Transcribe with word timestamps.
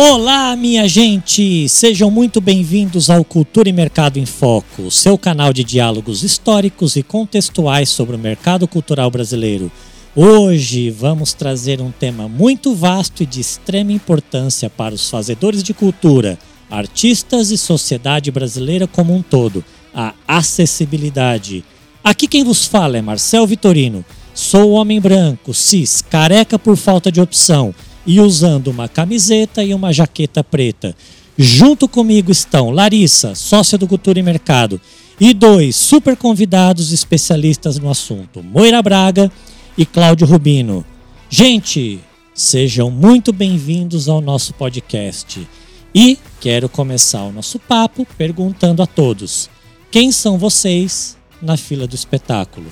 Olá, 0.00 0.54
minha 0.54 0.86
gente! 0.86 1.68
Sejam 1.68 2.08
muito 2.08 2.40
bem-vindos 2.40 3.10
ao 3.10 3.24
Cultura 3.24 3.68
e 3.68 3.72
Mercado 3.72 4.16
em 4.16 4.24
Foco, 4.24 4.92
seu 4.92 5.18
canal 5.18 5.52
de 5.52 5.64
diálogos 5.64 6.22
históricos 6.22 6.94
e 6.94 7.02
contextuais 7.02 7.88
sobre 7.88 8.14
o 8.14 8.18
mercado 8.18 8.68
cultural 8.68 9.10
brasileiro. 9.10 9.72
Hoje 10.14 10.88
vamos 10.88 11.34
trazer 11.34 11.80
um 11.80 11.90
tema 11.90 12.28
muito 12.28 12.76
vasto 12.76 13.24
e 13.24 13.26
de 13.26 13.40
extrema 13.40 13.90
importância 13.90 14.70
para 14.70 14.94
os 14.94 15.10
fazedores 15.10 15.64
de 15.64 15.74
cultura, 15.74 16.38
artistas 16.70 17.50
e 17.50 17.58
sociedade 17.58 18.30
brasileira 18.30 18.86
como 18.86 19.12
um 19.12 19.20
todo: 19.20 19.64
a 19.92 20.14
acessibilidade. 20.28 21.64
Aqui 22.04 22.28
quem 22.28 22.44
vos 22.44 22.66
fala 22.66 22.98
é 22.98 23.02
Marcel 23.02 23.44
Vitorino. 23.48 24.04
Sou 24.32 24.70
homem 24.70 25.00
branco, 25.00 25.52
cis, 25.52 26.00
careca 26.00 26.56
por 26.56 26.76
falta 26.76 27.10
de 27.10 27.20
opção 27.20 27.74
e 28.06 28.20
usando 28.20 28.68
uma 28.68 28.88
camiseta 28.88 29.62
e 29.62 29.74
uma 29.74 29.92
jaqueta 29.92 30.42
preta. 30.42 30.94
Junto 31.36 31.88
comigo 31.88 32.32
estão 32.32 32.70
Larissa, 32.70 33.34
sócia 33.34 33.78
do 33.78 33.86
Cultura 33.86 34.18
e 34.18 34.22
Mercado, 34.22 34.80
e 35.20 35.32
dois 35.34 35.76
super 35.76 36.16
convidados 36.16 36.92
especialistas 36.92 37.78
no 37.78 37.90
assunto, 37.90 38.42
Moira 38.42 38.82
Braga 38.82 39.30
e 39.76 39.84
Cláudio 39.84 40.26
Rubino. 40.26 40.84
Gente, 41.30 42.00
sejam 42.34 42.90
muito 42.90 43.32
bem-vindos 43.32 44.08
ao 44.08 44.20
nosso 44.20 44.54
podcast. 44.54 45.46
E 45.94 46.18
quero 46.40 46.68
começar 46.68 47.22
o 47.22 47.32
nosso 47.32 47.58
papo 47.58 48.06
perguntando 48.16 48.82
a 48.82 48.86
todos: 48.86 49.50
quem 49.90 50.12
são 50.12 50.38
vocês 50.38 51.16
na 51.40 51.56
fila 51.56 51.86
do 51.86 51.94
espetáculo? 51.94 52.66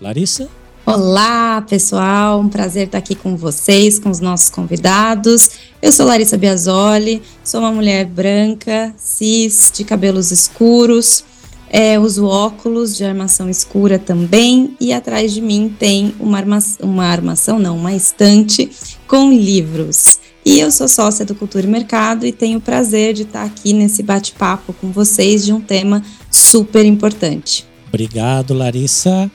Larissa? 0.00 0.48
Olá, 0.92 1.62
pessoal. 1.68 2.40
Um 2.40 2.48
prazer 2.48 2.86
estar 2.86 2.98
aqui 2.98 3.14
com 3.14 3.36
vocês, 3.36 3.96
com 3.96 4.10
os 4.10 4.18
nossos 4.18 4.50
convidados. 4.50 5.50
Eu 5.80 5.92
sou 5.92 6.04
Larissa 6.04 6.36
Biasoli, 6.36 7.22
sou 7.44 7.60
uma 7.60 7.70
mulher 7.70 8.06
branca, 8.06 8.92
cis, 8.96 9.70
de 9.72 9.84
cabelos 9.84 10.32
escuros. 10.32 11.24
É, 11.70 11.96
uso 11.96 12.26
óculos 12.26 12.96
de 12.96 13.04
armação 13.04 13.48
escura 13.48 14.00
também 14.00 14.76
e 14.80 14.92
atrás 14.92 15.32
de 15.32 15.40
mim 15.40 15.72
tem 15.78 16.12
uma, 16.18 16.38
arma 16.38 16.58
uma 16.80 17.04
armação, 17.04 17.60
não, 17.60 17.76
uma 17.76 17.94
estante 17.94 18.68
com 19.06 19.32
livros. 19.32 20.18
E 20.44 20.58
eu 20.58 20.72
sou 20.72 20.88
sócia 20.88 21.24
do 21.24 21.36
Cultura 21.36 21.66
e 21.66 21.70
Mercado 21.70 22.26
e 22.26 22.32
tenho 22.32 22.58
o 22.58 22.60
prazer 22.60 23.14
de 23.14 23.22
estar 23.22 23.44
aqui 23.44 23.72
nesse 23.72 24.02
bate-papo 24.02 24.72
com 24.72 24.90
vocês 24.90 25.44
de 25.44 25.52
um 25.52 25.60
tema 25.60 26.02
super 26.28 26.84
importante. 26.84 27.64
Obrigado, 27.86 28.52
Larissa. 28.54 29.30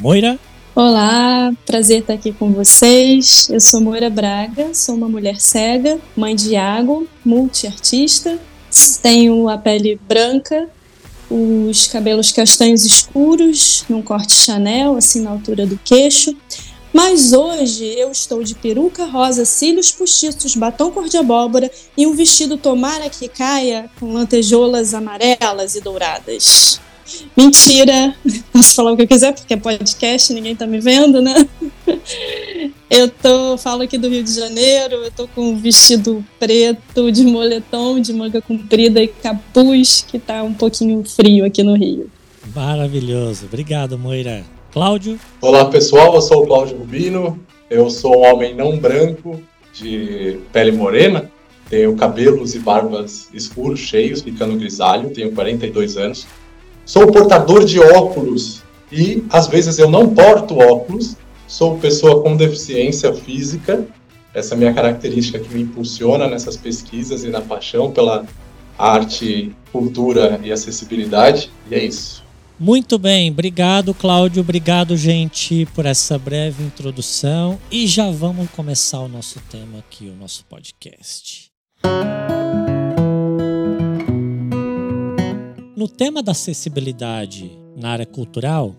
Moira? 0.00 0.36
Olá, 0.80 1.52
prazer 1.66 2.02
estar 2.02 2.12
aqui 2.12 2.32
com 2.32 2.52
vocês. 2.52 3.48
Eu 3.50 3.58
sou 3.58 3.80
Moira 3.80 4.08
Braga, 4.08 4.72
sou 4.72 4.94
uma 4.94 5.08
mulher 5.08 5.40
cega, 5.40 5.98
mãe 6.14 6.36
de 6.36 6.50
Iago, 6.50 7.04
multiartista. 7.24 8.38
Tenho 9.02 9.48
a 9.48 9.58
pele 9.58 9.98
branca, 10.06 10.68
os 11.28 11.88
cabelos 11.88 12.30
castanhos 12.30 12.84
escuros, 12.84 13.84
num 13.88 14.00
corte 14.00 14.32
Chanel, 14.32 14.94
assim 14.94 15.20
na 15.20 15.30
altura 15.30 15.66
do 15.66 15.76
queixo. 15.82 16.32
Mas 16.92 17.32
hoje 17.32 17.84
eu 17.84 18.12
estou 18.12 18.44
de 18.44 18.54
peruca 18.54 19.04
rosa, 19.04 19.44
cílios 19.44 19.90
postiços, 19.90 20.54
batom 20.54 20.92
cor 20.92 21.08
de 21.08 21.16
abóbora 21.16 21.68
e 21.96 22.06
um 22.06 22.14
vestido 22.14 22.56
tomara 22.56 23.10
que 23.10 23.26
caia 23.26 23.90
com 23.98 24.12
lantejoulas 24.12 24.94
amarelas 24.94 25.74
e 25.74 25.80
douradas. 25.80 26.80
Mentira! 27.36 28.14
Posso 28.52 28.74
falar 28.74 28.92
o 28.92 28.96
que 28.96 29.02
eu 29.02 29.08
quiser, 29.08 29.32
porque 29.32 29.54
é 29.54 29.56
podcast, 29.56 30.32
ninguém 30.32 30.54
tá 30.54 30.66
me 30.66 30.80
vendo, 30.80 31.22
né? 31.22 31.48
Eu 32.90 33.08
tô, 33.08 33.58
falo 33.58 33.82
aqui 33.82 33.98
do 33.98 34.08
Rio 34.08 34.24
de 34.24 34.32
Janeiro, 34.32 34.94
eu 34.96 35.10
tô 35.10 35.28
com 35.28 35.50
um 35.50 35.58
vestido 35.58 36.24
preto 36.38 37.12
de 37.12 37.22
moletom, 37.22 38.00
de 38.00 38.12
manga 38.14 38.40
comprida 38.40 39.02
e 39.02 39.08
capuz, 39.08 40.04
que 40.08 40.18
tá 40.18 40.42
um 40.42 40.54
pouquinho 40.54 41.04
frio 41.04 41.44
aqui 41.44 41.62
no 41.62 41.74
Rio. 41.74 42.10
Maravilhoso. 42.54 43.46
Obrigado, 43.46 43.98
Moira. 43.98 44.42
Cláudio? 44.72 45.18
Olá, 45.40 45.66
pessoal. 45.66 46.14
Eu 46.14 46.22
sou 46.22 46.44
o 46.44 46.46
Cláudio 46.46 46.78
Rubino. 46.78 47.38
Eu 47.70 47.90
sou 47.90 48.18
um 48.18 48.26
homem 48.26 48.54
não 48.54 48.78
branco, 48.78 49.40
de 49.72 50.38
pele 50.52 50.72
morena. 50.72 51.30
Tenho 51.68 51.94
cabelos 51.94 52.54
e 52.54 52.58
barbas 52.58 53.28
escuros, 53.32 53.80
cheios, 53.80 54.22
ficando 54.22 54.56
grisalho. 54.56 55.10
Tenho 55.10 55.32
42 55.32 55.96
anos. 55.98 56.26
Sou 56.88 57.12
portador 57.12 57.66
de 57.66 57.78
óculos 57.78 58.62
e 58.90 59.22
às 59.28 59.46
vezes 59.46 59.78
eu 59.78 59.90
não 59.90 60.14
porto 60.14 60.56
óculos. 60.56 61.18
Sou 61.46 61.76
pessoa 61.76 62.22
com 62.22 62.34
deficiência 62.34 63.12
física. 63.12 63.86
Essa 64.32 64.54
é 64.54 64.56
minha 64.56 64.72
característica 64.72 65.38
que 65.38 65.52
me 65.52 65.60
impulsiona 65.60 66.26
nessas 66.26 66.56
pesquisas 66.56 67.24
e 67.24 67.28
na 67.28 67.42
paixão 67.42 67.90
pela 67.90 68.24
arte, 68.78 69.54
cultura 69.70 70.40
e 70.42 70.50
acessibilidade. 70.50 71.52
E 71.70 71.74
é 71.74 71.84
isso. 71.84 72.24
Muito 72.58 72.98
bem, 72.98 73.30
obrigado 73.30 73.92
Cláudio, 73.92 74.40
obrigado 74.40 74.96
gente 74.96 75.68
por 75.74 75.84
essa 75.84 76.18
breve 76.18 76.64
introdução 76.64 77.58
e 77.70 77.86
já 77.86 78.10
vamos 78.10 78.50
começar 78.50 79.00
o 79.00 79.08
nosso 79.08 79.38
tema 79.50 79.78
aqui, 79.78 80.08
o 80.08 80.18
nosso 80.18 80.42
podcast. 80.46 81.50
No 85.78 85.86
tema 85.86 86.24
da 86.24 86.32
acessibilidade 86.32 87.56
na 87.76 87.90
área 87.90 88.04
cultural, 88.04 88.74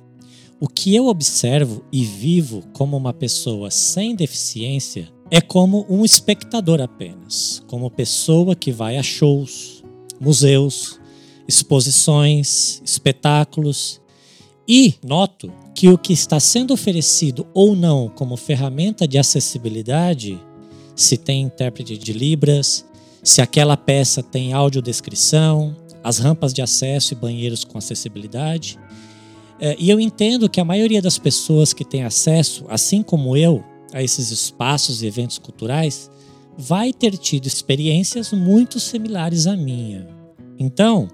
o 0.60 0.68
que 0.68 0.94
eu 0.94 1.08
observo 1.08 1.82
e 1.94 2.04
vivo 2.04 2.62
como 2.74 2.98
uma 2.98 3.14
pessoa 3.14 3.72
sem 3.72 4.14
deficiência 4.14 5.08
é 5.32 5.40
como 5.40 5.86
um 5.90 6.04
espectador 6.04 6.82
apenas, 6.82 7.64
como 7.68 7.90
pessoa 7.90 8.54
que 8.54 8.70
vai 8.70 8.98
a 8.98 9.02
shows, 9.02 9.82
museus, 10.20 11.00
exposições, 11.48 12.82
espetáculos 12.84 14.02
e 14.68 14.96
noto 15.02 15.54
que 15.74 15.88
o 15.88 15.98
que 15.98 16.12
está 16.12 16.38
sendo 16.38 16.74
oferecido 16.74 17.48
ou 17.54 17.78
não 17.78 18.10
como 18.10 18.36
ferramenta 18.36 19.08
de 19.08 19.18
acessibilidade, 19.18 20.38
se 20.98 21.16
tem 21.16 21.44
intérprete 21.44 21.98
de 21.98 22.12
Libras, 22.12 22.86
se 23.24 23.42
aquela 23.42 23.78
peça 23.78 24.22
tem 24.22 24.52
audiodescrição, 24.52 25.74
as 26.04 26.20
rampas 26.20 26.54
de 26.54 26.62
acesso 26.62 27.14
e 27.14 27.16
banheiros 27.16 27.64
com 27.64 27.78
acessibilidade. 27.78 28.80
É, 29.60 29.76
e 29.78 29.90
eu 29.90 30.00
entendo 30.00 30.50
que 30.50 30.60
a 30.60 30.66
maioria 30.66 31.02
das 31.02 31.18
pessoas 31.18 31.74
que 31.74 31.84
tem 31.84 32.04
acesso, 32.04 32.66
assim 32.70 33.04
como 33.04 33.36
eu, 33.36 33.64
a 33.94 34.02
esses 34.02 34.32
espaços 34.32 35.02
e 35.02 35.08
eventos 35.08 35.38
culturais, 35.38 36.10
vai 36.58 36.94
ter 36.94 37.18
tido 37.18 37.46
experiências 37.46 38.32
muito 38.32 38.80
similares 38.80 39.48
à 39.48 39.56
minha. 39.56 40.08
Então, 40.58 41.08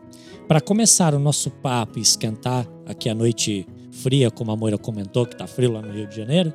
para 0.48 0.62
começar 0.62 1.14
o 1.14 1.20
nosso 1.20 1.50
papo 1.50 2.00
e 2.00 2.02
esquentar 2.02 2.68
aqui 2.86 3.10
a 3.10 3.16
noite 3.16 3.68
fria, 3.92 4.30
como 4.30 4.52
a 4.52 4.56
Moira 4.56 4.78
comentou, 4.78 5.26
que 5.26 5.34
está 5.34 5.48
frio 5.48 5.72
lá 5.72 5.82
no 5.82 5.92
Rio 5.92 6.08
de 6.08 6.16
Janeiro, 6.16 6.54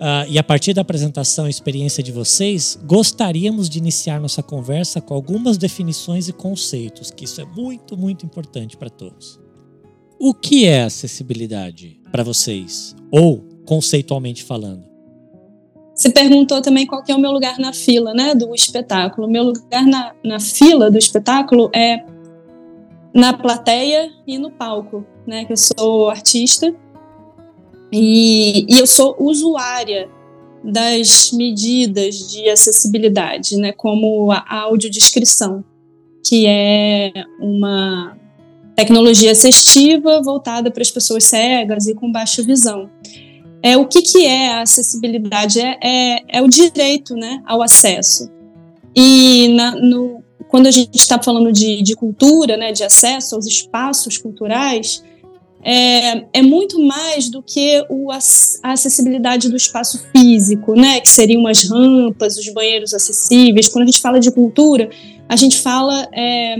Uh, 0.00 0.24
e 0.30 0.38
a 0.38 0.42
partir 0.42 0.72
da 0.72 0.80
apresentação 0.80 1.46
e 1.46 1.50
experiência 1.50 2.02
de 2.02 2.10
vocês, 2.10 2.78
gostaríamos 2.86 3.68
de 3.68 3.78
iniciar 3.78 4.18
nossa 4.18 4.42
conversa 4.42 4.98
com 4.98 5.12
algumas 5.12 5.58
definições 5.58 6.26
e 6.26 6.32
conceitos, 6.32 7.10
que 7.10 7.26
isso 7.26 7.38
é 7.38 7.44
muito, 7.44 7.98
muito 7.98 8.24
importante 8.24 8.78
para 8.78 8.88
todos. 8.88 9.38
O 10.18 10.32
que 10.32 10.66
é 10.66 10.84
acessibilidade 10.84 12.00
para 12.10 12.22
vocês? 12.22 12.96
Ou, 13.12 13.44
conceitualmente 13.66 14.42
falando? 14.42 14.88
Você 15.94 16.08
perguntou 16.08 16.62
também 16.62 16.86
qual 16.86 17.04
é 17.06 17.14
o 17.14 17.18
meu 17.18 17.30
lugar 17.30 17.58
na 17.58 17.74
fila 17.74 18.14
né, 18.14 18.34
do 18.34 18.54
espetáculo. 18.54 19.28
Meu 19.28 19.42
lugar 19.42 19.86
na, 19.86 20.14
na 20.24 20.40
fila 20.40 20.90
do 20.90 20.96
espetáculo 20.96 21.70
é 21.74 22.02
na 23.14 23.34
plateia 23.34 24.10
e 24.26 24.38
no 24.38 24.50
palco, 24.50 25.04
né? 25.26 25.44
Que 25.44 25.52
eu 25.52 25.56
sou 25.58 26.08
artista 26.08 26.74
e, 27.92 28.66
e 28.68 28.78
eu 28.78 28.86
sou 28.86 29.16
usuária 29.18 30.08
das 30.62 31.32
medidas 31.32 32.30
de 32.30 32.48
acessibilidade, 32.48 33.56
né, 33.56 33.72
como 33.72 34.30
a 34.30 34.60
audiodescrição, 34.60 35.64
que 36.24 36.46
é 36.46 37.12
uma 37.40 38.16
tecnologia 38.76 39.32
assistiva 39.32 40.22
voltada 40.22 40.70
para 40.70 40.82
as 40.82 40.90
pessoas 40.90 41.24
cegas 41.24 41.86
e 41.86 41.94
com 41.94 42.12
baixa 42.12 42.42
visão. 42.42 42.90
É, 43.62 43.76
o 43.76 43.86
que, 43.86 44.02
que 44.02 44.24
é 44.24 44.48
a 44.48 44.62
acessibilidade? 44.62 45.60
É, 45.60 45.78
é, 45.82 46.22
é 46.38 46.42
o 46.42 46.48
direito 46.48 47.14
né, 47.14 47.42
ao 47.46 47.62
acesso. 47.62 48.30
E 48.94 49.48
na, 49.48 49.72
no, 49.72 50.22
quando 50.48 50.66
a 50.66 50.70
gente 50.70 50.96
está 50.96 51.22
falando 51.22 51.52
de, 51.52 51.82
de 51.82 51.94
cultura, 51.94 52.56
né, 52.56 52.72
de 52.72 52.82
acesso 52.82 53.34
aos 53.34 53.46
espaços 53.46 54.16
culturais, 54.18 55.02
é, 55.62 56.38
é 56.38 56.42
muito 56.42 56.82
mais 56.82 57.28
do 57.28 57.42
que 57.42 57.84
o, 57.88 58.10
a 58.10 58.18
acessibilidade 58.72 59.48
do 59.48 59.56
espaço 59.56 60.02
físico, 60.10 60.74
né? 60.74 61.00
Que 61.00 61.08
seriam 61.08 61.46
as 61.46 61.68
rampas, 61.68 62.36
os 62.38 62.48
banheiros 62.52 62.94
acessíveis. 62.94 63.68
Quando 63.68 63.84
a 63.84 63.86
gente 63.86 64.00
fala 64.00 64.18
de 64.18 64.30
cultura, 64.30 64.88
a 65.28 65.36
gente 65.36 65.58
fala 65.58 66.08
é, 66.12 66.56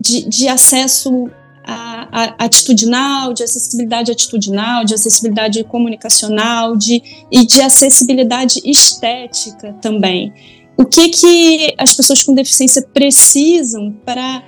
de, 0.00 0.28
de 0.28 0.48
acesso 0.48 1.30
a, 1.62 2.08
a, 2.10 2.44
atitudinal, 2.44 3.34
de 3.34 3.42
acessibilidade 3.42 4.10
atitudinal, 4.10 4.84
de 4.84 4.94
acessibilidade 4.94 5.62
comunicacional, 5.64 6.74
de, 6.74 7.02
e 7.30 7.44
de 7.44 7.60
acessibilidade 7.60 8.60
estética 8.64 9.74
também. 9.82 10.32
o 10.78 10.84
que 10.86 11.10
que 11.10 11.74
as 11.76 11.94
pessoas 11.94 12.22
com 12.22 12.32
deficiência 12.34 12.82
precisam 12.94 13.92
para 14.04 14.42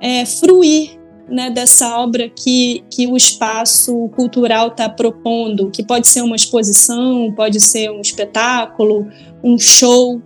é, 0.00 0.26
fruir 0.26 1.01
né, 1.28 1.50
dessa 1.50 1.98
obra 1.98 2.28
que, 2.28 2.84
que 2.90 3.06
o 3.06 3.16
espaço 3.16 4.08
cultural 4.10 4.68
está 4.68 4.88
propondo, 4.88 5.70
que 5.70 5.82
pode 5.82 6.06
ser 6.06 6.22
uma 6.22 6.36
exposição, 6.36 7.32
pode 7.34 7.60
ser 7.60 7.90
um 7.90 8.00
espetáculo, 8.00 9.08
um 9.42 9.58
show. 9.58 10.20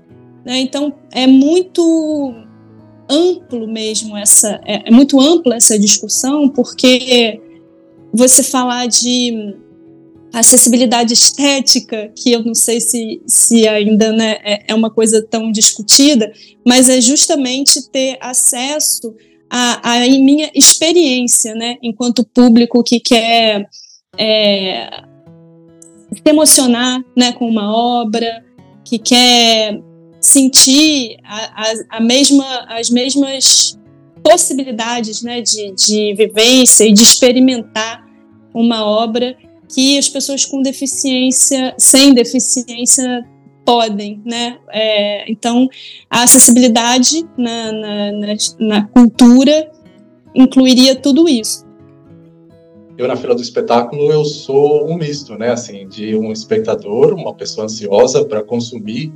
Né? 0.44 0.58
Então, 0.60 0.92
é 1.12 1.26
muito 1.26 2.34
amplo 3.08 3.68
mesmo 3.68 4.16
essa, 4.16 4.60
é, 4.64 4.88
é 4.88 4.90
muito 4.90 5.20
ampla 5.20 5.56
essa 5.56 5.78
discussão, 5.78 6.48
porque 6.48 7.40
você 8.12 8.42
falar 8.42 8.86
de 8.86 9.54
acessibilidade 10.32 11.14
estética, 11.14 12.12
que 12.14 12.32
eu 12.32 12.44
não 12.44 12.54
sei 12.54 12.80
se, 12.80 13.22
se 13.26 13.66
ainda 13.66 14.12
né, 14.12 14.38
é, 14.44 14.64
é 14.68 14.74
uma 14.74 14.90
coisa 14.90 15.22
tão 15.22 15.50
discutida, 15.50 16.32
mas 16.66 16.88
é 16.88 17.00
justamente 17.00 17.88
ter 17.90 18.18
acesso 18.20 19.14
a, 19.50 19.94
a 19.94 20.00
minha 20.00 20.50
experiência, 20.54 21.54
né, 21.54 21.76
enquanto 21.82 22.26
público 22.26 22.82
que 22.82 23.00
quer 23.00 23.68
é, 24.18 24.90
se 26.12 26.22
emocionar, 26.24 27.02
né, 27.16 27.32
com 27.32 27.48
uma 27.48 27.74
obra, 27.74 28.44
que 28.84 28.98
quer 28.98 29.80
sentir 30.20 31.16
a, 31.24 31.62
a, 31.62 31.98
a 31.98 32.00
mesma, 32.00 32.66
as 32.68 32.90
mesmas 32.90 33.78
possibilidades, 34.22 35.22
né, 35.22 35.40
de, 35.40 35.72
de 35.72 36.14
vivência 36.14 36.84
e 36.84 36.92
de 36.92 37.02
experimentar 37.02 38.04
uma 38.52 38.84
obra 38.84 39.36
que 39.68 39.98
as 39.98 40.08
pessoas 40.08 40.44
com 40.44 40.62
deficiência, 40.62 41.74
sem 41.78 42.14
deficiência, 42.14 43.24
podem, 43.66 44.22
né? 44.24 44.58
É, 44.72 45.30
então, 45.30 45.68
a 46.08 46.22
acessibilidade 46.22 47.26
na, 47.36 47.72
na, 47.72 48.12
na, 48.12 48.36
na, 48.60 48.86
cultura 48.86 49.70
incluiria 50.34 50.94
tudo 50.94 51.28
isso. 51.28 51.66
Eu, 52.96 53.08
na 53.08 53.16
fila 53.16 53.34
do 53.34 53.42
espetáculo, 53.42 54.10
eu 54.10 54.24
sou 54.24 54.88
um 54.88 54.96
misto, 54.96 55.36
né? 55.36 55.50
Assim, 55.50 55.86
de 55.88 56.16
um 56.16 56.32
espectador, 56.32 57.12
uma 57.12 57.34
pessoa 57.34 57.66
ansiosa 57.66 58.24
para 58.24 58.42
consumir 58.42 59.12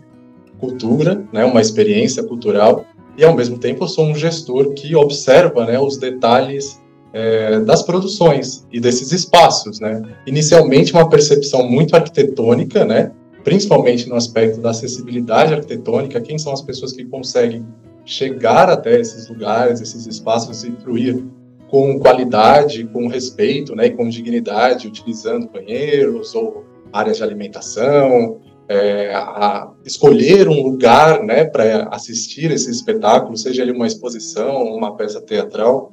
cultura, 0.59 1.25
né? 1.33 1.45
Uma 1.45 1.61
experiência 1.61 2.23
cultural, 2.23 2.85
e 3.17 3.25
ao 3.25 3.35
mesmo 3.35 3.59
tempo 3.59 3.85
eu 3.85 3.89
sou 3.89 4.05
um 4.05 4.15
gestor 4.15 4.75
que 4.75 4.95
observa, 4.95 5.65
né? 5.65 5.79
Os 5.79 5.97
detalhes 5.97 6.81
é, 7.13 7.61
das 7.61 7.83
produções 7.83 8.67
e 8.71 8.81
desses 8.81 9.13
espaços, 9.13 9.81
né? 9.81 10.03
Inicialmente 10.27 10.93
uma 10.93 11.09
percepção 11.09 11.69
muito 11.69 11.95
arquitetônica, 11.95 12.85
né? 12.85 13.13
Principalmente 13.45 14.09
no 14.09 14.17
aspecto 14.17 14.61
da 14.61 14.71
acessibilidade 14.71 15.55
arquitetônica, 15.55 16.21
quem 16.21 16.39
são 16.39 16.53
as 16.53 16.61
pessoas 16.61 16.93
que 16.93 17.05
conseguem 17.05 17.65
chegar 18.05 18.69
até 18.69 18.99
esses 19.01 19.29
lugares, 19.29 19.81
esses 19.81 20.07
espaços 20.07 20.65
e 20.65 20.73
fruir 20.73 21.25
com 21.69 21.99
qualidade, 21.99 22.85
com 22.85 23.07
respeito, 23.07 23.75
né? 23.77 23.87
E 23.87 23.91
com 23.91 24.09
dignidade, 24.09 24.89
utilizando 24.89 25.49
banheiros 25.49 26.35
ou 26.35 26.65
áreas 26.93 27.19
de 27.19 27.23
alimentação, 27.23 28.41
é, 28.69 29.15
a 29.15 29.71
escolher 29.85 30.49
um 30.49 30.63
lugar, 30.63 31.23
né? 31.23 31.45
Para 31.45 31.89
assistir 31.93 32.51
esse 32.51 32.71
espetáculo, 32.71 33.37
seja 33.37 33.63
ele 33.63 33.73
uma 33.73 33.87
exposição, 33.87 34.65
uma 34.65 34.97
peça 34.97 35.21
teatral 35.21 35.91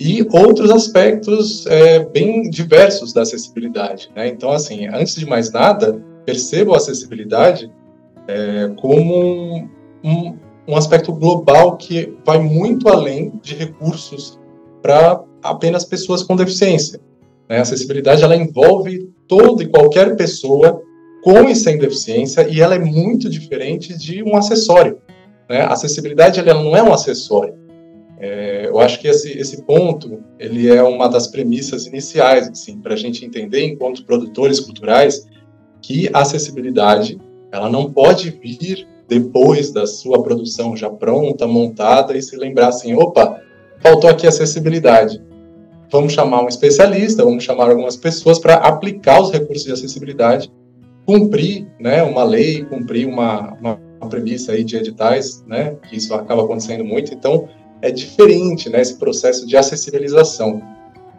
e 0.00 0.26
outros 0.32 0.70
aspectos 0.70 1.66
é, 1.66 2.04
bem 2.04 2.50
diversos 2.50 3.12
da 3.12 3.22
acessibilidade. 3.22 4.10
Né? 4.14 4.28
Então, 4.28 4.50
assim, 4.50 4.88
antes 4.88 5.14
de 5.14 5.24
mais 5.24 5.52
nada, 5.52 6.00
percebo 6.24 6.74
a 6.74 6.76
acessibilidade 6.76 7.70
é, 8.26 8.72
como 8.80 9.14
um, 9.14 9.68
um, 10.02 10.36
um, 10.68 10.76
aspecto 10.76 11.12
global 11.12 11.76
que 11.76 12.16
vai 12.24 12.38
muito 12.38 12.88
além 12.88 13.32
de 13.42 13.54
recursos 13.54 14.38
para 14.82 15.22
apenas 15.42 15.84
pessoas 15.84 16.22
com 16.22 16.36
deficiência. 16.36 17.00
Né? 17.48 17.58
A 17.58 17.62
acessibilidade 17.62 18.22
ela 18.22 18.36
envolve 18.36 19.10
toda 19.28 19.62
e 19.62 19.68
qualquer 19.68 20.16
pessoa 20.16 20.82
com 21.22 21.48
e 21.48 21.54
sem 21.54 21.78
deficiência 21.78 22.48
e 22.48 22.60
ela 22.60 22.74
é 22.74 22.78
muito 22.78 23.28
diferente 23.28 23.96
de 23.96 24.22
um 24.22 24.36
acessório. 24.36 24.98
Né? 25.48 25.60
A 25.60 25.72
acessibilidade 25.72 26.40
ela 26.40 26.62
não 26.62 26.76
é 26.76 26.82
um 26.82 26.92
acessório 26.92 27.64
é, 28.18 28.68
eu 28.68 28.80
acho 28.80 29.00
que 29.00 29.08
esse, 29.08 29.36
esse 29.38 29.62
ponto 29.64 30.22
ele 30.38 30.68
é 30.68 30.82
uma 30.82 31.08
das 31.08 31.26
premissas 31.26 31.86
iniciais 31.86 32.48
assim, 32.48 32.80
para 32.80 32.94
a 32.94 32.96
gente 32.96 33.22
entender, 33.22 33.66
enquanto 33.66 34.04
produtores 34.04 34.60
culturais, 34.60 35.26
que 35.86 36.08
a 36.14 36.20
acessibilidade 36.20 37.20
ela 37.52 37.68
não 37.68 37.92
pode 37.92 38.30
vir 38.30 38.88
depois 39.06 39.70
da 39.70 39.86
sua 39.86 40.22
produção 40.22 40.74
já 40.74 40.88
pronta, 40.88 41.46
montada, 41.46 42.16
e 42.16 42.22
se 42.22 42.36
lembrar 42.36 42.68
assim, 42.68 42.94
opa, 42.94 43.38
faltou 43.80 44.08
aqui 44.08 44.26
acessibilidade. 44.26 45.22
Vamos 45.92 46.14
chamar 46.14 46.42
um 46.42 46.48
especialista, 46.48 47.22
vamos 47.22 47.44
chamar 47.44 47.68
algumas 47.68 47.96
pessoas 47.98 48.38
para 48.38 48.54
aplicar 48.54 49.20
os 49.20 49.30
recursos 49.30 49.66
de 49.66 49.72
acessibilidade, 49.72 50.50
cumprir 51.04 51.66
né, 51.78 52.02
uma 52.02 52.24
lei, 52.24 52.64
cumprir 52.64 53.06
uma, 53.06 53.52
uma, 53.60 53.78
uma 54.00 54.08
premissa 54.08 54.52
aí 54.52 54.64
de 54.64 54.76
editais, 54.76 55.44
né, 55.46 55.76
que 55.88 55.96
isso 55.96 56.14
acaba 56.14 56.44
acontecendo 56.44 56.82
muito. 56.82 57.12
Então, 57.12 57.46
é 57.82 57.90
diferente, 57.90 58.70
né, 58.70 58.80
esse 58.80 58.98
processo 58.98 59.46
de 59.46 59.54
acessibilização. 59.54 60.62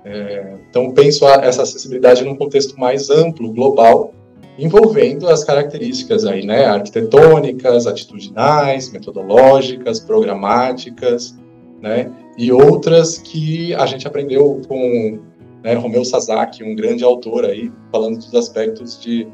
É, 0.03 0.55
então, 0.67 0.91
penso 0.91 1.23
a, 1.27 1.35
essa 1.35 1.61
acessibilidade 1.61 2.25
num 2.25 2.35
contexto 2.35 2.79
mais 2.79 3.11
amplo, 3.11 3.53
global, 3.53 4.11
envolvendo 4.57 5.27
as 5.27 5.43
características 5.43 6.25
aí, 6.25 6.45
né, 6.45 6.65
arquitetônicas, 6.65 7.87
atitudinais, 7.87 8.91
metodológicas, 8.91 9.99
programáticas, 9.99 11.37
né, 11.81 12.11
e 12.37 12.51
outras 12.51 13.17
que 13.17 13.73
a 13.75 13.85
gente 13.85 14.07
aprendeu 14.07 14.61
com 14.67 15.19
né, 15.63 15.73
Romeu 15.73 16.05
Sasaki, 16.05 16.63
um 16.63 16.75
grande 16.75 17.03
autor 17.03 17.45
aí, 17.45 17.71
falando 17.91 18.17
dos 18.17 18.33
aspectos 18.35 18.99
de, 18.99 19.27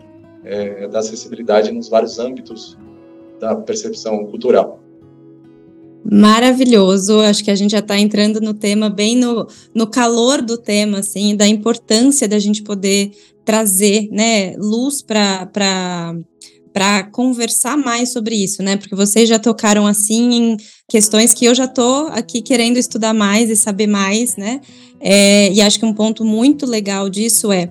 é, 0.44 0.88
da 0.88 1.00
acessibilidade 1.00 1.72
nos 1.72 1.90
vários 1.90 2.20
âmbitos 2.20 2.78
da 3.40 3.56
percepção 3.56 4.26
cultural. 4.26 4.80
Maravilhoso, 6.04 7.20
acho 7.20 7.44
que 7.44 7.52
a 7.52 7.56
gente 7.56 7.72
já 7.72 7.80
está 7.80 7.98
entrando 7.98 8.42
no 8.42 8.54
tema, 8.54 8.90
bem 8.90 9.16
no, 9.16 9.48
no 9.74 9.86
calor 9.86 10.42
do 10.42 10.58
tema, 10.58 11.00
assim, 11.00 11.36
da 11.36 11.48
importância 11.48 12.28
da 12.28 12.40
gente 12.40 12.64
poder 12.64 13.12
trazer, 13.46 14.08
né, 14.12 14.56
luz 14.58 15.02
para 15.02 15.48
para 16.74 17.04
conversar 17.12 17.76
mais 17.76 18.14
sobre 18.14 18.34
isso, 18.34 18.64
né? 18.64 18.78
Porque 18.78 18.96
vocês 18.96 19.28
já 19.28 19.38
tocaram 19.38 19.86
assim 19.86 20.34
em 20.34 20.58
questões 20.88 21.34
que 21.34 21.44
eu 21.44 21.54
já 21.54 21.68
tô 21.68 22.08
aqui 22.12 22.42
querendo 22.42 22.78
estudar 22.78 23.14
mais 23.14 23.50
e 23.50 23.58
saber 23.58 23.88
mais, 23.88 24.38
né? 24.38 24.62
É, 24.98 25.52
e 25.52 25.62
acho 25.62 25.78
que 25.78 25.86
um 25.86 25.94
ponto 25.94 26.24
muito 26.24 26.66
legal 26.66 27.10
disso 27.10 27.52
é 27.52 27.70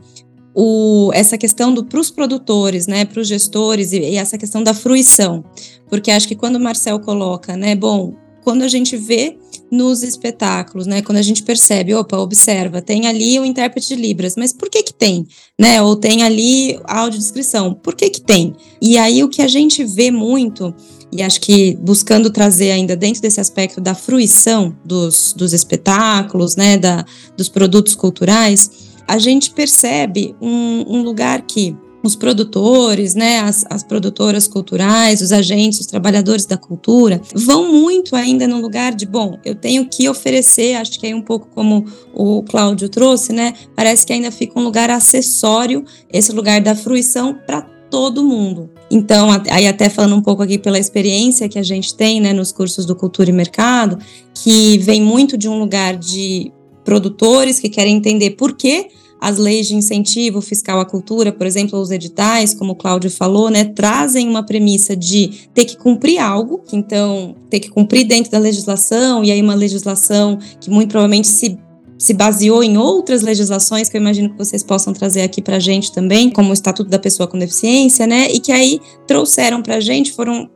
o, 0.55 1.11
essa 1.15 1.39
questão 1.39 1.73
do 1.73 1.85
para 1.85 2.01
os 2.01 2.11
produtores, 2.11 2.87
né, 2.87 3.05
para 3.05 3.21
os 3.21 3.29
gestores 3.29 3.93
e, 3.93 4.01
e, 4.01 4.17
essa 4.17 4.37
questão 4.37 4.63
da 4.63 4.75
fruição, 4.75 5.45
porque 5.89 6.11
acho 6.11 6.27
que 6.27 6.35
quando 6.35 6.57
o 6.57 6.61
Marcel 6.61 6.99
coloca, 6.99 7.57
né, 7.57 7.77
bom, 7.77 8.15
quando 8.43 8.63
a 8.63 8.69
gente 8.69 8.97
vê 8.97 9.39
nos 9.71 10.03
espetáculos, 10.03 10.87
né, 10.87 11.01
quando 11.01 11.19
a 11.19 11.23
gente 11.23 11.43
percebe, 11.43 11.95
opa, 11.95 12.19
observa, 12.19 12.83
tem 12.83 13.07
ali 13.07 13.39
o 13.39 13.45
intérprete 13.45 13.89
de 13.89 13.97
libras, 13.97 14.35
mas 14.37 14.53
por 14.53 14.69
que 14.69 14.83
que 14.83 14.93
tem, 14.93 15.27
né? 15.59 15.81
Ou 15.81 15.95
tem 15.95 16.23
ali 16.23 16.79
audiodescrição, 16.85 17.73
por 17.73 17.95
que 17.95 18.11
que 18.11 18.21
tem? 18.21 18.55
E 18.83 18.99
aí 18.99 19.23
o 19.23 19.29
que 19.29 19.43
a 19.43 19.49
gente 19.49 19.85
vê 19.85 20.11
muito 20.11 20.75
e 21.13 21.23
acho 21.23 21.41
que 21.41 21.77
buscando 21.77 22.31
trazer 22.31 22.71
ainda 22.71 22.95
dentro 22.97 23.21
desse 23.21 23.41
aspecto 23.41 23.81
da 23.81 23.95
fruição 23.95 24.77
dos, 24.85 25.33
dos 25.33 25.53
espetáculos, 25.53 26.55
né, 26.57 26.77
da, 26.79 27.05
dos 27.37 27.49
produtos 27.49 27.95
culturais, 27.95 28.71
a 29.09 29.19
gente 29.19 29.51
percebe 29.51 30.37
um, 30.41 30.85
um 30.87 31.03
lugar 31.03 31.43
que 31.43 31.77
os 32.03 32.17
produtores, 32.17 33.15
né, 33.15 33.41
as, 33.41 33.65
as, 33.69 33.83
produtoras 33.83 34.47
culturais, 34.47 35.21
os 35.21 35.33
agentes, 35.33 35.81
os 35.81 35.87
trabalhadores 35.87 36.47
da 36.47 36.57
cultura, 36.57 37.21
vão 37.35 37.73
muito 37.73 38.17
ainda 38.17 38.47
no 38.49 38.61
lugar 38.61 38.95
de, 38.95 39.07
bom, 39.07 39.39
eu 39.45 39.55
tenho 39.55 39.87
que 39.87 40.09
oferecer, 40.09 40.77
acho 40.77 40.99
que 40.99 41.07
é 41.07 41.15
um 41.15 41.23
pouco 41.23 41.49
como 41.55 41.85
o 42.15 42.43
Cláudio 42.43 42.89
trouxe, 42.89 43.33
né, 43.33 43.55
parece 43.77 44.07
que 44.07 44.13
ainda 44.13 44.31
fica 44.31 44.59
um 44.59 44.65
lugar 44.65 44.91
acessório, 44.91 45.85
esse 46.13 46.33
lugar 46.33 46.61
da 46.61 46.75
fruição 46.75 47.35
para 47.47 47.63
todo 47.91 48.25
mundo. 48.25 48.71
Então, 48.91 49.29
aí 49.51 49.67
até 49.67 49.89
falando 49.89 50.15
um 50.15 50.23
pouco 50.23 50.43
aqui 50.43 50.59
pela 50.59 50.79
experiência 50.79 51.49
que 51.49 51.59
a 51.59 51.63
gente 51.63 51.95
tem, 51.95 52.21
né, 52.21 52.33
nos 52.33 52.53
cursos 52.53 52.87
do 52.87 52.95
Cultura 52.95 53.31
e 53.31 53.33
Mercado, 53.33 53.99
que 54.33 54.79
vem 54.79 55.03
muito 55.03 55.37
de 55.37 55.49
um 55.49 55.59
lugar 55.59 55.97
de 55.97 56.53
produtores 56.85 57.59
que 57.59 57.69
querem 57.69 57.97
entender 57.97 58.31
por 58.31 58.57
que 58.57 58.89
as 59.21 59.37
leis 59.37 59.69
de 59.69 59.75
incentivo 59.75 60.41
fiscal 60.41 60.81
à 60.81 60.85
cultura, 60.85 61.31
por 61.33 61.47
exemplo, 61.47 61.79
os 61.79 61.91
editais, 61.91 62.55
como 62.55 62.73
o 62.73 62.77
Cláudio 62.77 63.11
falou, 63.11 63.51
né, 63.51 63.65
trazem 63.65 64.29
uma 64.29 64.45
premissa 64.45 64.97
de 64.97 65.49
ter 65.53 65.65
que 65.65 65.77
cumprir 65.77 66.19
algo, 66.19 66.63
então 66.73 67.35
ter 67.51 67.61
que 67.61 67.69
cumprir 67.69 68.05
dentro 68.05 68.31
da 68.31 68.39
legislação, 68.39 69.23
e 69.23 69.31
aí 69.31 69.43
uma 69.43 69.55
legislação 69.55 70.39
que 70.61 70.71
muito 70.71 70.91
provavelmente 70.91 71.29
se 71.29 71.59
se 72.01 72.15
baseou 72.15 72.65
em 72.65 72.79
outras 72.79 73.21
legislações 73.21 73.91
que 73.91 73.97
eu 73.97 74.01
imagino 74.01 74.31
que 74.31 74.39
vocês 74.39 74.63
possam 74.63 74.91
trazer 74.91 75.21
aqui 75.21 75.43
para 75.43 75.57
a 75.57 75.61
gente 75.61 75.93
também, 75.93 76.31
como 76.31 76.49
o 76.49 76.53
Estatuto 76.55 76.89
da 76.89 76.99
Pessoa 76.99 77.27
com 77.27 77.39
Deficiência, 77.39 78.07
né? 78.07 78.27
E 78.33 78.41
que 78.41 78.51
aí 78.51 78.81
trouxeram 79.07 79.61
para 79.61 79.75
a 79.75 79.81
gente, 79.81 80.11
foram 80.13 80.49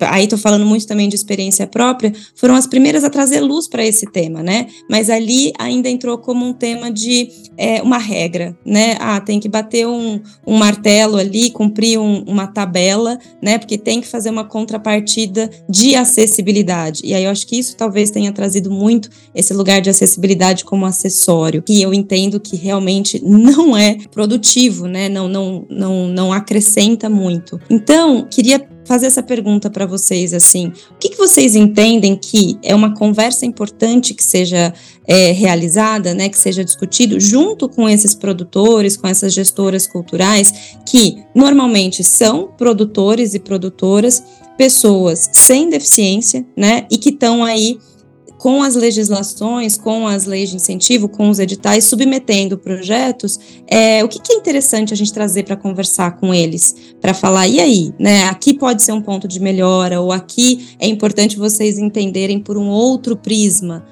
aí 0.00 0.24
estou 0.24 0.38
falando 0.38 0.64
muito 0.64 0.86
também 0.86 1.08
de 1.08 1.16
experiência 1.16 1.66
própria, 1.66 2.12
foram 2.34 2.54
as 2.54 2.66
primeiras 2.66 3.04
a 3.04 3.10
trazer 3.10 3.40
luz 3.40 3.68
para 3.68 3.84
esse 3.84 4.10
tema, 4.10 4.42
né? 4.42 4.66
Mas 4.90 5.10
ali 5.10 5.52
ainda 5.58 5.88
entrou 5.88 6.18
como 6.18 6.46
um 6.46 6.52
tema 6.52 6.90
de 6.90 7.28
é, 7.56 7.82
uma 7.82 7.98
regra, 7.98 8.56
né? 8.64 8.96
Ah, 9.00 9.20
tem 9.20 9.40
que 9.40 9.48
bater 9.48 9.86
um, 9.86 10.20
um 10.46 10.56
martelo 10.56 11.16
ali, 11.16 11.50
cumprir 11.50 11.98
um, 11.98 12.22
uma 12.26 12.46
tabela, 12.46 13.18
né? 13.42 13.58
Porque 13.58 13.76
tem 13.76 14.00
que 14.00 14.06
fazer 14.06 14.30
uma 14.30 14.44
contrapartida 14.44 15.50
de 15.68 15.94
acessibilidade. 15.94 17.02
E 17.04 17.14
aí 17.14 17.24
eu 17.24 17.30
acho 17.30 17.46
que 17.46 17.58
isso 17.58 17.76
talvez 17.76 18.10
tenha 18.10 18.32
trazido 18.32 18.70
muito 18.70 19.10
esse 19.34 19.52
lugar 19.52 19.80
de 19.80 19.90
acessibilidade 19.90 20.64
como 20.64 20.86
acessório, 20.86 21.62
que 21.62 21.80
eu 21.80 21.92
entendo 21.92 22.40
que 22.40 22.56
realmente 22.56 23.22
não 23.24 23.76
é 23.76 23.96
produtivo, 24.10 24.86
né? 24.86 25.08
Não, 25.08 25.28
não, 25.28 25.66
não, 25.68 26.06
não 26.08 26.32
acrescenta 26.32 27.08
muito. 27.08 27.60
Então, 27.70 28.26
queria 28.30 28.58
fazer 28.88 29.06
essa 29.06 29.22
pergunta 29.22 29.68
para 29.68 29.84
vocês 29.84 30.32
assim: 30.32 30.72
o 30.90 30.98
que, 30.98 31.10
que, 31.10 31.16
vocês 31.18 31.54
entendem 31.54 32.16
que 32.16 32.58
é 32.62 32.74
uma 32.74 32.94
conversa 32.94 33.44
importante 33.44 34.14
que 34.14 34.24
seja 34.24 34.72
é, 35.06 35.30
realizada, 35.30 36.14
né, 36.14 36.28
que 36.30 36.38
seja 36.38 36.64
discutido 36.64 37.20
junto 37.20 37.68
com 37.68 37.86
esses 37.86 38.14
produtores, 38.14 38.96
com 38.96 39.06
essas 39.06 39.34
gestoras 39.34 39.86
culturais, 39.86 40.76
que 40.86 41.22
normalmente 41.34 42.02
são 42.02 42.48
produtores 42.56 43.34
e 43.34 43.38
produtoras, 43.38 44.24
pessoas 44.56 45.28
sem 45.32 45.68
deficiência, 45.68 46.44
né, 46.56 46.86
e 46.90 46.96
que 46.96 47.10
estão 47.10 47.44
aí 47.44 47.78
com 48.38 48.62
as 48.62 48.76
legislações, 48.76 49.76
com 49.76 50.06
as 50.06 50.24
leis 50.24 50.50
de 50.50 50.56
incentivo, 50.56 51.08
com 51.08 51.28
os 51.28 51.40
editais, 51.40 51.84
submetendo 51.84 52.56
projetos, 52.56 53.38
é, 53.66 54.02
o 54.04 54.08
que, 54.08 54.20
que, 54.20 54.32
é 54.32 54.36
interessante 54.36 54.94
a 54.94 54.96
gente 54.96 55.12
trazer 55.12 55.42
para 55.42 55.56
conversar 55.56 56.16
com 56.18 56.32
eles, 56.32 56.94
para 57.00 57.12
falar, 57.12 57.48
e 57.48 57.58
aí, 57.60 57.92
né? 57.98 58.28
Aqui 58.28 58.54
pode 58.54 58.82
ser 58.82 58.92
um 58.92 59.02
ponto 59.02 59.26
de 59.26 59.40
melhora, 59.40 60.00
ou 60.00 60.12
aqui 60.12 60.68
é 60.78 60.86
importante 60.86 61.36
vocês 61.36 61.78
entenderem 61.78 62.38
por 62.38 62.56
um 62.56 62.68
outro 62.68 63.16
prisma. 63.16 63.84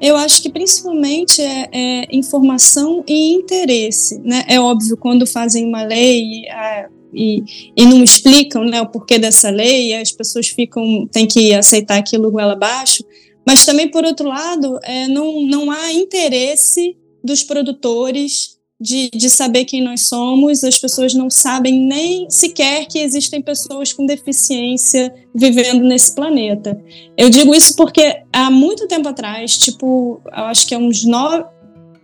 Eu 0.00 0.16
acho 0.16 0.40
que 0.40 0.48
principalmente 0.48 1.42
é, 1.42 1.68
é 1.70 2.16
informação 2.16 3.04
e 3.06 3.34
interesse, 3.34 4.18
né? 4.24 4.44
É 4.48 4.58
óbvio, 4.58 4.96
quando 4.96 5.26
fazem 5.26 5.66
uma 5.66 5.82
lei, 5.82 6.46
é, 6.46 6.88
e, 7.12 7.42
e, 7.76 7.84
não 7.84 8.02
explicam 8.02 8.64
né, 8.64 8.80
o 8.80 8.86
porquê 8.86 9.18
dessa 9.18 9.50
lei, 9.50 9.92
as 9.94 10.12
pessoas 10.12 10.48
ficam, 10.48 11.06
têm 11.10 11.26
que 11.26 11.52
aceitar 11.52 11.98
aquilo 11.98 12.30
goela 12.30 12.52
abaixo, 12.52 13.04
mas 13.50 13.66
também, 13.66 13.88
por 13.88 14.04
outro 14.04 14.28
lado, 14.28 14.78
é, 14.84 15.08
não, 15.08 15.42
não 15.42 15.72
há 15.72 15.92
interesse 15.92 16.96
dos 17.22 17.42
produtores 17.42 18.56
de, 18.80 19.10
de 19.10 19.28
saber 19.28 19.64
quem 19.64 19.82
nós 19.82 20.06
somos, 20.06 20.62
as 20.62 20.78
pessoas 20.78 21.14
não 21.14 21.28
sabem 21.28 21.74
nem 21.80 22.30
sequer 22.30 22.86
que 22.86 23.00
existem 23.00 23.42
pessoas 23.42 23.92
com 23.92 24.06
deficiência 24.06 25.12
vivendo 25.34 25.82
nesse 25.82 26.14
planeta. 26.14 26.80
Eu 27.16 27.28
digo 27.28 27.52
isso 27.52 27.74
porque 27.74 28.22
há 28.32 28.52
muito 28.52 28.86
tempo 28.86 29.08
atrás, 29.08 29.58
tipo, 29.58 30.20
acho 30.30 30.68
que 30.68 30.72
é 30.72 30.78
uns 30.78 31.04
nove, 31.04 31.44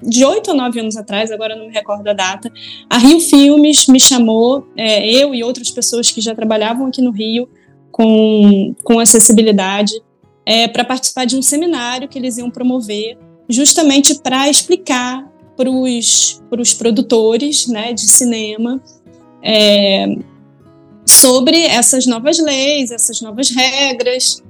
de 0.03 0.25
oito 0.25 0.51
ou 0.51 0.57
nove 0.57 0.81
anos 0.81 0.97
atrás, 0.97 1.31
agora 1.31 1.55
não 1.55 1.69
me 1.69 1.73
recordo 1.73 2.09
a 2.09 2.13
data, 2.13 2.53
a 2.91 2.99
Rio 2.99 3.21
Filmes 3.21 3.87
me 3.87 4.01
chamou, 4.01 4.67
é, 4.77 5.09
eu 5.09 5.33
e 5.33 5.45
outras 5.45 5.71
pessoas 5.71 6.11
que 6.11 6.21
já 6.21 6.35
trabalhavam 6.35 6.89
aqui 6.89 7.01
no 7.01 7.13
Rio 7.13 7.49
com, 7.93 8.75
com 8.83 8.99
acessibilidade, 8.99 9.93
é, 10.47 10.69
para 10.69 10.85
participar 10.85 11.25
de 11.25 11.37
um 11.37 11.43
seminário 11.43 12.09
que 12.09 12.17
eles 12.17 12.39
iam 12.39 12.49
promover, 12.49 13.19
justamente 13.49 14.15
para 14.21 14.49
explicar 14.49 15.29
para 15.57 15.71
os 15.71 16.75
produtores 16.75 17.67
né, 17.67 17.93
de 17.93 18.07
cinema 18.09 18.81
é, 19.43 20.07
sobre 21.05 21.59
essas 21.63 22.07
novas 22.07 22.39
leis, 22.39 22.91
essas 22.91 23.21
novas 23.21 23.51
regras. 23.51 24.43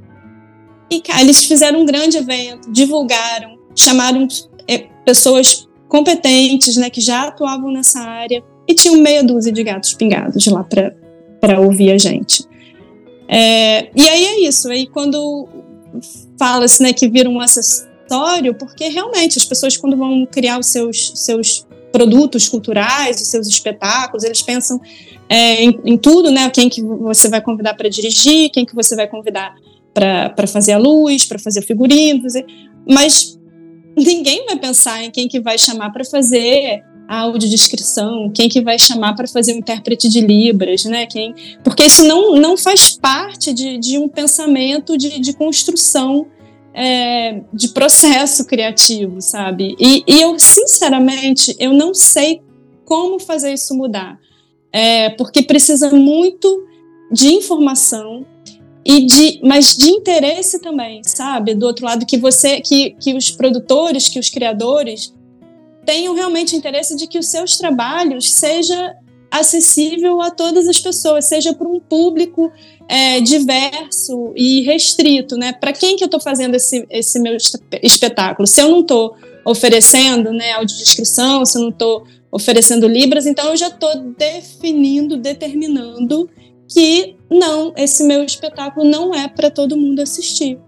E 0.90 1.02
eles 1.20 1.44
fizeram 1.44 1.80
um 1.80 1.86
grande 1.86 2.16
evento, 2.16 2.70
divulgaram, 2.70 3.56
chamaram 3.74 4.26
é, 4.68 4.78
pessoas 5.04 5.66
competentes, 5.88 6.76
né, 6.76 6.90
que 6.90 7.00
já 7.00 7.28
atuavam 7.28 7.70
nessa 7.70 8.00
área, 8.00 8.42
e 8.68 8.74
tinham 8.74 8.96
meia 8.96 9.22
dúzia 9.22 9.52
de 9.52 9.62
gatos 9.62 9.94
pingados 9.94 10.44
lá 10.46 10.64
para 11.40 11.60
ouvir 11.60 11.92
a 11.92 11.98
gente. 11.98 12.44
É, 13.28 13.90
e 13.94 14.08
aí 14.08 14.24
é 14.24 14.48
isso. 14.48 14.68
Aí 14.68 14.86
quando 14.86 15.48
fala-se 16.38 16.82
né, 16.82 16.92
que 16.92 17.08
vira 17.08 17.28
um 17.28 17.40
acessório, 17.40 18.54
porque 18.54 18.88
realmente 18.88 19.38
as 19.38 19.44
pessoas, 19.44 19.76
quando 19.76 19.96
vão 19.96 20.26
criar 20.26 20.58
os 20.58 20.66
seus, 20.66 21.12
seus 21.14 21.66
produtos 21.92 22.48
culturais, 22.48 23.20
os 23.20 23.28
seus 23.28 23.46
espetáculos, 23.46 24.24
eles 24.24 24.42
pensam 24.42 24.80
é, 25.28 25.62
em, 25.64 25.80
em, 25.84 25.98
tudo, 25.98 26.30
né? 26.30 26.48
Quem 26.50 26.68
que 26.68 26.82
você 26.82 27.28
vai 27.28 27.40
convidar 27.40 27.74
para 27.74 27.88
dirigir, 27.88 28.50
quem 28.50 28.64
que 28.64 28.74
você 28.74 28.94
vai 28.94 29.08
convidar 29.08 29.54
para 29.94 30.46
fazer 30.46 30.72
a 30.72 30.78
luz, 30.78 31.24
para 31.24 31.38
fazer 31.38 31.60
o 31.60 31.62
figurino, 31.62 32.22
fazer... 32.22 32.44
mas 32.86 33.38
ninguém 33.96 34.44
vai 34.44 34.58
pensar 34.58 35.02
em 35.02 35.10
quem 35.10 35.26
que 35.26 35.40
vai 35.40 35.56
chamar 35.56 35.90
para 35.90 36.04
fazer 36.04 36.82
a 37.08 37.20
audiodescrição, 37.20 38.30
quem 38.34 38.48
que 38.48 38.60
vai 38.60 38.78
chamar 38.78 39.14
para 39.14 39.28
fazer 39.28 39.54
um 39.54 39.58
intérprete 39.58 40.08
de 40.08 40.20
Libras, 40.20 40.84
né? 40.84 41.06
Quem, 41.06 41.34
porque 41.62 41.84
isso 41.84 42.04
não, 42.04 42.34
não 42.36 42.56
faz 42.56 42.96
parte 42.96 43.52
de, 43.52 43.78
de 43.78 43.98
um 43.98 44.08
pensamento 44.08 44.96
de, 44.96 45.20
de 45.20 45.32
construção 45.32 46.26
é, 46.74 47.40
de 47.52 47.68
processo 47.68 48.44
criativo, 48.44 49.20
sabe? 49.20 49.74
E, 49.78 50.04
e, 50.06 50.20
eu, 50.20 50.38
sinceramente, 50.38 51.56
eu 51.58 51.72
não 51.72 51.94
sei 51.94 52.42
como 52.84 53.18
fazer 53.18 53.52
isso 53.52 53.74
mudar, 53.74 54.18
é, 54.70 55.10
porque 55.10 55.42
precisa 55.42 55.90
muito 55.90 56.66
de 57.10 57.28
informação 57.28 58.26
e 58.84 59.06
de, 59.06 59.40
mas 59.42 59.76
de 59.76 59.88
interesse 59.88 60.60
também, 60.60 61.02
sabe? 61.02 61.54
Do 61.54 61.66
outro 61.66 61.86
lado 61.86 62.04
que 62.04 62.18
você, 62.18 62.60
que, 62.60 62.90
que 63.00 63.14
os 63.14 63.30
produtores, 63.30 64.08
que 64.08 64.18
os 64.18 64.28
criadores 64.28 65.14
tenham 65.86 66.14
realmente 66.14 66.56
interesse 66.56 66.96
de 66.96 67.06
que 67.06 67.18
os 67.18 67.28
seus 67.28 67.56
trabalhos 67.56 68.32
seja 68.32 68.94
acessível 69.30 70.20
a 70.20 70.30
todas 70.30 70.68
as 70.68 70.78
pessoas, 70.78 71.26
seja 71.26 71.54
para 71.54 71.68
um 71.68 71.80
público 71.80 72.52
é, 72.88 73.20
diverso 73.20 74.32
e 74.36 74.62
restrito, 74.62 75.36
né? 75.36 75.52
Para 75.52 75.72
quem 75.72 75.96
que 75.96 76.04
eu 76.04 76.06
estou 76.06 76.20
fazendo 76.20 76.54
esse, 76.54 76.86
esse 76.90 77.18
meu 77.18 77.36
espetáculo? 77.82 78.46
Se 78.46 78.60
eu 78.60 78.68
não 78.68 78.80
estou 78.80 79.16
oferecendo, 79.44 80.32
né, 80.32 80.52
audiodescrição, 80.52 81.44
se 81.46 81.56
eu 81.56 81.62
não 81.62 81.68
estou 81.70 82.04
oferecendo 82.32 82.88
libras, 82.88 83.26
então 83.26 83.50
eu 83.50 83.56
já 83.56 83.68
estou 83.68 83.94
definindo, 84.18 85.16
determinando 85.16 86.28
que 86.68 87.16
não, 87.30 87.72
esse 87.76 88.02
meu 88.02 88.24
espetáculo 88.24 88.84
não 88.84 89.14
é 89.14 89.28
para 89.28 89.50
todo 89.50 89.76
mundo 89.76 90.00
assistir. 90.00 90.58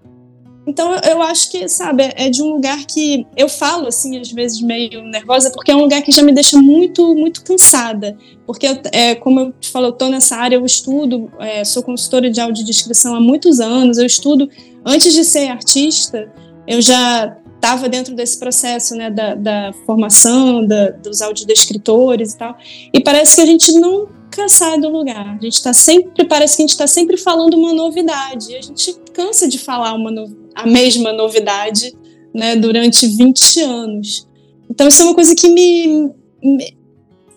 Então 0.69 0.95
eu 1.03 1.23
acho 1.23 1.51
que, 1.51 1.67
sabe, 1.67 2.13
é 2.15 2.29
de 2.29 2.43
um 2.43 2.53
lugar 2.53 2.85
que 2.85 3.27
eu 3.35 3.49
falo 3.49 3.89
assim 3.89 4.21
às 4.21 4.31
vezes 4.31 4.61
meio 4.61 5.03
nervosa, 5.03 5.51
porque 5.51 5.71
é 5.71 5.75
um 5.75 5.81
lugar 5.81 6.03
que 6.03 6.13
já 6.13 6.23
me 6.23 6.31
deixa 6.31 6.59
muito 6.59 7.15
muito 7.15 7.43
cansada, 7.43 8.15
porque 8.47 8.67
é, 8.93 9.15
como 9.15 9.41
eu 9.41 9.53
te 9.53 9.71
falo, 9.71 9.87
eu 9.87 9.93
tô 9.93 10.11
nessa 10.11 10.37
área, 10.37 10.57
eu 10.57 10.67
estudo, 10.67 11.33
é, 11.41 11.65
sou 11.65 11.83
consultora 11.83 12.31
de 12.31 12.39
audiodescrição 12.39 13.15
há 13.15 13.21
muitos 13.21 13.61
anos, 13.61 13.97
eu 13.97 14.05
estudo 14.05 14.47
antes 14.85 15.15
de 15.15 15.25
ser 15.25 15.49
artista, 15.49 16.31
eu 16.67 16.83
já 16.83 17.35
estava 17.55 17.89
dentro 17.89 18.15
desse 18.15 18.39
processo, 18.39 18.95
né, 18.95 19.11
da, 19.11 19.35
da 19.35 19.73
formação 19.87 20.67
da, 20.67 20.91
dos 20.91 21.23
audiodescritores 21.23 22.35
e 22.35 22.39
tal, 22.39 22.59
e 22.93 23.01
parece 23.01 23.37
que 23.37 23.41
a 23.41 23.47
gente 23.47 23.73
não 23.73 24.18
sai 24.47 24.79
do 24.79 24.91
lugar. 24.91 25.39
A 25.39 25.43
gente 25.43 25.55
está 25.55 25.73
sempre, 25.73 26.27
parece 26.27 26.57
que 26.57 26.63
a 26.63 26.65
gente 26.65 26.73
está 26.73 26.87
sempre 26.87 27.17
falando 27.17 27.55
uma 27.55 27.73
novidade. 27.73 28.55
A 28.55 28.61
gente 28.61 28.95
cansa 29.15 29.49
de 29.49 29.59
falar 29.59 29.95
uma 29.95 30.11
no, 30.11 30.37
a 30.55 30.67
mesma 30.67 31.13
novidade 31.15 31.97
né, 32.35 32.55
durante 32.57 33.07
20 33.07 33.61
anos. 33.63 34.29
Então, 34.71 34.87
isso 34.87 35.01
é 35.01 35.05
uma 35.07 35.15
coisa 35.15 35.35
que 35.35 35.49
me, 35.49 36.11
me, 36.43 36.77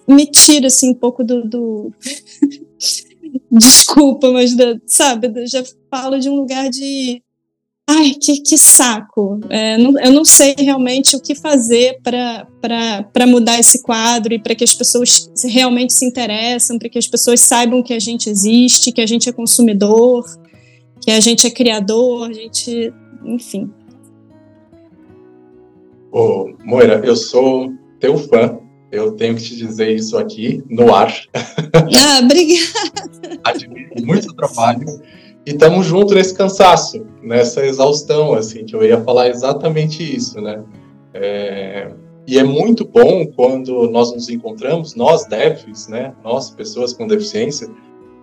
me 0.08 0.26
tira 0.26 0.68
assim, 0.68 0.92
um 0.92 0.96
pouco 0.96 1.24
do. 1.24 1.48
do... 1.48 1.94
Desculpa, 3.50 4.32
mas, 4.32 4.54
da, 4.56 4.78
sabe, 4.86 5.32
já 5.48 5.64
falo 5.90 6.20
de 6.20 6.30
um 6.30 6.36
lugar 6.36 6.70
de 6.70 7.22
ai, 7.92 8.14
que, 8.14 8.42
que 8.42 8.58
saco. 8.58 9.40
É, 9.50 9.78
não, 9.78 10.00
eu 10.00 10.12
não 10.12 10.26
sei 10.26 10.56
realmente 10.58 11.16
o 11.16 11.22
que 11.22 11.36
fazer 11.36 12.00
para 12.02 13.28
mudar 13.28 13.60
esse 13.60 13.82
quadro 13.82 14.34
e 14.34 14.40
para 14.40 14.56
que 14.56 14.64
as 14.64 14.74
pessoas 14.74 15.30
realmente 15.44 15.94
se 15.94 16.06
interessem, 16.06 16.80
para 16.80 16.90
que 16.90 16.98
as 16.98 17.08
pessoas 17.08 17.42
saibam 17.42 17.84
que 17.84 17.94
a 17.94 18.00
gente 18.00 18.30
existe, 18.30 18.92
que 18.92 19.02
a 19.02 19.06
gente 19.06 19.30
é 19.30 19.32
consumidor, 19.32 20.26
que 21.02 21.12
a 21.12 21.20
gente 21.20 21.46
é 21.48 21.50
criador, 21.50 22.30
a 22.30 22.34
gente, 22.34 22.94
enfim. 23.26 23.70
Ô, 26.12 26.52
Moira, 26.64 27.02
eu 27.04 27.16
sou 27.16 27.74
teu 28.00 28.18
fã. 28.18 28.60
Eu 28.92 29.14
tenho 29.14 29.36
que 29.36 29.44
te 29.44 29.56
dizer 29.56 29.96
isso 29.96 30.18
aqui 30.18 30.62
no 30.70 30.94
ar. 30.94 31.14
Ah, 31.34 32.20
obrigada. 32.22 33.40
Admiro 33.46 34.06
muito 34.06 34.30
o 34.30 34.34
trabalho. 34.34 34.86
E 35.46 35.52
estamos 35.52 35.86
juntos 35.86 36.16
nesse 36.16 36.36
cansaço, 36.36 37.06
nessa 37.22 37.66
exaustão, 37.66 38.34
assim, 38.34 38.64
que 38.64 38.76
eu 38.76 38.84
ia 38.84 39.02
falar 39.02 39.30
exatamente 39.30 40.04
isso, 40.04 40.40
né? 40.40 40.64
É, 41.14 41.92
e 42.28 42.38
é 42.38 42.44
muito 42.44 42.86
bom 42.86 43.26
quando 43.26 43.90
nós 43.90 44.14
nos 44.14 44.30
encontramos, 44.30 44.96
nós 44.96 45.26
devs, 45.26 45.88
né? 45.88 46.14
Nós, 46.24 46.52
pessoas 46.52 46.94
com 46.94 47.08
deficiência, 47.08 47.68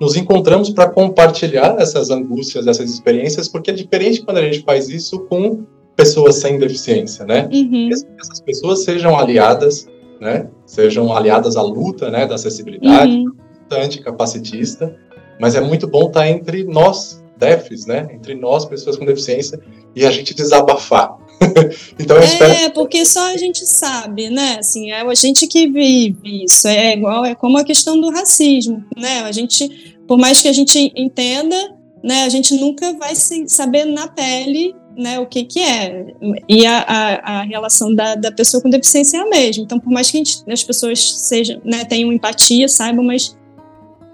nos 0.01 0.17
encontramos 0.17 0.71
para 0.71 0.89
compartilhar 0.89 1.77
essas 1.81 2.09
angústias, 2.09 2.67
essas 2.67 2.91
experiências, 2.91 3.49
porque 3.49 3.71
é 3.71 3.75
diferente 3.75 4.23
quando 4.23 4.39
a 4.39 4.43
gente 4.43 4.63
faz 4.63 4.89
isso 4.89 5.21
com 5.27 5.65
pessoas 5.97 6.37
sem 6.37 6.59
deficiência, 6.59 7.27
né? 7.27 7.49
Uhum. 7.53 7.89
Que 7.89 7.95
essas 8.21 8.41
pessoas 8.41 8.85
sejam 8.85 9.19
aliadas, 9.19 9.89
né? 10.21 10.49
Sejam 10.65 11.13
aliadas 11.13 11.57
à 11.57 11.63
luta, 11.63 12.11
né? 12.11 12.27
Da 12.27 12.37
acessibilidade, 12.37 13.13
uhum. 13.13 13.25
luta 13.25 13.83
anticapacitista, 13.83 14.97
mas 15.41 15.55
é 15.55 15.61
muito 15.61 15.87
bom 15.87 16.09
estar 16.09 16.29
entre 16.29 16.65
nós, 16.65 17.23
DEFs, 17.37 17.87
né? 17.87 18.09
Entre 18.13 18.35
nós, 18.35 18.65
pessoas 18.65 18.97
com 18.97 19.05
deficiência, 19.05 19.61
e 19.95 20.05
a 20.05 20.11
gente 20.11 20.35
desabafar. 20.35 21.17
então 21.99 22.17
eu 22.17 22.23
é, 22.23 22.27
espero... 22.27 22.53
É, 22.53 22.69
porque 22.71 23.05
só 23.05 23.33
a 23.33 23.37
gente 23.37 23.65
sabe, 23.67 24.29
né? 24.29 24.57
Assim, 24.59 24.91
é 24.91 25.01
a 25.01 25.15
gente 25.15 25.47
que 25.47 25.69
vive 25.69 26.45
isso. 26.45 26.67
É 26.67 26.95
igual, 26.95 27.25
é 27.25 27.35
como 27.35 27.59
a 27.59 27.65
questão 27.65 28.01
do 28.01 28.11
racismo, 28.11 28.85
né? 28.97 29.21
A 29.21 29.33
gente, 29.33 29.97
por 30.07 30.19
mais 30.19 30.41
que 30.41 30.49
a 30.49 30.53
gente 30.53 30.93
entenda, 30.97 31.57
né? 32.03 32.25
A 32.25 32.29
gente 32.29 32.55
nunca 32.55 32.93
vai 32.95 33.15
saber 33.15 33.85
na 33.85 34.09
pele 34.09 34.75
né, 34.99 35.21
o 35.21 35.27
que, 35.27 35.45
que 35.45 35.61
é. 35.61 36.07
E 36.49 36.67
a, 36.67 36.81
a, 36.81 37.39
a 37.39 37.43
relação 37.43 37.95
da, 37.95 38.17
da 38.17 38.33
pessoa 38.33 38.61
com 38.61 38.69
deficiência 38.69 39.19
é 39.19 39.21
a 39.21 39.29
mesma. 39.29 39.63
Então, 39.63 39.79
por 39.79 39.93
mais 39.93 40.11
que 40.11 40.19
gente, 40.19 40.43
as 40.51 40.65
pessoas 40.65 41.13
sejam, 41.21 41.61
né, 41.65 41.85
tenham 41.85 42.13
empatia, 42.13 42.69
saibam, 42.69 43.05
mas 43.05 43.38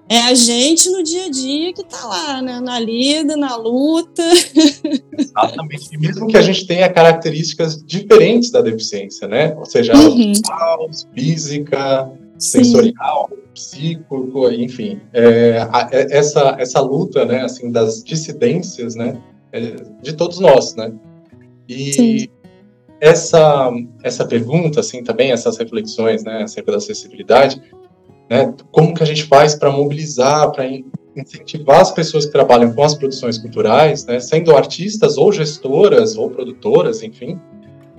é 0.09 0.21
a 0.21 0.35
gente 0.35 0.91
no 0.91 1.03
dia 1.03 1.27
a 1.27 1.31
dia 1.31 1.73
que 1.73 1.81
está 1.81 2.07
lá, 2.07 2.43
né? 2.43 2.61
na 2.61 2.79
lida, 2.79 3.37
na 3.37 3.57
luta. 3.57 4.23
Exatamente. 5.17 5.89
E 5.93 5.99
mesmo 5.99 6.27
que 6.27 6.37
a 6.37 6.43
gente 6.43 6.67
tenha 6.67 6.93
características 6.93 7.83
diferentes 7.83 8.51
da 8.51 8.61
deficiência, 8.61 9.27
né? 9.27 9.55
Ou 9.57 9.65
seja, 9.65 9.95
uhum. 9.97 10.33
física, 11.15 12.11
Sim. 12.39 12.65
sensorial, 12.65 13.31
psíquico, 13.55 14.51
enfim. 14.51 15.01
É, 15.13 15.67
é, 15.91 16.19
essa, 16.19 16.57
essa 16.59 16.81
luta, 16.81 17.25
né, 17.25 17.43
assim, 17.43 17.71
das 17.71 18.03
dissidências, 18.03 18.95
né, 18.95 19.19
é 19.53 19.61
de 20.03 20.13
todos 20.13 20.39
nós, 20.39 20.75
né? 20.75 20.93
E 21.67 21.93
Sim. 21.93 22.29
essa, 23.01 23.71
essa 24.03 24.27
pergunta, 24.27 24.81
assim, 24.81 25.03
também, 25.03 25.33
essas 25.33 25.57
reflexões, 25.57 26.25
né, 26.25 26.43
acerca 26.43 26.73
da 26.73 26.79
acessibilidade, 26.79 27.63
né? 28.29 28.53
Como 28.71 28.95
que 28.95 29.03
a 29.03 29.07
gente 29.07 29.25
faz 29.25 29.55
para 29.55 29.71
mobilizar, 29.71 30.51
para 30.53 30.65
incentivar 31.17 31.81
as 31.81 31.93
pessoas 31.93 32.27
que 32.27 32.33
trabalham 32.33 32.73
com 32.73 32.83
as 32.83 32.95
produções 32.95 33.39
culturais, 33.39 34.05
né, 34.07 34.19
sendo 34.19 34.57
artistas 34.57 35.17
ou 35.17 35.33
gestoras 35.33 36.17
ou 36.17 36.29
produtoras, 36.29 37.03
enfim, 37.03 37.39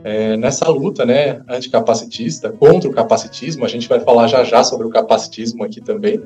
é, 0.03 0.37
nessa 0.37 0.69
luta, 0.69 1.05
né, 1.05 1.41
anticapacitista, 1.49 2.51
contra 2.51 2.89
o 2.89 2.93
capacitismo, 2.93 3.65
a 3.65 3.67
gente 3.67 3.87
vai 3.87 3.99
falar 3.99 4.27
já 4.27 4.43
já 4.43 4.63
sobre 4.63 4.85
o 4.85 4.89
capacitismo 4.89 5.63
aqui 5.63 5.81
também. 5.81 6.21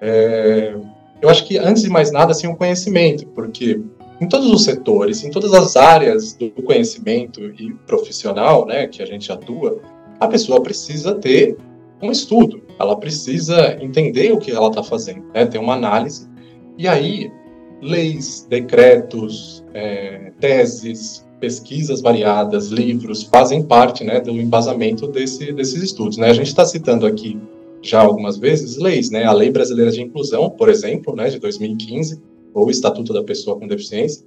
É, 0.00 0.74
eu 1.20 1.28
acho 1.28 1.44
que, 1.46 1.58
antes 1.58 1.82
de 1.82 1.90
mais 1.90 2.10
nada, 2.10 2.32
assim, 2.32 2.46
o 2.46 2.56
conhecimento, 2.56 3.26
porque 3.28 3.80
em 4.20 4.28
todos 4.28 4.50
os 4.50 4.64
setores, 4.64 5.22
em 5.22 5.30
todas 5.30 5.52
as 5.52 5.76
áreas 5.76 6.32
do 6.34 6.50
conhecimento 6.62 7.42
e 7.42 7.74
profissional, 7.86 8.66
né, 8.66 8.86
que 8.86 9.02
a 9.02 9.06
gente 9.06 9.30
atua, 9.30 9.80
a 10.18 10.26
pessoa 10.28 10.62
precisa 10.62 11.14
ter 11.14 11.56
um 12.00 12.10
estudo, 12.10 12.62
ela 12.80 12.96
precisa 12.96 13.76
entender 13.80 14.32
o 14.32 14.38
que 14.38 14.50
ela 14.50 14.68
está 14.68 14.82
fazendo, 14.82 15.26
né? 15.34 15.44
ter 15.44 15.58
uma 15.58 15.74
análise. 15.74 16.26
E 16.78 16.88
aí, 16.88 17.30
leis, 17.82 18.46
decretos, 18.48 19.62
é, 19.74 20.32
teses, 20.40 21.28
pesquisas 21.38 22.00
variadas, 22.00 22.68
livros, 22.68 23.22
fazem 23.24 23.62
parte 23.62 24.02
né, 24.02 24.18
do 24.18 24.30
embasamento 24.30 25.06
desse, 25.06 25.52
desses 25.52 25.82
estudos. 25.82 26.16
Né? 26.16 26.30
A 26.30 26.32
gente 26.32 26.46
está 26.46 26.64
citando 26.64 27.06
aqui 27.06 27.38
já 27.82 28.00
algumas 28.00 28.38
vezes 28.38 28.78
leis, 28.78 29.10
né? 29.10 29.24
a 29.24 29.32
Lei 29.32 29.50
Brasileira 29.50 29.90
de 29.90 30.00
Inclusão, 30.00 30.48
por 30.48 30.70
exemplo, 30.70 31.14
né, 31.14 31.28
de 31.28 31.38
2015, 31.38 32.20
ou 32.52 32.66
o 32.66 32.70
Estatuto 32.70 33.12
da 33.12 33.22
Pessoa 33.22 33.58
com 33.58 33.66
Deficiência, 33.66 34.24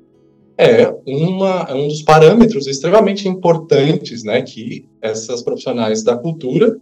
é 0.58 0.94
uma, 1.08 1.66
é 1.70 1.74
um 1.74 1.88
dos 1.88 2.04
parâmetros 2.04 2.68
extremamente 2.68 3.28
importantes 3.28 4.24
né, 4.24 4.44
que 4.44 4.86
essas 5.02 5.42
profissionais 5.42 6.04
da 6.04 6.16
cultura 6.16 6.80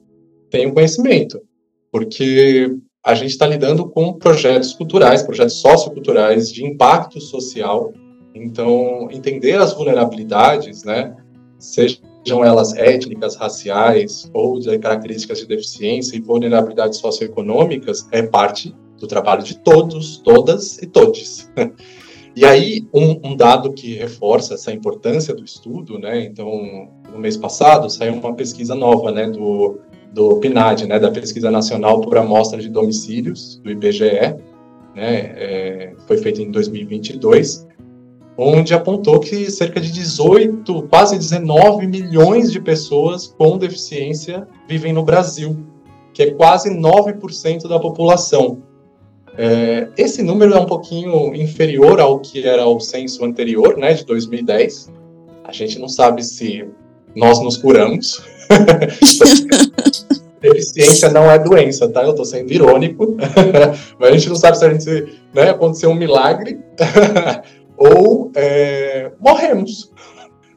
tenham 0.50 0.72
conhecimento, 0.72 1.42
porque 1.92 2.78
a 3.04 3.16
gente 3.16 3.32
está 3.32 3.48
lidando 3.48 3.90
com 3.90 4.14
projetos 4.14 4.74
culturais, 4.74 5.24
projetos 5.24 5.60
socioculturais 5.60 6.52
de 6.52 6.64
impacto 6.64 7.20
social. 7.20 7.92
Então, 8.34 9.10
entender 9.12 9.60
as 9.60 9.74
vulnerabilidades, 9.74 10.84
né, 10.84 11.16
sejam 11.60 12.46
elas 12.46 12.74
étnicas, 12.76 13.36
raciais 13.36 14.30
ou 14.34 14.60
de 14.60 14.78
características 14.78 15.40
de 15.40 15.48
deficiência 15.48 16.16
e 16.16 16.22
vulnerabilidades 16.22 17.00
socioeconômicas, 17.00 18.08
é 18.12 18.22
parte 18.22 18.74
do 19.00 19.08
trabalho 19.08 19.44
de 19.44 19.58
todos, 19.58 20.18
todas 20.18 20.78
e 20.78 20.86
todes. 20.86 21.52
E 22.34 22.46
aí, 22.46 22.88
um, 22.94 23.32
um, 23.32 23.36
dado 23.36 23.74
que 23.74 23.94
reforça 23.94 24.54
essa 24.54 24.72
importância 24.72 25.36
do 25.36 25.44
estudo, 25.44 26.00
né? 26.00 26.24
Então, 26.24 26.88
no 27.12 27.20
mês 27.20 27.36
passado, 27.36 27.90
saiu 27.90 28.14
uma 28.14 28.34
pesquisa 28.34 28.74
nova, 28.74 29.12
né, 29.12 29.30
do 29.30 29.82
do 30.12 30.38
PNAD, 30.38 30.88
né, 30.88 31.00
da 31.00 31.10
Pesquisa 31.10 31.50
Nacional 31.50 32.02
por 32.02 32.18
Amostra 32.18 32.60
de 32.60 32.70
Domicílios, 32.70 33.60
do 33.64 33.72
IBGE, 33.72 34.36
né, 34.94 35.34
é, 35.36 35.94
foi 36.06 36.18
feita 36.18 36.42
em 36.42 36.52
2022, 36.52 37.68
onde 38.38 38.74
apontou 38.74 39.20
que 39.20 39.50
cerca 39.50 39.80
de 39.80 39.92
18, 39.92 40.88
quase 40.90 41.18
19 41.18 41.88
milhões 41.88 42.52
de 42.52 42.60
pessoas 42.60 43.28
com 43.28 43.58
deficiência 43.58 44.48
vivem 44.68 44.92
no 44.92 45.04
Brasil, 45.04 45.58
que 46.14 46.24
é 46.24 46.32
quase 46.32 46.70
9% 46.70 47.68
da 47.68 47.80
população. 47.80 48.62
É, 49.38 49.88
esse 49.98 50.22
número 50.22 50.54
é 50.54 50.60
um 50.60 50.66
pouquinho 50.66 51.34
inferior 51.34 52.02
ao 52.02 52.20
que 52.20 52.46
era 52.46 52.66
o 52.68 52.80
censo 52.82 53.24
anterior, 53.24 53.78
né, 53.78 53.94
de 53.94 54.06
2010. 54.06 54.92
A 55.46 55.54
gente 55.54 55.80
não 55.80 55.88
sabe 55.88 56.22
se 56.24 56.66
nós 57.16 57.42
nos 57.42 57.58
curamos. 57.58 58.22
Deficiência 60.42 61.12
não 61.12 61.30
é 61.30 61.38
doença, 61.38 61.88
tá? 61.88 62.04
Eu 62.04 62.16
tô 62.16 62.26
sendo 62.26 62.52
irônico, 62.52 63.16
mas 64.00 64.10
a 64.10 64.12
gente 64.12 64.30
não 64.30 64.36
sabe 64.36 64.58
se 64.58 64.66
a 64.66 64.74
gente 64.74 65.20
né, 65.34 65.52
aconteceu 65.52 65.92
um 65.92 65.96
milagre 65.96 66.60
ou 67.78 68.32
é, 68.36 69.12
morremos, 69.20 69.92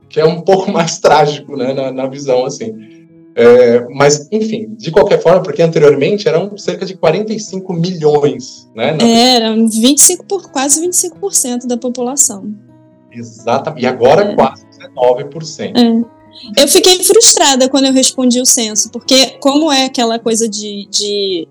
que 0.08 0.18
é 0.18 0.24
um 0.24 0.40
pouco 0.40 0.70
mais 0.70 0.98
trágico, 0.98 1.54
né, 1.54 1.74
na, 1.74 1.92
na 1.92 2.06
visão 2.06 2.46
assim. 2.46 2.94
É, 3.36 3.80
mas, 3.90 4.28
enfim, 4.30 4.74
de 4.76 4.90
qualquer 4.92 5.20
forma, 5.20 5.42
porque 5.42 5.60
anteriormente 5.60 6.28
eram 6.28 6.56
cerca 6.56 6.86
de 6.86 6.96
45 6.96 7.72
milhões, 7.72 8.70
né? 8.74 8.96
É, 9.00 9.36
eram 9.36 9.68
25 9.68 10.24
por, 10.24 10.50
quase 10.50 10.80
25% 10.80 11.66
da 11.66 11.76
população. 11.76 12.54
Exatamente. 13.10 13.82
E 13.82 13.86
agora 13.86 14.22
é. 14.22 14.34
quase 14.34 14.64
19%. 14.96 15.72
É. 15.76 16.13
Eu 16.56 16.68
fiquei 16.68 17.02
frustrada 17.04 17.68
quando 17.68 17.86
eu 17.86 17.92
respondi 17.92 18.40
o 18.40 18.46
censo, 18.46 18.90
porque 18.90 19.38
como 19.40 19.70
é 19.70 19.86
aquela 19.86 20.18
coisa 20.18 20.48
de, 20.48 20.86
de 20.90 21.48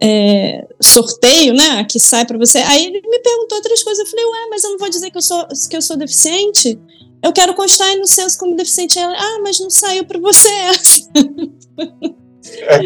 é, 0.00 0.66
sorteio, 0.82 1.54
né, 1.54 1.84
que 1.84 1.98
sai 1.98 2.24
para 2.24 2.38
você, 2.38 2.58
aí 2.58 2.86
ele 2.86 3.00
me 3.00 3.18
perguntou 3.20 3.58
outras 3.58 3.82
coisas, 3.82 4.04
eu 4.04 4.10
falei, 4.10 4.24
ué, 4.24 4.48
mas 4.50 4.64
eu 4.64 4.70
não 4.70 4.78
vou 4.78 4.88
dizer 4.88 5.10
que 5.10 5.18
eu 5.18 5.22
sou, 5.22 5.46
que 5.68 5.76
eu 5.76 5.82
sou 5.82 5.96
deficiente? 5.96 6.78
Eu 7.22 7.32
quero 7.32 7.54
constar 7.54 7.96
no 7.96 8.06
censo 8.06 8.36
como 8.36 8.56
deficiente. 8.56 8.98
Ela, 8.98 9.14
ah, 9.16 9.38
mas 9.42 9.60
não 9.60 9.70
saiu 9.70 10.04
para 10.04 10.18
você. 10.18 10.50
É. 12.44 12.80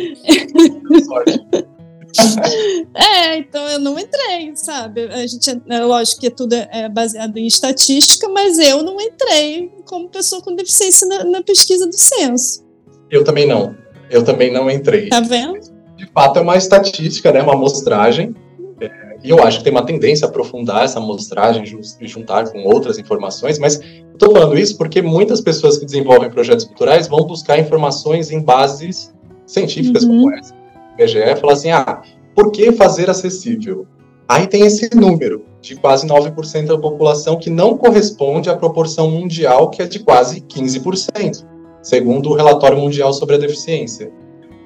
É, 2.94 3.38
então 3.38 3.62
eu 3.68 3.78
não 3.78 3.98
entrei, 3.98 4.52
sabe? 4.54 5.02
A 5.02 5.26
gente, 5.26 5.50
é, 5.68 5.80
lógico 5.80 6.20
que 6.20 6.30
tudo 6.30 6.54
é 6.54 6.88
baseado 6.88 7.36
em 7.36 7.46
estatística, 7.46 8.26
mas 8.28 8.58
eu 8.58 8.82
não 8.82 8.98
entrei 9.00 9.70
como 9.84 10.08
pessoa 10.08 10.40
com 10.40 10.54
deficiência 10.54 11.06
na, 11.06 11.24
na 11.24 11.42
pesquisa 11.42 11.86
do 11.86 11.96
censo. 11.96 12.64
Eu 13.10 13.22
também 13.22 13.46
não. 13.46 13.74
Eu 14.10 14.24
também 14.24 14.52
não 14.52 14.70
entrei. 14.70 15.08
Tá 15.08 15.20
vendo? 15.20 15.60
De 15.96 16.06
fato, 16.06 16.38
é 16.38 16.42
uma 16.42 16.56
estatística, 16.56 17.32
né? 17.32 17.42
Uma 17.42 17.54
amostragem. 17.54 18.34
É, 18.80 19.16
e 19.22 19.30
eu 19.30 19.42
acho 19.42 19.58
que 19.58 19.64
tem 19.64 19.72
uma 19.72 19.84
tendência 19.84 20.26
a 20.26 20.30
aprofundar 20.30 20.84
essa 20.84 20.98
amostragem 20.98 21.64
e 22.00 22.06
juntar 22.06 22.50
com 22.50 22.64
outras 22.64 22.98
informações, 22.98 23.58
mas 23.58 23.80
estou 24.12 24.32
falando 24.32 24.58
isso 24.58 24.76
porque 24.78 25.02
muitas 25.02 25.40
pessoas 25.40 25.78
que 25.78 25.84
desenvolvem 25.84 26.30
projetos 26.30 26.64
culturais 26.64 27.08
vão 27.08 27.26
buscar 27.26 27.58
informações 27.58 28.30
em 28.30 28.40
bases 28.40 29.12
científicas 29.46 30.04
uhum. 30.04 30.22
como 30.22 30.34
essa 30.34 30.55
IBGE 30.98 31.36
fala 31.40 31.52
assim: 31.52 31.70
ah, 31.70 32.02
por 32.34 32.50
que 32.50 32.72
fazer 32.72 33.10
acessível? 33.10 33.86
Aí 34.28 34.46
tem 34.46 34.66
esse 34.66 34.94
número 34.94 35.44
de 35.60 35.76
quase 35.76 36.06
9% 36.06 36.66
da 36.66 36.78
população 36.78 37.38
que 37.38 37.48
não 37.48 37.76
corresponde 37.76 38.50
à 38.50 38.56
proporção 38.56 39.10
mundial, 39.10 39.70
que 39.70 39.82
é 39.82 39.86
de 39.86 40.00
quase 40.00 40.40
15%, 40.40 41.46
segundo 41.82 42.30
o 42.30 42.34
relatório 42.34 42.78
mundial 42.78 43.12
sobre 43.12 43.36
a 43.36 43.38
deficiência. 43.38 44.10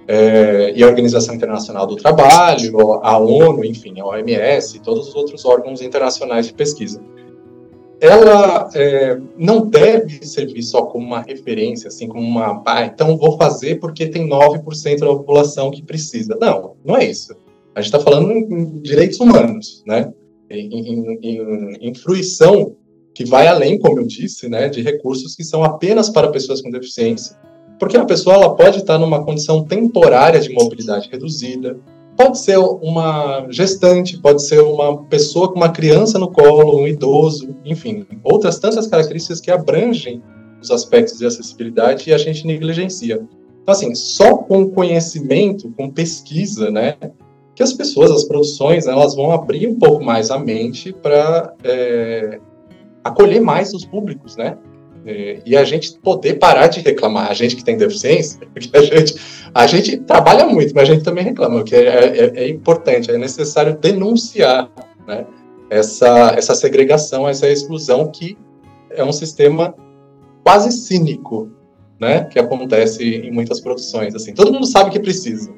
É, 0.08 0.72
e 0.74 0.82
a 0.82 0.86
Organização 0.88 1.34
Internacional 1.34 1.86
do 1.86 1.94
Trabalho, 1.94 3.00
a 3.02 3.16
ONU, 3.16 3.64
enfim, 3.64 4.00
a 4.00 4.06
OMS 4.06 4.76
e 4.76 4.80
todos 4.80 5.08
os 5.08 5.14
outros 5.14 5.44
órgãos 5.44 5.80
internacionais 5.80 6.46
de 6.46 6.52
pesquisa 6.52 7.00
ela 8.00 8.68
é, 8.74 9.20
não 9.36 9.68
deve 9.68 10.24
servir 10.26 10.62
só 10.62 10.82
como 10.86 11.06
uma 11.06 11.20
referência, 11.20 11.88
assim, 11.88 12.08
como 12.08 12.22
uma, 12.22 12.62
ah, 12.66 12.86
então 12.86 13.16
vou 13.18 13.36
fazer 13.36 13.78
porque 13.78 14.06
tem 14.06 14.26
9% 14.26 14.98
da 15.00 15.06
população 15.06 15.70
que 15.70 15.82
precisa. 15.82 16.36
Não, 16.40 16.76
não 16.84 16.96
é 16.96 17.04
isso. 17.04 17.34
A 17.74 17.80
gente 17.80 17.94
está 17.94 18.00
falando 18.00 18.32
em 18.32 18.80
direitos 18.80 19.20
humanos, 19.20 19.82
né? 19.86 20.12
Em, 20.48 20.66
em, 20.66 21.18
em, 21.22 21.88
em, 21.88 21.94
fruição 21.94 22.74
que 23.14 23.24
vai 23.24 23.46
além, 23.46 23.78
como 23.78 24.00
eu 24.00 24.06
disse, 24.06 24.48
né, 24.48 24.68
de 24.68 24.82
recursos 24.82 25.36
que 25.36 25.44
são 25.44 25.62
apenas 25.62 26.08
para 26.08 26.30
pessoas 26.30 26.60
com 26.60 26.70
deficiência. 26.70 27.36
Porque 27.78 27.96
a 27.96 28.04
pessoa 28.04 28.34
ela 28.34 28.56
pode 28.56 28.78
estar 28.78 28.98
numa 28.98 29.24
condição 29.24 29.64
temporária 29.64 30.40
de 30.40 30.52
mobilidade 30.52 31.08
reduzida, 31.10 31.78
pode 32.20 32.38
ser 32.38 32.58
uma 32.58 33.46
gestante, 33.48 34.18
pode 34.18 34.46
ser 34.46 34.60
uma 34.60 35.04
pessoa 35.04 35.48
com 35.48 35.54
uma 35.54 35.70
criança 35.70 36.18
no 36.18 36.30
colo, 36.30 36.82
um 36.82 36.86
idoso, 36.86 37.56
enfim, 37.64 38.06
outras 38.22 38.58
tantas 38.58 38.86
características 38.86 39.40
que 39.40 39.50
abrangem 39.50 40.22
os 40.60 40.70
aspectos 40.70 41.18
de 41.18 41.24
acessibilidade 41.24 42.10
e 42.10 42.12
a 42.12 42.18
gente 42.18 42.46
negligencia. 42.46 43.26
Então, 43.62 43.72
assim, 43.72 43.94
só 43.94 44.36
com 44.36 44.68
conhecimento, 44.68 45.72
com 45.72 45.88
pesquisa, 45.88 46.70
né, 46.70 46.94
que 47.54 47.62
as 47.62 47.72
pessoas, 47.72 48.10
as 48.10 48.24
produções, 48.24 48.86
elas 48.86 49.14
vão 49.14 49.32
abrir 49.32 49.66
um 49.66 49.78
pouco 49.78 50.04
mais 50.04 50.30
a 50.30 50.38
mente 50.38 50.92
para 50.92 51.54
é, 51.64 52.38
acolher 53.02 53.40
mais 53.40 53.72
os 53.72 53.86
públicos, 53.86 54.36
né? 54.36 54.58
É, 55.06 55.40
e 55.46 55.56
a 55.56 55.64
gente 55.64 55.98
poder 55.98 56.34
parar 56.34 56.66
de 56.66 56.80
reclamar, 56.80 57.30
a 57.30 57.34
gente 57.34 57.56
que 57.56 57.64
tem 57.64 57.76
deficiência, 57.76 58.38
porque 58.52 58.76
a 58.76 58.82
gente, 58.82 59.14
a 59.54 59.66
gente 59.66 59.96
trabalha 59.98 60.46
muito, 60.46 60.74
mas 60.74 60.88
a 60.88 60.92
gente 60.92 61.04
também 61.04 61.24
reclama, 61.24 61.60
o 61.60 61.64
que 61.64 61.74
é, 61.74 61.78
é, 61.78 62.32
é, 62.44 62.48
importante, 62.48 63.10
é 63.10 63.16
necessário 63.16 63.78
denunciar 63.78 64.70
né, 65.06 65.26
essa, 65.70 66.34
essa 66.36 66.54
segregação, 66.54 67.28
essa 67.28 67.48
exclusão, 67.48 68.10
que 68.10 68.36
é 68.90 69.02
um 69.02 69.12
sistema 69.12 69.74
quase 70.44 70.70
cínico, 70.72 71.50
né, 71.98 72.24
que 72.24 72.38
acontece 72.38 73.02
em 73.04 73.30
muitas 73.30 73.60
produções. 73.60 74.14
Assim, 74.14 74.34
todo 74.34 74.52
mundo 74.52 74.66
sabe 74.66 74.90
que 74.90 75.00
precisa, 75.00 75.52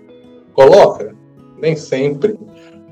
coloca, 0.52 1.14
nem 1.60 1.74
sempre. 1.76 2.38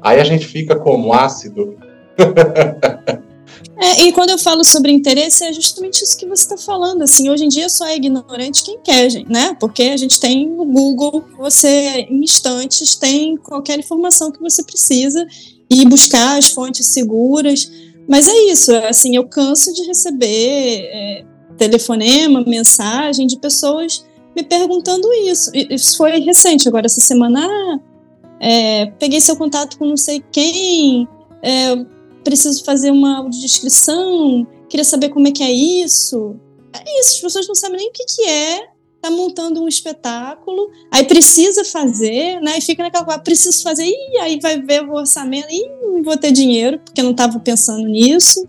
Aí 0.02 0.20
a 0.20 0.24
gente 0.24 0.46
fica 0.46 0.76
como 0.76 1.12
ácido. 1.12 1.76
É, 3.76 4.02
e 4.02 4.12
quando 4.12 4.30
eu 4.30 4.38
falo 4.38 4.64
sobre 4.64 4.92
interesse, 4.92 5.44
é 5.44 5.52
justamente 5.52 6.02
isso 6.02 6.16
que 6.16 6.26
você 6.26 6.42
está 6.42 6.56
falando. 6.56 7.02
Assim, 7.02 7.28
hoje 7.30 7.44
em 7.44 7.48
dia 7.48 7.68
só 7.68 7.86
é 7.86 7.96
ignorante 7.96 8.62
quem 8.62 8.78
quer, 8.82 9.10
né? 9.28 9.56
Porque 9.58 9.82
a 9.84 9.96
gente 9.96 10.20
tem 10.20 10.50
o 10.50 10.64
Google, 10.64 11.24
você 11.38 12.06
em 12.08 12.22
instantes 12.22 12.94
tem 12.94 13.36
qualquer 13.36 13.78
informação 13.78 14.30
que 14.30 14.40
você 14.40 14.62
precisa 14.62 15.26
e 15.68 15.84
buscar 15.86 16.38
as 16.38 16.48
fontes 16.48 16.86
seguras. 16.86 17.70
Mas 18.08 18.28
é 18.28 18.52
isso, 18.52 18.74
assim, 18.88 19.16
eu 19.16 19.28
canso 19.28 19.72
de 19.72 19.84
receber 19.84 20.80
é, 20.92 21.24
telefonema, 21.56 22.42
mensagem 22.44 23.26
de 23.26 23.38
pessoas 23.38 24.04
me 24.34 24.42
perguntando 24.42 25.12
isso. 25.12 25.50
Isso 25.54 25.96
foi 25.96 26.18
recente, 26.20 26.68
agora 26.68 26.86
essa 26.86 27.00
semana. 27.00 27.46
Ah, 27.46 27.78
é, 28.40 28.86
peguei 28.98 29.20
seu 29.20 29.36
contato 29.36 29.78
com 29.78 29.86
não 29.86 29.96
sei 29.96 30.22
quem. 30.32 31.06
É, 31.42 31.99
preciso 32.22 32.64
fazer 32.64 32.90
uma 32.90 33.18
audiodescrição, 33.18 34.46
queria 34.68 34.84
saber 34.84 35.08
como 35.08 35.28
é 35.28 35.32
que 35.32 35.42
é 35.42 35.50
isso. 35.50 36.36
É 36.72 37.00
isso, 37.00 37.16
as 37.16 37.20
pessoas 37.20 37.48
não 37.48 37.54
sabem 37.54 37.78
nem 37.78 37.88
o 37.88 37.92
que, 37.92 38.04
que 38.04 38.22
é, 38.22 38.68
tá 39.00 39.10
montando 39.10 39.62
um 39.62 39.68
espetáculo, 39.68 40.70
aí 40.90 41.04
precisa 41.04 41.64
fazer, 41.64 42.40
né? 42.40 42.58
E 42.58 42.60
fica 42.60 42.82
naquela 42.82 43.04
coisa, 43.04 43.20
preciso 43.20 43.62
fazer, 43.62 43.84
e 43.86 44.18
aí 44.18 44.38
vai 44.40 44.60
ver 44.60 44.84
o 44.84 44.92
orçamento, 44.92 45.48
e 45.50 45.68
não 45.82 46.02
vou 46.02 46.16
ter 46.16 46.30
dinheiro, 46.30 46.78
porque 46.78 47.02
não 47.02 47.10
estava 47.12 47.38
pensando 47.40 47.86
nisso. 47.88 48.46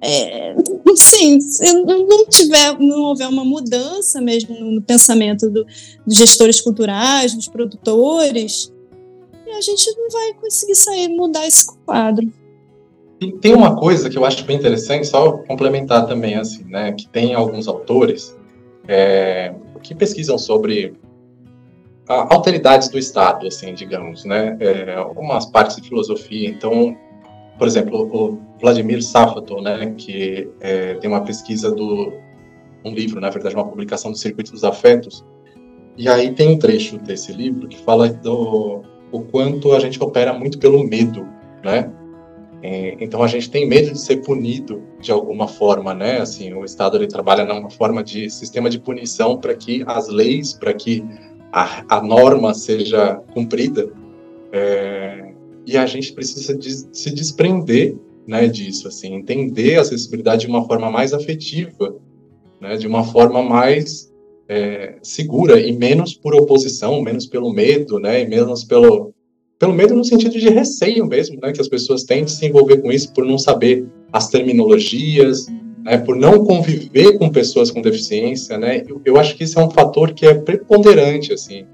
É, 0.00 0.54
sim, 0.94 1.40
se 1.40 1.72
não 1.72 2.26
tiver, 2.26 2.78
não 2.78 3.00
houver 3.04 3.28
uma 3.28 3.44
mudança 3.44 4.20
mesmo 4.20 4.54
no 4.60 4.82
pensamento 4.82 5.50
do, 5.50 5.64
dos 6.06 6.16
gestores 6.16 6.60
culturais, 6.60 7.34
dos 7.34 7.48
produtores, 7.48 8.72
a 9.56 9.60
gente 9.60 9.90
não 9.96 10.10
vai 10.10 10.34
conseguir 10.34 10.74
sair, 10.74 11.08
mudar 11.08 11.46
esse 11.46 11.66
quadro. 11.84 12.30
E 13.26 13.32
tem 13.32 13.54
uma 13.54 13.74
coisa 13.74 14.08
que 14.08 14.16
eu 14.16 14.24
acho 14.24 14.44
bem 14.44 14.56
interessante, 14.56 15.04
só 15.08 15.32
complementar 15.38 16.06
também, 16.06 16.36
assim, 16.36 16.62
né, 16.64 16.92
que 16.92 17.08
tem 17.08 17.34
alguns 17.34 17.66
autores 17.66 18.38
é, 18.86 19.52
que 19.82 19.96
pesquisam 19.96 20.38
sobre 20.38 20.94
a, 22.08 22.32
alteridades 22.32 22.88
do 22.88 22.96
Estado, 22.96 23.48
assim, 23.48 23.74
digamos, 23.74 24.24
né, 24.24 24.56
é, 24.60 24.94
partes 25.52 25.74
de 25.74 25.88
filosofia. 25.88 26.48
Então, 26.48 26.96
por 27.58 27.66
exemplo, 27.66 28.08
o 28.14 28.38
Vladimir 28.60 29.02
Safato, 29.02 29.60
né, 29.60 29.92
que 29.98 30.48
é, 30.60 30.94
tem 30.94 31.10
uma 31.10 31.22
pesquisa 31.22 31.72
do 31.72 32.12
um 32.84 32.94
livro, 32.94 33.20
na 33.20 33.30
verdade, 33.30 33.56
uma 33.56 33.66
publicação 33.66 34.12
do 34.12 34.16
Circuito 34.16 34.52
dos 34.52 34.62
Afetos, 34.62 35.24
e 35.96 36.08
aí 36.08 36.32
tem 36.32 36.50
um 36.50 36.58
trecho 36.60 36.96
desse 36.98 37.32
livro 37.32 37.66
que 37.66 37.78
fala 37.78 38.08
do 38.08 38.82
o 39.10 39.20
quanto 39.22 39.72
a 39.72 39.80
gente 39.80 40.00
opera 40.00 40.32
muito 40.32 40.60
pelo 40.60 40.84
medo, 40.84 41.26
né? 41.64 41.90
É, 42.68 42.96
então 42.98 43.22
a 43.22 43.28
gente 43.28 43.48
tem 43.48 43.64
medo 43.64 43.92
de 43.92 44.00
ser 44.00 44.16
punido 44.16 44.82
de 45.00 45.12
alguma 45.12 45.46
forma, 45.46 45.94
né? 45.94 46.18
Assim, 46.18 46.52
o 46.52 46.64
Estado 46.64 46.96
ele 46.96 47.06
trabalha 47.06 47.44
numa 47.44 47.70
forma 47.70 48.02
de 48.02 48.28
sistema 48.28 48.68
de 48.68 48.80
punição 48.80 49.38
para 49.38 49.54
que 49.54 49.84
as 49.86 50.08
leis, 50.08 50.52
para 50.52 50.74
que 50.74 51.04
a, 51.52 51.84
a, 51.98 52.02
norma 52.02 52.52
seja 52.54 53.22
cumprida. 53.32 53.88
É, 54.50 55.32
e 55.64 55.76
a 55.76 55.86
gente 55.86 56.12
precisa 56.12 56.56
de, 56.56 56.72
se 56.92 57.14
desprender, 57.14 57.96
né, 58.26 58.48
disso, 58.48 58.88
assim, 58.88 59.14
entender 59.14 59.76
a 59.76 59.82
acessibilidade 59.82 60.40
de 60.40 60.48
uma 60.48 60.66
forma 60.66 60.90
mais 60.90 61.12
afetiva, 61.12 61.94
né, 62.60 62.76
de 62.76 62.88
uma 62.88 63.04
forma 63.04 63.44
mais 63.44 64.12
é, 64.48 64.96
segura 65.02 65.60
e 65.60 65.70
menos 65.70 66.14
por 66.14 66.34
oposição, 66.34 67.00
menos 67.00 67.26
pelo 67.26 67.52
medo, 67.52 68.00
né, 68.00 68.22
e 68.22 68.26
menos 68.26 68.64
pelo 68.64 69.14
pelo 69.58 69.72
medo 69.72 69.94
no 69.94 70.04
sentido 70.04 70.38
de 70.38 70.48
receio 70.48 71.06
mesmo, 71.06 71.38
né, 71.40 71.52
que 71.52 71.60
as 71.60 71.68
pessoas 71.68 72.04
têm 72.04 72.24
de 72.24 72.30
se 72.30 72.46
envolver 72.46 72.78
com 72.78 72.92
isso 72.92 73.12
por 73.12 73.24
não 73.24 73.38
saber 73.38 73.86
as 74.12 74.28
terminologias, 74.28 75.46
né, 75.82 75.98
por 75.98 76.16
não 76.16 76.44
conviver 76.44 77.18
com 77.18 77.30
pessoas 77.30 77.70
com 77.70 77.80
deficiência, 77.80 78.58
né, 78.58 78.82
eu, 78.86 79.00
eu, 79.04 79.16
acho 79.16 79.36
que 79.36 79.44
isso 79.44 79.58
é 79.58 79.64
um 79.64 79.70
fator 79.70 80.12
que 80.12 80.26
é 80.26 80.34
preponderante, 80.34 81.32
assim. 81.32 81.64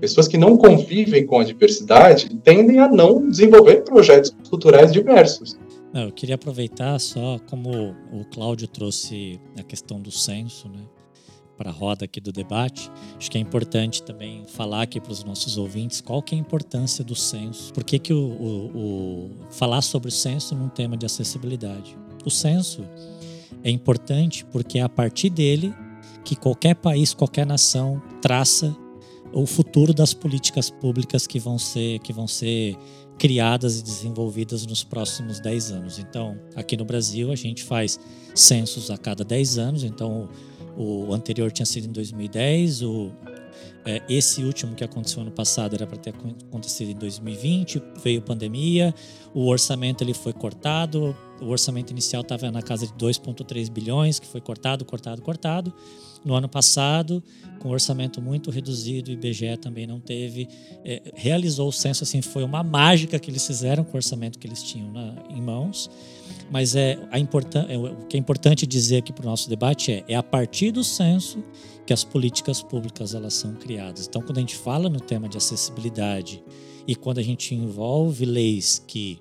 Pessoas 0.00 0.28
que 0.28 0.36
não 0.36 0.58
convivem 0.58 1.24
com 1.24 1.40
a 1.40 1.44
diversidade 1.44 2.28
tendem 2.44 2.80
a 2.80 2.88
não 2.88 3.28
desenvolver 3.28 3.82
projetos 3.82 4.34
culturais 4.48 4.92
diversos. 4.92 5.58
Eu 5.94 6.12
queria 6.12 6.34
aproveitar 6.34 6.98
só 6.98 7.38
como 7.48 7.94
o 8.12 8.22
Cláudio 8.30 8.68
trouxe 8.68 9.40
a 9.58 9.62
questão 9.62 9.98
do 9.98 10.10
censo, 10.10 10.68
né? 10.68 10.80
Para 11.56 11.70
a 11.70 11.72
roda 11.72 12.04
aqui 12.04 12.20
do 12.20 12.32
debate, 12.32 12.90
acho 13.16 13.30
que 13.30 13.38
é 13.38 13.40
importante 13.40 14.02
também 14.02 14.44
falar 14.46 14.82
aqui 14.82 15.00
para 15.00 15.12
os 15.12 15.24
nossos 15.24 15.56
ouvintes 15.56 16.00
qual 16.00 16.22
que 16.22 16.34
é 16.34 16.38
a 16.38 16.40
importância 16.40 17.02
do 17.02 17.14
censo. 17.14 17.72
Por 17.72 17.84
que, 17.84 17.98
que 17.98 18.12
o, 18.12 18.18
o, 18.18 18.76
o 18.76 19.30
falar 19.50 19.82
sobre 19.82 20.08
o 20.08 20.12
censo 20.12 20.54
num 20.54 20.68
tema 20.68 20.96
de 20.96 21.06
acessibilidade? 21.06 21.96
O 22.24 22.30
censo 22.30 22.84
é 23.62 23.70
importante 23.70 24.44
porque 24.44 24.78
é 24.78 24.82
a 24.82 24.88
partir 24.88 25.30
dele 25.30 25.74
que 26.24 26.34
qualquer 26.36 26.74
país, 26.74 27.14
qualquer 27.14 27.46
nação 27.46 28.02
traça 28.20 28.76
o 29.32 29.46
futuro 29.46 29.92
das 29.92 30.14
políticas 30.14 30.70
públicas 30.70 31.26
que 31.26 31.38
vão 31.38 31.58
ser, 31.58 31.98
que 32.00 32.12
vão 32.12 32.26
ser 32.26 32.76
criadas 33.18 33.80
e 33.80 33.82
desenvolvidas 33.82 34.66
nos 34.66 34.84
próximos 34.84 35.40
10 35.40 35.72
anos. 35.72 35.98
Então, 35.98 36.38
aqui 36.54 36.76
no 36.76 36.84
Brasil, 36.84 37.32
a 37.32 37.36
gente 37.36 37.62
faz 37.62 37.98
censos 38.34 38.90
a 38.90 38.96
cada 38.96 39.24
10 39.24 39.58
anos, 39.58 39.84
então 39.84 40.28
o 40.76 41.12
anterior 41.14 41.50
tinha 41.50 41.66
sido 41.66 41.86
em 41.86 41.92
2010, 41.92 42.82
o, 42.82 43.10
é, 43.84 44.02
esse 44.08 44.42
último 44.42 44.74
que 44.74 44.82
aconteceu 44.82 45.22
ano 45.22 45.30
passado 45.30 45.74
era 45.74 45.86
para 45.86 45.96
ter 45.96 46.10
acontecido 46.10 46.90
em 46.90 46.94
2020, 46.94 47.80
veio 48.02 48.20
pandemia, 48.20 48.92
o 49.32 49.46
orçamento 49.46 50.02
ele 50.02 50.12
foi 50.12 50.32
cortado, 50.32 51.16
o 51.40 51.46
orçamento 51.46 51.90
inicial 51.90 52.22
estava 52.22 52.50
na 52.50 52.62
casa 52.62 52.86
de 52.86 52.92
2,3 52.94 53.70
bilhões, 53.70 54.18
que 54.18 54.26
foi 54.26 54.40
cortado, 54.40 54.84
cortado, 54.84 55.22
cortado. 55.22 55.72
No 56.24 56.34
ano 56.34 56.48
passado, 56.48 57.22
com 57.60 57.68
orçamento 57.68 58.20
muito 58.20 58.50
reduzido, 58.50 59.10
o 59.10 59.14
IBGE 59.14 59.56
também 59.58 59.86
não 59.86 60.00
teve, 60.00 60.48
é, 60.84 61.12
realizou 61.14 61.68
o 61.68 61.72
censo, 61.72 62.02
assim, 62.02 62.20
foi 62.20 62.42
uma 62.42 62.64
mágica 62.64 63.18
que 63.18 63.30
eles 63.30 63.46
fizeram 63.46 63.84
com 63.84 63.92
o 63.92 63.96
orçamento 63.96 64.36
que 64.36 64.46
eles 64.48 64.62
tinham 64.62 64.90
na, 64.90 65.14
em 65.30 65.40
mãos. 65.40 65.88
Mas 66.50 66.76
é, 66.76 66.98
a 67.10 67.18
importan 67.18 67.66
é, 67.68 67.76
o 67.76 68.06
que 68.06 68.16
é 68.16 68.20
importante 68.20 68.66
dizer 68.66 68.98
aqui 68.98 69.12
para 69.12 69.24
o 69.24 69.28
nosso 69.28 69.48
debate 69.48 69.92
é, 69.92 70.04
é 70.08 70.14
a 70.14 70.22
partir 70.22 70.70
do 70.70 70.84
censo 70.84 71.42
que 71.86 71.92
as 71.92 72.04
políticas 72.04 72.62
públicas 72.62 73.14
elas 73.14 73.34
são 73.34 73.54
criadas. 73.54 74.06
Então, 74.06 74.22
quando 74.22 74.38
a 74.38 74.40
gente 74.40 74.56
fala 74.56 74.88
no 74.88 75.00
tema 75.00 75.28
de 75.28 75.36
acessibilidade 75.36 76.42
e 76.86 76.94
quando 76.94 77.18
a 77.18 77.22
gente 77.22 77.54
envolve 77.54 78.24
leis 78.24 78.82
que 78.86 79.18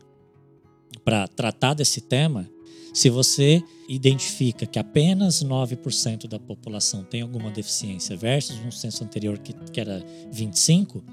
para 1.03 1.27
tratar 1.27 1.73
desse 1.73 2.01
tema, 2.01 2.49
se 2.93 3.09
você 3.09 3.61
identifica 3.89 4.65
que 4.65 4.79
apenas 4.79 5.43
9% 5.43 6.27
da 6.27 6.39
população 6.39 7.03
tem 7.03 7.21
alguma 7.21 7.51
deficiência 7.51 8.15
versus 8.15 8.57
um 8.65 8.71
censo 8.71 9.03
anterior 9.03 9.37
que, 9.37 9.53
que 9.53 9.79
era 9.79 10.03
25, 10.31 11.03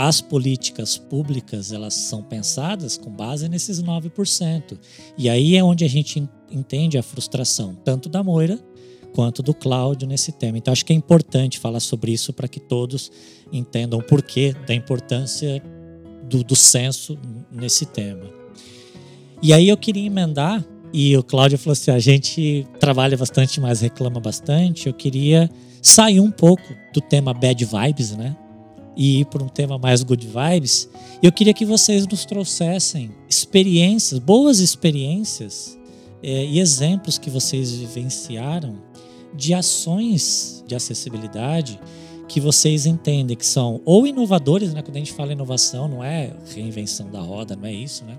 as 0.00 0.20
políticas 0.20 0.96
públicas 0.96 1.72
elas 1.72 1.92
são 1.92 2.22
pensadas 2.22 2.96
com 2.96 3.10
base 3.10 3.48
nesses 3.48 3.82
9%. 3.82 4.78
E 5.18 5.28
aí 5.28 5.56
é 5.56 5.64
onde 5.64 5.84
a 5.84 5.88
gente 5.88 6.22
entende 6.48 6.96
a 6.96 7.02
frustração 7.02 7.74
tanto 7.84 8.08
da 8.08 8.22
Moira 8.22 8.60
quanto 9.12 9.42
do 9.42 9.52
Cláudio 9.52 10.06
nesse 10.06 10.30
tema. 10.30 10.56
Então 10.56 10.70
acho 10.70 10.84
que 10.84 10.92
é 10.92 10.96
importante 10.96 11.58
falar 11.58 11.80
sobre 11.80 12.12
isso 12.12 12.32
para 12.32 12.46
que 12.46 12.60
todos 12.60 13.10
entendam 13.52 13.98
o 13.98 14.02
porquê 14.02 14.54
da 14.68 14.72
importância 14.72 15.60
do, 16.30 16.44
do 16.44 16.54
censo 16.54 17.18
nesse 17.50 17.84
tema. 17.84 18.30
E 19.42 19.52
aí 19.52 19.68
eu 19.68 19.76
queria 19.76 20.06
emendar, 20.06 20.64
e 20.92 21.16
o 21.16 21.24
Cláudio 21.24 21.58
falou 21.58 21.72
assim: 21.72 21.90
a 21.90 21.98
gente 21.98 22.64
trabalha 22.78 23.16
bastante, 23.16 23.60
mas 23.60 23.80
reclama 23.80 24.20
bastante. 24.20 24.86
Eu 24.86 24.94
queria 24.94 25.50
sair 25.82 26.20
um 26.20 26.30
pouco 26.30 26.72
do 26.94 27.00
tema 27.00 27.34
bad 27.34 27.64
vibes, 27.64 28.16
né? 28.16 28.36
E 28.98 29.20
ir 29.20 29.26
para 29.26 29.44
um 29.44 29.48
tema 29.48 29.78
mais 29.78 30.02
good 30.02 30.26
vibes. 30.26 30.88
Eu 31.22 31.30
queria 31.30 31.54
que 31.54 31.64
vocês 31.64 32.04
nos 32.06 32.24
trouxessem 32.24 33.12
experiências, 33.30 34.18
boas 34.18 34.58
experiências 34.58 35.78
é, 36.20 36.44
e 36.44 36.58
exemplos 36.58 37.16
que 37.16 37.30
vocês 37.30 37.72
vivenciaram 37.72 38.76
de 39.34 39.54
ações 39.54 40.64
de 40.66 40.74
acessibilidade 40.74 41.78
que 42.28 42.40
vocês 42.40 42.84
entendem 42.84 43.36
que 43.36 43.46
são 43.46 43.80
ou 43.84 44.06
inovadores, 44.06 44.74
né? 44.74 44.82
Quando 44.82 44.96
a 44.96 44.98
gente 44.98 45.12
fala 45.12 45.32
inovação, 45.32 45.88
não 45.88 46.04
é 46.04 46.34
reinvenção 46.54 47.10
da 47.10 47.20
roda, 47.20 47.56
não 47.56 47.64
é 47.64 47.72
isso, 47.72 48.04
né? 48.04 48.18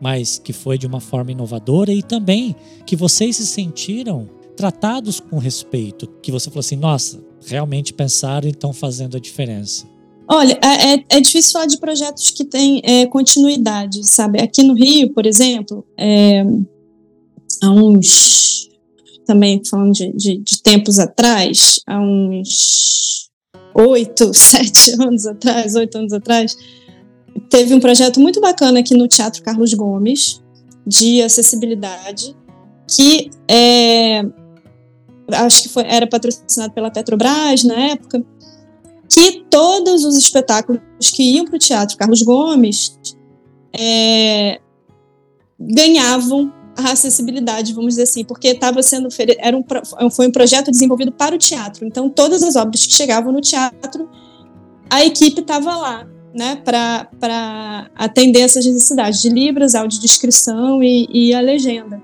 Mas 0.00 0.38
que 0.38 0.52
foi 0.52 0.78
de 0.78 0.86
uma 0.86 1.00
forma 1.00 1.32
inovadora 1.32 1.92
e 1.92 2.02
também 2.02 2.54
que 2.86 2.94
vocês 2.94 3.36
se 3.36 3.46
sentiram 3.46 4.30
tratados 4.56 5.18
com 5.18 5.38
respeito, 5.38 6.06
que 6.22 6.30
você 6.30 6.48
falou 6.50 6.60
assim, 6.60 6.76
nossa, 6.76 7.20
realmente 7.44 7.92
pensaram 7.92 8.46
e 8.46 8.52
estão 8.52 8.72
fazendo 8.72 9.16
a 9.16 9.20
diferença. 9.20 9.86
Olha, 10.30 10.58
é, 10.62 10.94
é, 10.94 11.04
é 11.08 11.20
difícil 11.20 11.52
falar 11.52 11.66
de 11.66 11.78
projetos 11.78 12.30
que 12.30 12.44
têm 12.44 12.82
é, 12.84 13.06
continuidade, 13.06 14.06
sabe? 14.06 14.40
Aqui 14.40 14.62
no 14.62 14.74
Rio, 14.74 15.12
por 15.14 15.24
exemplo, 15.24 15.86
é, 15.96 16.44
há 17.62 17.70
uns 17.70 18.68
também 19.26 19.62
falando 19.64 19.92
de, 19.92 20.12
de, 20.12 20.38
de 20.38 20.62
tempos 20.62 20.98
atrás, 20.98 21.80
há 21.86 21.98
uns 22.00 23.30
oito, 23.74 24.32
sete 24.34 24.92
anos 25.00 25.26
atrás, 25.26 25.74
oito 25.74 25.98
anos 25.98 26.12
atrás, 26.12 26.56
teve 27.48 27.74
um 27.74 27.80
projeto 27.80 28.20
muito 28.20 28.40
bacana 28.40 28.80
aqui 28.80 28.94
no 28.94 29.08
Teatro 29.08 29.42
Carlos 29.42 29.72
Gomes, 29.74 30.42
de 30.86 31.22
acessibilidade, 31.22 32.34
que 32.86 33.30
é, 33.46 34.22
acho 35.32 35.64
que 35.64 35.68
foi, 35.68 35.84
era 35.84 36.06
patrocinado 36.06 36.72
pela 36.72 36.90
Petrobras 36.90 37.64
na 37.64 37.74
época, 37.90 38.24
que 39.08 39.44
todos 39.50 40.04
os 40.04 40.16
espetáculos 40.16 40.80
que 41.12 41.22
iam 41.22 41.44
para 41.44 41.56
o 41.56 41.58
Teatro 41.58 41.96
Carlos 41.96 42.22
Gomes 42.22 42.98
é, 43.72 44.60
ganhavam 45.58 46.52
a 46.76 46.92
acessibilidade, 46.92 47.72
vamos 47.72 47.94
dizer 47.94 48.04
assim, 48.04 48.24
porque 48.24 48.48
estava 48.48 48.82
sendo 48.82 49.08
era 49.38 49.56
um, 49.56 49.64
foi 50.10 50.28
um 50.28 50.30
projeto 50.30 50.70
desenvolvido 50.70 51.10
para 51.10 51.34
o 51.34 51.38
teatro. 51.38 51.84
Então 51.84 52.08
todas 52.08 52.42
as 52.42 52.54
obras 52.54 52.86
que 52.86 52.92
chegavam 52.92 53.32
no 53.32 53.40
teatro, 53.40 54.08
a 54.88 55.04
equipe 55.04 55.40
estava 55.40 55.76
lá, 55.76 56.06
né, 56.32 56.56
para 56.56 57.90
atender 57.96 58.40
essas 58.40 58.64
necessidades 58.64 59.20
de 59.20 59.28
libras, 59.28 59.74
audiodescrição 59.74 60.82
e, 60.82 61.08
e 61.12 61.34
a 61.34 61.40
legenda. 61.40 62.00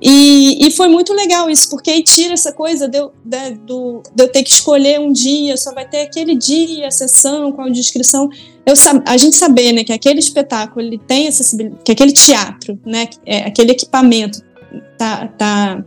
E, 0.00 0.64
e, 0.64 0.70
foi 0.70 0.88
muito 0.88 1.12
legal 1.12 1.50
isso, 1.50 1.68
porque 1.68 1.90
aí 1.90 2.04
tira 2.04 2.34
essa 2.34 2.52
coisa 2.52 2.86
de 2.86 2.98
eu, 2.98 3.12
de, 3.24 3.50
do, 3.66 4.00
de 4.14 4.22
eu 4.22 4.28
ter 4.28 4.44
que 4.44 4.50
escolher 4.50 5.00
um 5.00 5.12
dia, 5.12 5.56
só 5.56 5.74
vai 5.74 5.88
ter 5.88 6.02
aquele 6.02 6.36
dia, 6.36 6.86
a 6.86 6.90
sessão 6.90 7.50
com 7.50 7.62
a 7.62 7.68
descrição. 7.68 8.28
Eu, 8.64 8.74
a 9.04 9.16
gente 9.16 9.34
saber 9.34 9.72
né, 9.72 9.82
que 9.82 9.92
aquele 9.92 10.20
espetáculo 10.20 10.80
ele 10.80 10.98
tem 10.98 11.26
acessibilidade, 11.26 11.82
que 11.84 11.90
aquele 11.90 12.12
teatro, 12.12 12.78
né, 12.86 13.08
é, 13.26 13.38
aquele 13.38 13.72
equipamento 13.72 14.40
tá, 14.96 15.26
tá, 15.26 15.84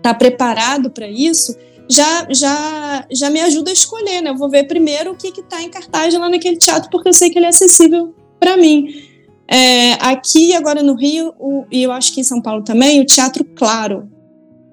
tá 0.00 0.14
preparado 0.14 0.90
para 0.90 1.08
isso, 1.08 1.56
já, 1.88 2.26
já, 2.30 3.06
já 3.10 3.30
me 3.30 3.40
ajuda 3.40 3.70
a 3.70 3.72
escolher. 3.72 4.22
Né? 4.22 4.30
Eu 4.30 4.36
vou 4.36 4.48
ver 4.48 4.64
primeiro 4.64 5.10
o 5.10 5.16
que 5.16 5.28
está 5.28 5.60
em 5.60 5.68
cartaz 5.68 6.14
lá 6.14 6.28
naquele 6.28 6.56
teatro, 6.56 6.88
porque 6.88 7.08
eu 7.08 7.12
sei 7.12 7.30
que 7.30 7.38
ele 7.38 7.46
é 7.46 7.50
acessível 7.50 8.14
para 8.38 8.56
mim. 8.56 9.13
É, 9.46 9.92
aqui, 9.94 10.54
agora 10.54 10.82
no 10.82 10.94
Rio, 10.94 11.34
o, 11.38 11.64
e 11.70 11.82
eu 11.82 11.92
acho 11.92 12.14
que 12.14 12.20
em 12.20 12.24
São 12.24 12.40
Paulo 12.40 12.62
também, 12.62 13.00
o 13.00 13.06
Teatro 13.06 13.44
Claro, 13.44 14.08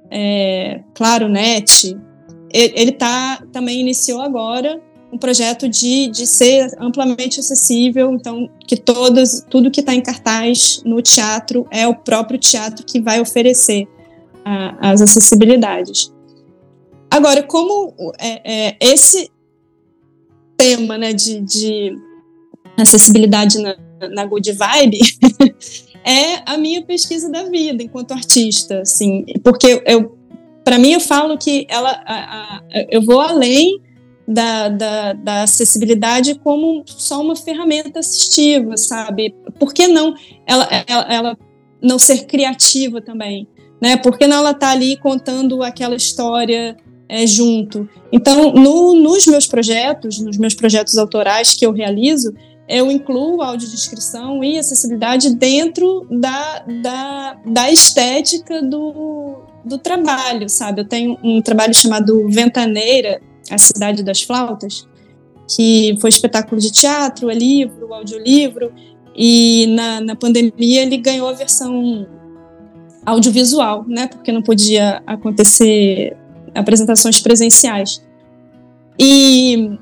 é, 0.10 0.82
Claro 0.94 1.28
Net, 1.28 1.98
ele 2.54 2.92
tá, 2.92 3.44
também 3.52 3.80
iniciou 3.80 4.22
agora 4.22 4.82
um 5.12 5.18
projeto 5.18 5.68
de, 5.68 6.08
de 6.08 6.26
ser 6.26 6.72
amplamente 6.80 7.40
acessível, 7.40 8.14
então 8.14 8.50
que 8.66 8.78
todas, 8.78 9.46
tudo 9.50 9.70
que 9.70 9.82
está 9.82 9.94
em 9.94 10.02
cartaz 10.02 10.82
no 10.86 11.02
teatro 11.02 11.68
é 11.70 11.86
o 11.86 11.94
próprio 11.94 12.40
teatro 12.40 12.86
que 12.86 13.02
vai 13.02 13.20
oferecer 13.20 13.88
a, 14.46 14.92
as 14.92 15.02
acessibilidades. 15.02 16.14
Agora, 17.10 17.44
como 17.44 17.94
é, 18.18 18.70
é, 18.70 18.78
esse 18.80 19.30
tema 20.56 20.98
né, 20.98 21.12
de, 21.12 21.42
de 21.42 21.94
acessibilidade 22.78 23.60
na, 23.60 23.76
na 24.10 24.26
Good 24.26 24.52
Vibe 24.54 25.00
é 26.04 26.42
a 26.46 26.58
minha 26.58 26.84
pesquisa 26.84 27.30
da 27.30 27.44
vida 27.44 27.84
enquanto 27.84 28.12
artista, 28.12 28.82
assim, 28.82 29.26
porque 29.44 29.82
eu, 29.86 30.18
para 30.64 30.78
mim 30.78 30.94
eu 30.94 31.00
falo 31.00 31.38
que 31.38 31.66
ela, 31.70 31.92
a, 32.06 32.58
a, 32.58 32.62
eu 32.90 33.02
vou 33.02 33.20
além 33.20 33.80
da, 34.28 34.70
da, 34.70 35.14
da, 35.14 35.44
acessibilidade 35.44 36.36
como 36.36 36.84
só 36.86 37.22
uma 37.22 37.36
ferramenta 37.36 38.00
assistiva, 38.00 38.78
sabe? 38.78 39.36
Por 39.60 39.74
que 39.74 39.88
não 39.88 40.14
ela, 40.46 40.68
ela, 40.88 41.14
ela 41.14 41.38
não 41.82 42.00
ser 42.00 42.26
criativa 42.26 43.02
também, 43.02 43.48
né? 43.82 43.98
Por 43.98 44.18
que 44.18 44.28
não 44.28 44.38
ela 44.38 44.54
tá 44.54 44.72
ali 44.72 44.96
contando 44.98 45.62
aquela 45.64 45.96
história 45.96 46.78
é, 47.10 47.28
junto? 47.28 47.90
Então, 48.12 48.54
no, 48.54 48.96
nos 48.96 49.26
meus 49.26 49.48
projetos, 49.48 50.20
nos 50.20 50.38
meus 50.38 50.54
projetos 50.54 50.98
autorais 50.98 51.54
que 51.54 51.66
eu 51.66 51.74
realizo, 51.74 52.34
eu 52.72 52.90
incluo 52.90 53.42
audiodescrição 53.42 54.42
e 54.42 54.58
acessibilidade 54.58 55.36
dentro 55.36 56.08
da, 56.10 56.60
da, 56.82 57.38
da 57.46 57.70
estética 57.70 58.64
do, 58.64 59.42
do 59.66 59.78
trabalho, 59.78 60.48
sabe? 60.48 60.82
Eu 60.82 60.86
tenho 60.86 61.18
um 61.22 61.42
trabalho 61.42 61.74
chamado 61.74 62.30
Ventaneira, 62.30 63.22
a 63.50 63.58
Cidade 63.58 64.04
das 64.04 64.22
Flautas, 64.22 64.88
que 65.54 65.98
foi 66.00 66.10
espetáculo 66.10 66.62
de 66.62 66.72
teatro, 66.72 67.30
é 67.30 67.34
livro, 67.34 67.94
audiolivro, 67.94 68.72
e 69.14 69.68
na, 69.76 70.00
na 70.00 70.16
pandemia 70.16 70.82
ele 70.82 70.96
ganhou 70.96 71.28
a 71.28 71.34
versão 71.34 72.08
audiovisual, 73.06 73.84
né? 73.86 74.08
Porque 74.08 74.32
não 74.32 74.42
podia 74.42 75.04
acontecer 75.06 76.16
apresentações 76.56 77.20
presenciais. 77.20 78.02
E 78.98 79.78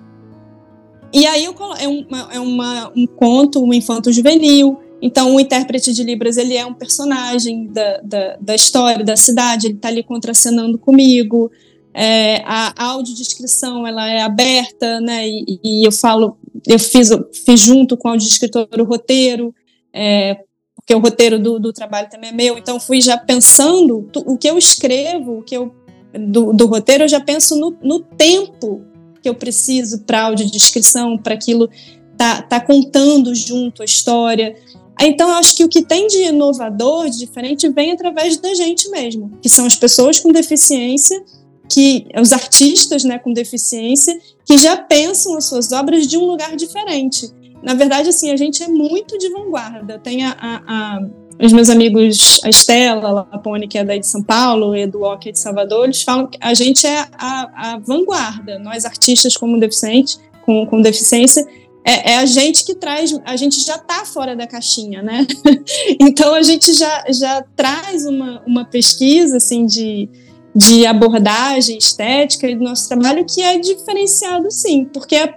e 1.13 1.25
aí 1.25 1.45
é, 1.45 1.49
uma, 1.87 2.29
é 2.31 2.39
uma, 2.39 2.91
um 2.95 3.07
conto, 3.07 3.63
um 3.63 3.73
infanto 3.73 4.11
juvenil. 4.11 4.79
Então, 5.01 5.35
o 5.35 5.39
intérprete 5.39 5.93
de 5.93 6.03
Libras 6.03 6.37
ele 6.37 6.55
é 6.55 6.65
um 6.65 6.73
personagem 6.73 7.67
da, 7.67 7.97
da, 8.03 8.37
da 8.39 8.55
história, 8.55 9.03
da 9.03 9.15
cidade, 9.15 9.67
ele 9.67 9.75
está 9.75 9.87
ali 9.87 10.03
contracenando 10.03 10.77
comigo. 10.77 11.51
É, 11.93 12.43
a 12.45 12.73
audiodescrição 12.77 13.87
ela 13.87 14.09
é 14.09 14.21
aberta, 14.21 14.99
né? 14.99 15.27
E, 15.27 15.59
e, 15.63 15.87
eu 15.87 15.91
falo, 15.91 16.37
eu 16.67 16.77
fiz, 16.77 17.09
fiz 17.45 17.59
junto 17.59 17.97
com 17.97 18.09
o 18.09 18.11
audiodescritor 18.11 18.67
o 18.77 18.83
roteiro, 18.83 19.55
é, 19.93 20.37
porque 20.75 20.93
o 20.93 20.99
roteiro 20.99 21.39
do, 21.39 21.59
do 21.59 21.73
trabalho 21.73 22.09
também 22.09 22.29
é 22.29 22.33
meu. 22.33 22.57
Então, 22.57 22.79
fui 22.79 23.01
já 23.01 23.17
pensando 23.17 24.09
o 24.25 24.37
que 24.37 24.49
eu 24.49 24.57
escrevo, 24.57 25.39
o 25.39 25.43
que 25.43 25.55
eu 25.55 25.73
do, 26.13 26.53
do 26.53 26.65
roteiro, 26.65 27.03
eu 27.03 27.07
já 27.07 27.19
penso 27.19 27.55
no, 27.55 27.77
no 27.83 27.99
tempo 27.99 28.83
que 29.21 29.29
eu 29.29 29.35
preciso 29.35 29.99
para 29.99 30.23
audiodescrição, 30.23 31.17
para 31.17 31.33
aquilo 31.33 31.69
tá, 32.17 32.41
tá 32.41 32.59
contando 32.59 33.33
junto 33.33 33.81
a 33.81 33.85
história. 33.85 34.55
Então, 35.01 35.29
eu 35.29 35.35
acho 35.35 35.55
que 35.55 35.63
o 35.63 35.69
que 35.69 35.81
tem 35.81 36.07
de 36.07 36.23
inovador, 36.23 37.09
de 37.09 37.19
diferente, 37.19 37.69
vem 37.69 37.91
através 37.91 38.37
da 38.37 38.53
gente 38.53 38.89
mesmo, 38.89 39.31
que 39.41 39.47
são 39.47 39.65
as 39.65 39.75
pessoas 39.75 40.19
com 40.19 40.31
deficiência, 40.31 41.23
que 41.69 42.07
os 42.19 42.33
artistas 42.33 43.03
né, 43.03 43.17
com 43.17 43.31
deficiência, 43.31 44.19
que 44.43 44.57
já 44.57 44.75
pensam 44.75 45.37
as 45.37 45.45
suas 45.45 45.71
obras 45.71 46.07
de 46.07 46.17
um 46.17 46.25
lugar 46.25 46.55
diferente. 46.55 47.31
Na 47.61 47.73
verdade, 47.73 48.09
assim, 48.09 48.31
a 48.31 48.37
gente 48.37 48.63
é 48.63 48.67
muito 48.67 49.17
de 49.17 49.29
vanguarda. 49.29 49.99
Tem 49.99 50.25
a, 50.25 50.31
a, 50.31 50.55
a 50.67 50.99
os 51.41 51.53
meus 51.53 51.69
amigos, 51.69 52.41
a 52.43 52.49
Estela 52.49 53.07
a 53.07 53.11
Lapone, 53.11 53.67
que 53.67 53.77
é 53.77 53.83
daí 53.83 53.99
de 53.99 54.07
São 54.07 54.21
Paulo, 54.21 54.75
e 54.75 54.81
Edu 54.81 55.01
que 55.19 55.29
é 55.29 55.31
de 55.31 55.39
Salvador, 55.39 55.85
eles 55.85 56.01
falam 56.01 56.27
que 56.27 56.37
a 56.41 56.53
gente 56.53 56.85
é 56.85 57.07
a, 57.13 57.73
a 57.73 57.79
vanguarda, 57.79 58.59
nós 58.59 58.85
artistas 58.85 59.37
como 59.37 59.59
deficiente, 59.59 60.17
com, 60.45 60.65
com 60.65 60.81
deficiência, 60.81 61.45
é, 61.85 62.11
é, 62.11 62.17
a 62.17 62.25
gente 62.25 62.65
que 62.65 62.75
traz, 62.75 63.17
a 63.25 63.35
gente 63.37 63.59
já 63.65 63.75
está 63.75 64.05
fora 64.05 64.35
da 64.35 64.45
caixinha, 64.45 65.01
né? 65.01 65.25
então 65.99 66.33
a 66.33 66.43
gente 66.43 66.73
já, 66.73 67.05
já 67.09 67.41
traz 67.55 68.05
uma, 68.05 68.43
uma 68.45 68.65
pesquisa 68.65 69.37
assim 69.37 69.65
de, 69.65 70.09
de 70.53 70.85
abordagem 70.85 71.77
estética 71.77 72.53
do 72.53 72.63
nosso 72.63 72.87
trabalho 72.87 73.25
que 73.25 73.41
é 73.41 73.57
diferenciado 73.57 74.51
sim, 74.51 74.85
porque 74.85 75.15
é 75.15 75.33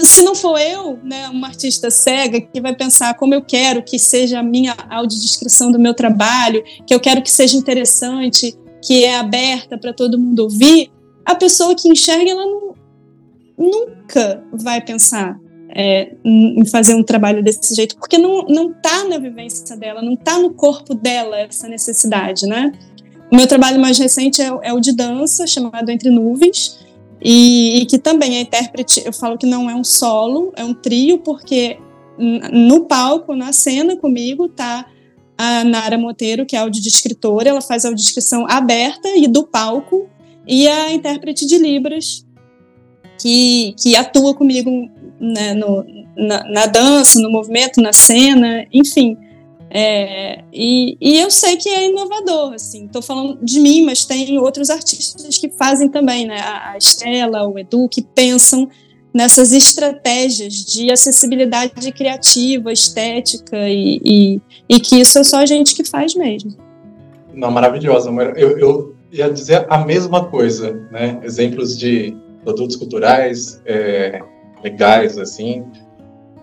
se 0.00 0.22
não 0.22 0.34
for 0.34 0.58
eu, 0.58 0.98
né, 1.02 1.28
uma 1.28 1.48
artista 1.48 1.90
cega 1.90 2.40
que 2.40 2.60
vai 2.60 2.74
pensar 2.74 3.14
como 3.14 3.34
eu 3.34 3.42
quero 3.42 3.82
que 3.82 3.98
seja 3.98 4.40
a 4.40 4.42
minha 4.42 4.74
audiodescrição 4.90 5.70
do 5.70 5.78
meu 5.78 5.94
trabalho, 5.94 6.62
que 6.86 6.94
eu 6.94 7.00
quero 7.00 7.22
que 7.22 7.30
seja 7.30 7.56
interessante, 7.56 8.56
que 8.82 9.04
é 9.04 9.16
aberta 9.18 9.78
para 9.78 9.92
todo 9.92 10.18
mundo 10.18 10.40
ouvir, 10.40 10.90
a 11.24 11.34
pessoa 11.34 11.74
que 11.74 11.88
enxerga 11.88 12.30
ela 12.30 12.44
não, 12.44 12.74
nunca 13.56 14.44
vai 14.52 14.80
pensar 14.80 15.38
é, 15.74 16.14
em 16.24 16.66
fazer 16.66 16.94
um 16.94 17.02
trabalho 17.02 17.42
desse 17.42 17.74
jeito, 17.74 17.96
porque 17.96 18.18
não, 18.18 18.42
não 18.46 18.72
tá 18.72 19.04
na 19.04 19.18
vivência 19.18 19.76
dela, 19.76 20.02
não 20.02 20.16
tá 20.16 20.38
no 20.38 20.52
corpo 20.52 20.94
dela 20.94 21.38
essa 21.38 21.66
necessidade, 21.66 22.46
né? 22.46 22.72
O 23.32 23.36
meu 23.36 23.46
trabalho 23.46 23.80
mais 23.80 23.98
recente 23.98 24.42
é, 24.42 24.52
é 24.62 24.72
o 24.74 24.80
de 24.80 24.92
dança, 24.94 25.46
chamado 25.46 25.88
Entre 25.88 26.10
Nuvens, 26.10 26.81
e, 27.24 27.80
e, 27.80 27.86
que 27.86 27.98
também 27.98 28.36
é 28.36 28.40
intérprete, 28.40 29.02
eu 29.04 29.12
falo 29.12 29.38
que 29.38 29.46
não 29.46 29.70
é 29.70 29.74
um 29.74 29.84
solo, 29.84 30.52
é 30.56 30.64
um 30.64 30.74
trio, 30.74 31.18
porque 31.18 31.78
no 32.18 32.84
palco, 32.84 33.34
na 33.34 33.52
cena 33.52 33.96
comigo, 33.96 34.48
tá 34.48 34.86
a 35.38 35.64
Nara 35.64 35.96
Monteiro, 35.96 36.44
que 36.44 36.56
é 36.56 36.58
audiodescritora, 36.58 37.48
ela 37.48 37.60
faz 37.60 37.84
a 37.84 37.88
audiodescrição 37.88 38.46
aberta 38.48 39.08
e 39.16 39.26
do 39.26 39.44
palco, 39.44 40.08
e 40.46 40.66
a 40.68 40.92
intérprete 40.92 41.46
de 41.46 41.58
Libras, 41.58 42.26
que, 43.20 43.74
que 43.80 43.94
atua 43.94 44.34
comigo 44.34 44.70
né, 45.20 45.54
no, 45.54 45.84
na, 46.16 46.44
na, 46.50 46.66
dança, 46.66 47.20
no 47.20 47.30
movimento, 47.30 47.80
na 47.80 47.92
cena, 47.92 48.66
enfim. 48.72 49.16
É, 49.74 50.44
e, 50.52 50.98
e, 51.00 51.18
eu 51.18 51.30
sei 51.30 51.56
que 51.56 51.66
é 51.70 51.88
inovador, 51.88 52.52
assim, 52.52 52.84
estou 52.84 53.00
falando 53.00 53.38
de 53.42 53.58
mim, 53.58 53.86
mas 53.86 54.04
tem 54.04 54.38
outros 54.38 54.68
artistas 54.68 55.38
que 55.38 55.48
fazem 55.48 55.88
também, 55.88 56.26
né? 56.26 56.38
A, 56.40 56.76
Estela, 56.76 57.48
o 57.48 57.58
Edu, 57.58 57.88
que 57.88 58.02
pensam 58.02 58.68
nessas 59.14 59.50
estratégias 59.50 60.52
de 60.52 60.92
acessibilidade 60.92 61.90
criativa, 61.90 62.70
estética, 62.70 63.66
e, 63.66 63.98
e, 64.04 64.40
e, 64.68 64.78
que 64.78 65.00
isso 65.00 65.18
é 65.18 65.24
só 65.24 65.38
a 65.38 65.46
gente 65.46 65.74
que 65.74 65.84
faz 65.84 66.14
mesmo. 66.14 66.54
Não, 67.32 67.50
maravilhosa. 67.50 68.10
Eu, 68.36 68.58
eu 68.58 68.94
ia 69.10 69.30
dizer 69.30 69.64
a 69.70 69.78
mesma 69.78 70.26
coisa, 70.26 70.86
né? 70.90 71.18
Exemplos 71.22 71.78
de 71.78 72.14
produtos 72.44 72.76
culturais 72.76 73.62
é, 73.64 74.20
legais, 74.62 75.16
assim, 75.16 75.64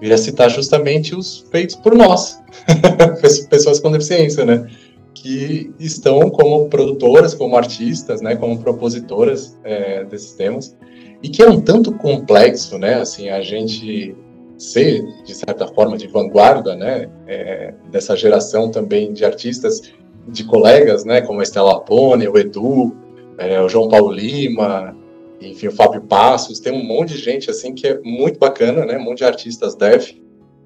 eu 0.01 0.09
ia 0.09 0.17
citar 0.17 0.49
justamente 0.49 1.15
os 1.15 1.45
feitos 1.51 1.75
por 1.75 1.95
nós, 1.95 2.41
pessoas 3.49 3.79
com 3.79 3.91
deficiência, 3.91 4.45
né? 4.45 4.67
Que 5.13 5.71
estão 5.79 6.29
como 6.29 6.69
produtoras, 6.69 7.33
como 7.33 7.57
artistas, 7.57 8.21
né? 8.21 8.35
Como 8.35 8.59
propositoras 8.59 9.57
é, 9.63 10.03
desses 10.05 10.33
temas 10.33 10.75
e 11.21 11.29
que 11.29 11.41
é 11.41 11.49
um 11.49 11.59
tanto 11.59 11.91
complexo, 11.93 12.77
né? 12.77 12.95
Assim, 12.95 13.29
a 13.29 13.41
gente 13.41 14.15
ser 14.57 15.05
de 15.23 15.33
certa 15.33 15.67
forma 15.67 15.97
de 15.97 16.07
vanguarda, 16.07 16.75
né? 16.75 17.09
É, 17.27 17.73
dessa 17.91 18.15
geração 18.15 18.71
também 18.71 19.13
de 19.13 19.25
artistas, 19.25 19.81
de 20.27 20.43
colegas, 20.45 21.03
né? 21.03 21.21
Como 21.21 21.39
a 21.39 21.43
Estela 21.43 21.79
Pone, 21.81 22.27
o 22.27 22.37
Edu, 22.37 22.95
é, 23.37 23.59
o 23.61 23.67
João 23.67 23.89
Paulo 23.89 24.11
Lima, 24.11 24.95
enfim, 25.41 25.67
o 25.67 25.71
Fábio 25.71 26.01
Passos, 26.01 26.59
tem 26.59 26.73
um 26.73 26.83
monte 26.83 27.13
de 27.13 27.19
gente 27.19 27.49
assim 27.49 27.73
que 27.73 27.87
é 27.87 27.99
muito 27.99 28.39
bacana, 28.39 28.85
né? 28.85 28.97
Um 28.97 29.03
monte 29.03 29.19
de 29.19 29.25
artistas 29.25 29.75
dev 29.75 30.03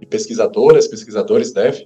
e 0.02 0.06
pesquisadoras, 0.06 0.88
pesquisadores 0.88 1.54
dev, 1.54 1.84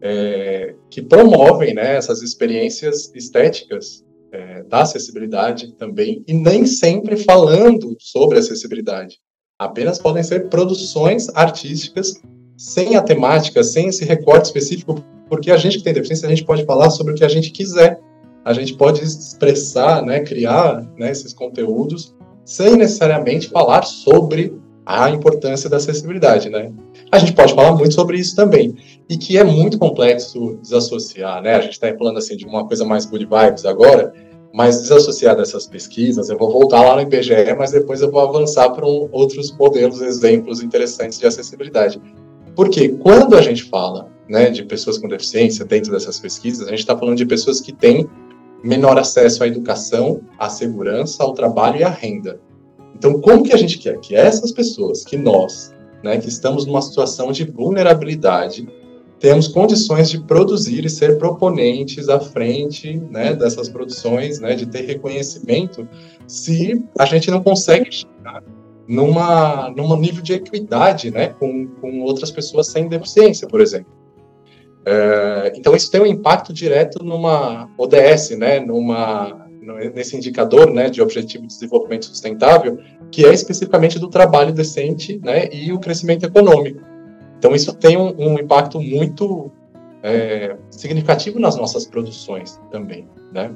é, 0.00 0.74
que 0.90 1.02
promovem 1.02 1.74
né, 1.74 1.96
essas 1.96 2.22
experiências 2.22 3.10
estéticas 3.14 4.04
é, 4.30 4.62
da 4.64 4.82
acessibilidade 4.82 5.72
também, 5.74 6.22
e 6.26 6.32
nem 6.32 6.66
sempre 6.66 7.16
falando 7.16 7.96
sobre 7.98 8.38
acessibilidade. 8.38 9.18
Apenas 9.58 9.98
podem 9.98 10.22
ser 10.22 10.48
produções 10.48 11.28
artísticas 11.34 12.20
sem 12.56 12.96
a 12.96 13.02
temática, 13.02 13.62
sem 13.64 13.88
esse 13.88 14.04
recorte 14.04 14.46
específico, 14.46 15.02
porque 15.28 15.50
a 15.50 15.56
gente 15.56 15.78
que 15.78 15.84
tem 15.84 15.94
deficiência, 15.94 16.26
a 16.26 16.30
gente 16.30 16.44
pode 16.44 16.64
falar 16.64 16.90
sobre 16.90 17.12
o 17.12 17.16
que 17.16 17.24
a 17.24 17.28
gente 17.28 17.50
quiser. 17.50 17.98
A 18.44 18.52
gente 18.52 18.74
pode 18.74 19.02
expressar, 19.02 20.02
né, 20.02 20.20
criar 20.20 20.86
né, 20.96 21.10
esses 21.10 21.32
conteúdos 21.32 22.14
sem 22.46 22.76
necessariamente 22.76 23.50
falar 23.50 23.82
sobre 23.82 24.56
a 24.86 25.10
importância 25.10 25.68
da 25.68 25.78
acessibilidade, 25.78 26.48
né? 26.48 26.72
A 27.10 27.18
gente 27.18 27.32
pode 27.32 27.52
falar 27.52 27.72
muito 27.72 27.92
sobre 27.92 28.18
isso 28.18 28.36
também, 28.36 28.76
e 29.08 29.18
que 29.18 29.36
é 29.36 29.42
muito 29.42 29.78
complexo 29.80 30.56
desassociar, 30.62 31.42
né? 31.42 31.56
A 31.56 31.60
gente 31.60 31.72
está 31.72 31.92
falando 31.98 32.18
assim 32.18 32.36
de 32.36 32.46
uma 32.46 32.64
coisa 32.64 32.84
mais 32.84 33.04
good 33.04 33.26
vibes 33.26 33.66
agora, 33.66 34.12
mas 34.54 34.80
desassociar 34.82 35.36
dessas 35.36 35.66
pesquisas, 35.66 36.30
eu 36.30 36.38
vou 36.38 36.52
voltar 36.52 36.82
lá 36.82 36.94
no 36.94 37.02
IBGE, 37.02 37.52
mas 37.58 37.72
depois 37.72 38.00
eu 38.00 38.12
vou 38.12 38.20
avançar 38.20 38.70
para 38.70 38.86
um, 38.86 39.08
outros 39.10 39.50
modelos, 39.58 40.00
exemplos 40.00 40.62
interessantes 40.62 41.18
de 41.18 41.26
acessibilidade. 41.26 42.00
Porque 42.54 42.90
quando 42.90 43.36
a 43.36 43.42
gente 43.42 43.64
fala 43.64 44.08
né, 44.28 44.50
de 44.50 44.64
pessoas 44.64 44.98
com 44.98 45.08
deficiência 45.08 45.64
dentro 45.64 45.90
dessas 45.90 46.20
pesquisas, 46.20 46.66
a 46.68 46.70
gente 46.70 46.78
está 46.78 46.96
falando 46.96 47.16
de 47.16 47.26
pessoas 47.26 47.60
que 47.60 47.72
têm 47.72 48.08
menor 48.62 48.98
acesso 48.98 49.44
à 49.44 49.46
educação, 49.46 50.20
à 50.38 50.48
segurança, 50.48 51.22
ao 51.22 51.32
trabalho 51.32 51.80
e 51.80 51.84
à 51.84 51.88
renda. 51.88 52.40
Então, 52.94 53.20
como 53.20 53.42
que 53.42 53.52
a 53.52 53.56
gente 53.56 53.78
quer 53.78 53.98
que 54.00 54.14
essas 54.14 54.52
pessoas, 54.52 55.04
que 55.04 55.16
nós, 55.16 55.74
né, 56.02 56.18
que 56.18 56.28
estamos 56.28 56.64
numa 56.64 56.80
situação 56.80 57.30
de 57.30 57.44
vulnerabilidade, 57.44 58.66
temos 59.18 59.48
condições 59.48 60.10
de 60.10 60.20
produzir 60.20 60.84
e 60.84 60.90
ser 60.90 61.18
proponentes 61.18 62.08
à 62.08 62.20
frente 62.20 63.00
né, 63.10 63.34
dessas 63.34 63.68
produções, 63.68 64.40
né, 64.40 64.54
de 64.54 64.66
ter 64.66 64.82
reconhecimento, 64.82 65.88
se 66.26 66.84
a 66.98 67.04
gente 67.06 67.30
não 67.30 67.42
consegue 67.42 67.90
chegar 67.90 68.42
numa, 68.86 69.70
num 69.70 69.96
nível 69.96 70.22
de 70.22 70.34
equidade 70.34 71.10
né, 71.10 71.28
com, 71.28 71.66
com 71.80 72.00
outras 72.02 72.30
pessoas 72.30 72.68
sem 72.68 72.88
deficiência, 72.88 73.48
por 73.48 73.60
exemplo. 73.60 73.90
É, 74.86 75.52
então, 75.56 75.74
isso 75.74 75.90
tem 75.90 76.00
um 76.00 76.06
impacto 76.06 76.52
direto 76.52 77.02
numa 77.04 77.68
ODS, 77.76 78.30
né, 78.38 78.60
numa, 78.60 79.48
nesse 79.92 80.16
indicador 80.16 80.72
né, 80.72 80.88
de 80.88 81.02
Objetivo 81.02 81.42
de 81.42 81.52
Desenvolvimento 81.52 82.06
Sustentável, 82.06 82.78
que 83.10 83.26
é 83.26 83.34
especificamente 83.34 83.98
do 83.98 84.08
trabalho 84.08 84.52
decente 84.52 85.20
né, 85.24 85.48
e 85.52 85.72
o 85.72 85.80
crescimento 85.80 86.24
econômico. 86.24 86.80
Então, 87.36 87.52
isso 87.52 87.74
tem 87.74 87.96
um, 87.96 88.14
um 88.16 88.34
impacto 88.38 88.80
muito 88.80 89.50
é, 90.02 90.56
significativo 90.70 91.40
nas 91.40 91.56
nossas 91.56 91.84
produções 91.84 92.60
também, 92.70 93.08
né? 93.32 93.50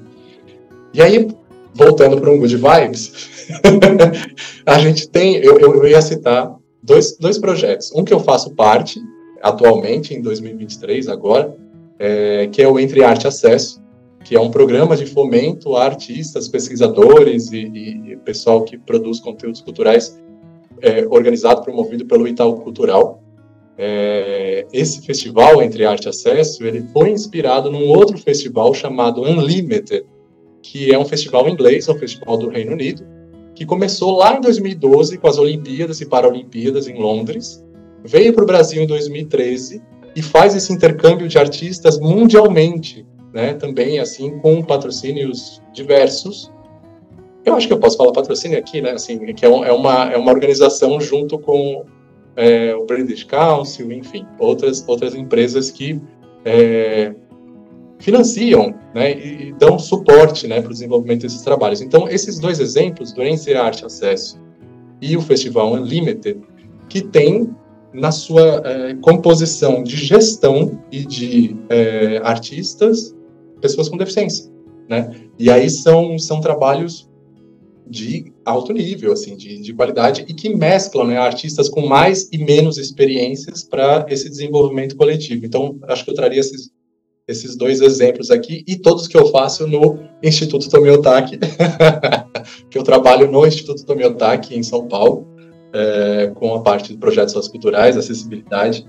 E 0.92 1.00
aí, 1.00 1.28
voltando 1.72 2.20
para 2.20 2.30
um 2.30 2.38
Good 2.38 2.56
Vibes, 2.56 3.48
a 4.66 4.78
gente 4.80 5.08
tem, 5.08 5.36
eu, 5.36 5.58
eu, 5.60 5.86
ia 5.86 6.02
citar 6.02 6.52
dois, 6.82 7.16
dois 7.16 7.38
projetos. 7.38 7.92
Um 7.94 8.04
que 8.04 8.12
eu 8.12 8.18
faço 8.18 8.54
parte, 8.54 9.00
atualmente, 9.42 10.14
em 10.14 10.20
2023, 10.20 11.08
agora, 11.08 11.56
é, 11.98 12.48
que 12.48 12.62
é 12.62 12.68
o 12.68 12.78
Entre 12.78 13.04
Arte 13.04 13.26
Acesso, 13.26 13.82
que 14.24 14.36
é 14.36 14.40
um 14.40 14.50
programa 14.50 14.96
de 14.96 15.06
fomento 15.06 15.76
a 15.76 15.84
artistas, 15.84 16.48
pesquisadores 16.48 17.52
e, 17.52 17.58
e, 17.58 18.16
pessoal 18.24 18.64
que 18.64 18.76
produz 18.76 19.18
conteúdos 19.18 19.60
culturais, 19.60 20.20
é, 20.82 21.06
organizado, 21.08 21.62
promovido 21.62 22.04
pelo 22.06 22.28
Itaú 22.28 22.60
Cultural. 22.60 23.22
É, 23.76 24.66
esse 24.72 25.00
festival, 25.02 25.62
Entre 25.62 25.84
Arte 25.86 26.08
Acesso, 26.08 26.64
ele 26.64 26.86
foi 26.92 27.10
inspirado 27.10 27.70
num 27.70 27.88
outro 27.88 28.18
festival 28.18 28.74
chamado 28.74 29.22
Unlimited, 29.22 30.04
que 30.62 30.92
é 30.92 30.98
um 30.98 31.04
festival 31.04 31.48
inglês, 31.48 31.88
é 31.88 31.92
um 31.92 31.98
festival 31.98 32.36
do 32.36 32.48
Reino 32.48 32.72
Unido, 32.72 33.02
que 33.54 33.64
começou 33.64 34.16
lá 34.16 34.36
em 34.36 34.40
2012 34.40 35.18
com 35.18 35.26
as 35.26 35.38
Olimpíadas 35.38 36.00
e 36.00 36.06
Paralimpíadas 36.06 36.88
em 36.88 36.98
Londres, 36.98 37.64
veio 38.04 38.32
para 38.32 38.44
o 38.44 38.46
Brasil 38.46 38.82
em 38.82 38.86
2013 38.86 39.82
e 40.14 40.22
faz 40.22 40.54
esse 40.54 40.72
intercâmbio 40.72 41.28
de 41.28 41.38
artistas 41.38 41.98
mundialmente, 41.98 43.06
né? 43.32 43.54
Também 43.54 43.98
assim 43.98 44.38
com 44.38 44.62
patrocínios 44.62 45.62
diversos. 45.72 46.50
Eu 47.44 47.54
acho 47.54 47.66
que 47.66 47.72
eu 47.72 47.78
posso 47.78 47.96
falar 47.96 48.12
patrocínio 48.12 48.58
aqui, 48.58 48.80
né? 48.80 48.92
Assim, 48.92 49.18
que 49.32 49.44
é, 49.44 49.48
é 49.48 49.72
uma 49.72 50.12
é 50.12 50.16
uma 50.16 50.32
organização 50.32 51.00
junto 51.00 51.38
com 51.38 51.84
é, 52.36 52.74
o 52.74 52.84
British 52.84 53.24
Council, 53.24 53.92
enfim, 53.92 54.26
outras, 54.38 54.86
outras 54.88 55.14
empresas 55.14 55.70
que 55.70 56.00
é, 56.44 57.14
financiam 57.98 58.74
né, 58.94 59.12
e, 59.12 59.52
dão 59.58 59.78
suporte 59.78 60.46
né, 60.46 60.60
para 60.60 60.70
o 60.70 60.72
desenvolvimento 60.72 61.22
desses 61.22 61.42
trabalhos. 61.42 61.80
Então, 61.80 62.08
esses 62.08 62.38
dois 62.38 62.58
exemplos, 62.58 63.12
do 63.12 63.22
Ence 63.22 63.54
Arte 63.54 63.84
Acesso 63.84 64.40
e 65.00 65.16
o 65.16 65.20
Festival 65.20 65.72
Unlimited, 65.74 66.40
que 66.88 67.02
tem 67.02 67.54
na 67.92 68.12
sua 68.12 68.62
é, 68.64 68.94
composição 68.94 69.82
de 69.82 69.96
gestão 69.96 70.80
e 70.90 71.04
de 71.04 71.56
é, 71.68 72.20
artistas 72.22 73.14
pessoas 73.60 73.88
com 73.88 73.96
deficiência. 73.96 74.50
Né? 74.88 75.14
E 75.38 75.50
aí 75.50 75.68
são, 75.68 76.18
são 76.18 76.40
trabalhos 76.40 77.08
de 77.90 78.32
alto 78.44 78.72
nível, 78.72 79.12
assim, 79.12 79.36
de, 79.36 79.60
de 79.60 79.74
qualidade, 79.74 80.24
e 80.28 80.32
que 80.32 80.48
mesclam 80.54 81.08
né, 81.08 81.18
artistas 81.18 81.68
com 81.68 81.86
mais 81.86 82.28
e 82.32 82.38
menos 82.38 82.78
experiências 82.78 83.64
para 83.64 84.06
esse 84.08 84.28
desenvolvimento 84.28 84.96
coletivo. 84.96 85.44
Então, 85.44 85.76
acho 85.88 86.04
que 86.04 86.10
eu 86.10 86.14
traria 86.14 86.38
esses, 86.38 86.70
esses 87.26 87.56
dois 87.56 87.80
exemplos 87.80 88.30
aqui, 88.30 88.64
e 88.66 88.76
todos 88.76 89.08
que 89.08 89.16
eu 89.16 89.26
faço 89.30 89.66
no 89.66 89.98
Instituto 90.22 90.70
Tomiotaki, 90.70 91.38
que 92.70 92.78
eu 92.78 92.84
trabalho 92.84 93.30
no 93.30 93.44
Instituto 93.44 93.84
Tomiotaki, 93.84 94.56
em 94.56 94.62
São 94.62 94.86
Paulo, 94.86 95.26
é, 95.72 96.32
com 96.34 96.54
a 96.54 96.62
parte 96.62 96.92
de 96.92 96.98
projetos 96.98 97.32
socioculturais, 97.32 97.96
acessibilidade, 97.96 98.86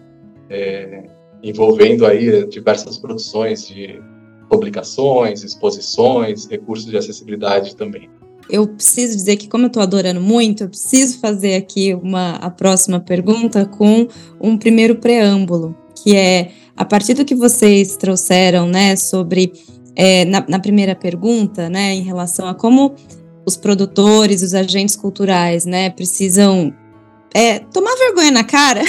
é, 0.49 1.03
envolvendo 1.43 2.05
aí 2.05 2.47
diversas 2.47 2.97
produções 2.97 3.67
de 3.67 4.01
publicações, 4.49 5.43
exposições, 5.43 6.45
recursos 6.45 6.89
de 6.89 6.97
acessibilidade 6.97 7.75
também. 7.75 8.09
eu 8.49 8.67
preciso 8.67 9.15
dizer 9.15 9.37
que, 9.37 9.47
como 9.47 9.63
eu 9.63 9.67
estou 9.67 9.81
adorando 9.81 10.19
muito, 10.19 10.63
eu 10.63 10.69
preciso 10.69 11.19
fazer 11.19 11.55
aqui 11.55 11.93
uma, 11.93 12.31
a 12.35 12.49
próxima 12.49 12.99
pergunta 12.99 13.65
com 13.65 14.07
um 14.41 14.57
primeiro 14.57 14.97
preâmbulo, 14.97 15.75
que 15.95 16.15
é 16.15 16.51
a 16.75 16.83
partir 16.83 17.13
do 17.13 17.23
que 17.23 17.35
vocês 17.35 17.95
trouxeram, 17.95 18.67
né, 18.67 18.95
sobre 18.95 19.53
é, 19.95 20.25
na, 20.25 20.43
na, 20.47 20.59
primeira 20.59 20.95
pergunta, 20.95 21.69
né, 21.69 21.93
em 21.93 22.01
relação 22.01 22.47
a 22.47 22.53
como 22.53 22.95
os 23.45 23.57
produtores, 23.57 24.41
os 24.41 24.53
agentes 24.53 24.95
culturais, 24.95 25.65
né, 25.65 25.89
precisam 25.89 26.73
é, 27.33 27.59
tomar 27.59 27.95
vergonha 27.95 28.31
na 28.31 28.43
cara, 28.43 28.81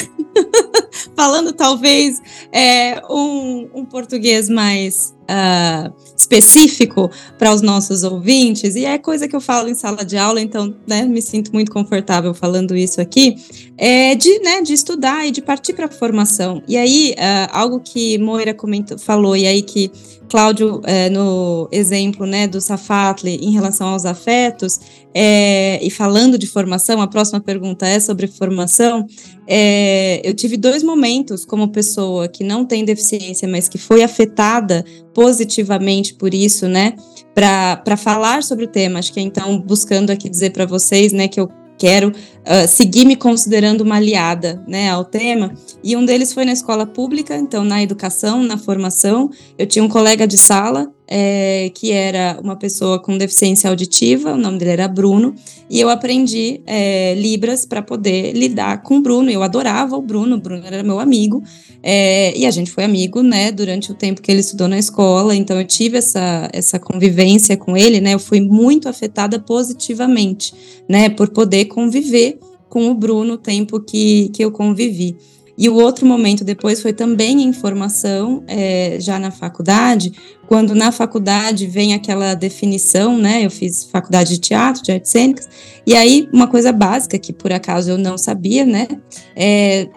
falando 1.23 1.53
talvez 1.53 2.21
é, 2.51 3.01
um, 3.09 3.69
um 3.73 3.85
português 3.85 4.49
mais 4.49 5.15
uh, 5.23 5.93
específico 6.17 7.09
para 7.39 7.55
os 7.55 7.63
nossos 7.63 8.03
ouvintes, 8.03 8.75
e 8.75 8.85
é 8.85 8.99
coisa 8.99 9.29
que 9.29 9.37
eu 9.37 9.41
falo 9.41 9.69
em 9.69 9.75
sala 9.75 10.05
de 10.05 10.17
aula, 10.17 10.41
então 10.41 10.75
né, 10.85 11.05
me 11.05 11.23
sinto 11.23 11.53
muito 11.53 11.71
confortável 11.71 12.35
falando 12.35 12.77
isso 12.77 13.01
aqui, 13.01 13.37
é 13.79 14.17
de, 14.17 14.41
né, 14.41 14.63
de 14.63 14.73
estudar 14.73 15.25
e 15.25 15.31
de 15.31 15.41
partir 15.41 15.75
para 15.75 15.87
a 15.87 15.89
formação. 15.89 16.61
E 16.67 16.77
aí, 16.77 17.15
uh, 17.17 17.51
algo 17.53 17.79
que 17.79 18.19
Moira 18.19 18.53
comentou, 18.53 18.99
falou, 18.99 19.37
e 19.37 19.47
aí 19.47 19.63
que 19.63 19.93
Cláudio, 20.33 20.81
é, 20.85 21.11
no 21.11 21.69
exemplo 21.71 22.25
né, 22.25 22.47
do 22.47 22.59
Safatli 22.59 23.37
em 23.43 23.51
relação 23.51 23.89
aos 23.89 24.07
afetos, 24.07 24.81
é, 25.15 25.79
e 25.83 25.91
falando 25.91 26.39
de 26.39 26.47
formação, 26.47 27.03
a 27.03 27.07
próxima 27.07 27.39
pergunta 27.39 27.87
é 27.87 28.01
sobre 28.01 28.27
formação. 28.27 29.07
É, 29.47 30.23
eu 30.25 30.33
tive 30.33 30.57
dois 30.57 30.83
momentos 30.83 31.12
como 31.47 31.69
pessoa 31.69 32.29
que 32.29 32.45
não 32.45 32.65
tem 32.65 32.85
deficiência, 32.85 33.49
mas 33.49 33.69
que 33.69 33.79
foi 33.79 34.03
afetada 34.03 34.85
positivamente 35.13 36.15
por 36.15 36.33
isso, 36.33 36.69
né? 36.69 36.95
Para 37.35 37.97
falar 37.97 38.43
sobre 38.43 38.65
o 38.65 38.69
tema. 38.69 38.99
Acho 38.99 39.13
que 39.13 39.21
é 39.21 39.23
então 39.23 39.59
buscando 39.59 40.11
aqui 40.11 40.29
dizer 40.29 40.51
para 40.51 40.67
vocês, 40.67 41.13
né, 41.13 41.29
que 41.29 41.41
eu 41.41 41.49
quero 41.79 42.11
uh, 42.11 42.69
seguir 42.69 43.05
me 43.05 43.17
considerando 43.17 43.81
uma 43.81 43.97
aliada 43.97 44.63
né, 44.69 44.91
ao 44.91 45.05
tema. 45.05 45.53
E 45.83 45.97
um 45.97 46.05
deles 46.05 46.33
foi 46.33 46.45
na 46.45 46.53
escola 46.53 46.87
pública, 46.87 47.37
então 47.37 47.65
na 47.65 47.83
educação, 47.83 48.43
na 48.43 48.57
formação. 48.57 49.31
Eu 49.59 49.67
tinha 49.67 49.85
um 49.85 49.89
colega 49.89 50.27
de 50.27 50.39
sala 50.39 50.93
é, 51.15 51.71
que 51.75 51.93
era 51.93 52.41
uma 52.43 52.57
pessoa 52.57 52.99
com 52.99 53.19
deficiência 53.19 53.69
auditiva, 53.69 54.33
o 54.33 54.39
nome 54.39 54.57
dele 54.57 54.71
era 54.71 54.89
Bruno, 54.89 55.35
e 55.69 55.79
eu 55.79 55.91
aprendi 55.91 56.63
é, 56.67 57.15
Libras 57.15 57.67
para 57.67 57.83
poder 57.83 58.33
lidar 58.33 58.83
com 58.83 58.97
o 58.97 59.03
Bruno. 59.03 59.31
Eu 59.31 59.43
adorava 59.43 59.95
o 59.95 60.01
Bruno, 60.01 60.37
o 60.37 60.41
Bruno 60.41 60.65
era 60.65 60.83
meu 60.83 60.99
amigo, 60.99 61.43
é, 61.83 62.35
e 62.35 62.47
a 62.47 62.51
gente 62.51 62.71
foi 62.71 62.85
amigo, 62.85 63.23
né, 63.23 63.53
durante 63.53 63.93
o 63.93 63.95
tempo 63.95 64.23
que 64.23 64.31
ele 64.31 64.41
estudou 64.41 64.69
na 64.69 64.79
escola, 64.79 65.37
então 65.37 65.59
eu 65.61 65.67
tive 65.67 65.99
essa, 65.99 66.49
essa 66.51 66.79
convivência 66.79 67.59
com 67.59 67.77
ele, 67.77 68.01
né, 68.01 68.15
eu 68.15 68.19
fui 68.19 68.41
muito 68.41 68.89
afetada 68.89 69.39
positivamente, 69.39 70.55
né, 70.89 71.11
por 71.11 71.29
poder 71.29 71.67
conviver 71.67 72.39
com 72.71 72.91
o 72.91 72.95
Bruno 72.95 73.35
o 73.35 73.39
tempo 73.39 73.79
que, 73.81 74.31
que 74.31 74.43
eu 74.43 74.51
convivi. 74.51 75.15
E 75.57 75.69
o 75.69 75.75
outro 75.75 76.07
momento 76.07 76.45
depois 76.45 76.81
foi 76.81 76.93
também 76.93 77.43
em 77.43 77.53
formação, 77.53 78.43
é, 78.47 78.97
já 78.99 79.19
na 79.19 79.31
faculdade, 79.31 80.13
quando 80.47 80.75
na 80.75 80.91
faculdade 80.91 81.67
vem 81.67 81.95
aquela 81.95 82.35
definição, 82.35 83.19
né? 83.19 83.45
Eu 83.45 83.51
fiz 83.51 83.85
faculdade 83.85 84.31
de 84.31 84.39
teatro, 84.39 84.83
de 84.83 84.93
artes 84.93 85.11
cênicas, 85.11 85.49
e 85.87 85.95
aí 85.95 86.29
uma 86.33 86.47
coisa 86.47 86.73
básica 86.73 87.19
que 87.19 87.33
por 87.33 87.53
acaso 87.53 87.91
eu 87.91 87.99
não 87.99 88.17
sabia, 88.17 88.65
né? 88.65 88.89
É, 89.37 89.89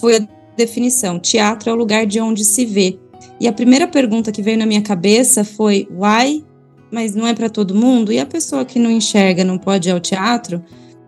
foi 0.00 0.16
a 0.16 0.28
definição: 0.56 1.18
teatro 1.18 1.70
é 1.70 1.72
o 1.72 1.76
lugar 1.76 2.06
de 2.06 2.20
onde 2.20 2.44
se 2.44 2.64
vê. 2.64 2.98
E 3.38 3.46
a 3.46 3.52
primeira 3.52 3.86
pergunta 3.86 4.32
que 4.32 4.42
veio 4.42 4.58
na 4.58 4.66
minha 4.66 4.82
cabeça 4.82 5.44
foi: 5.44 5.86
why? 5.90 6.44
Mas 6.90 7.14
não 7.14 7.26
é 7.26 7.34
para 7.34 7.48
todo 7.48 7.74
mundo? 7.74 8.12
E 8.12 8.18
a 8.18 8.26
pessoa 8.26 8.64
que 8.64 8.78
não 8.78 8.90
enxerga 8.90 9.44
não 9.44 9.58
pode 9.58 9.88
ir 9.88 9.92
ao 9.92 10.00
teatro? 10.00 10.62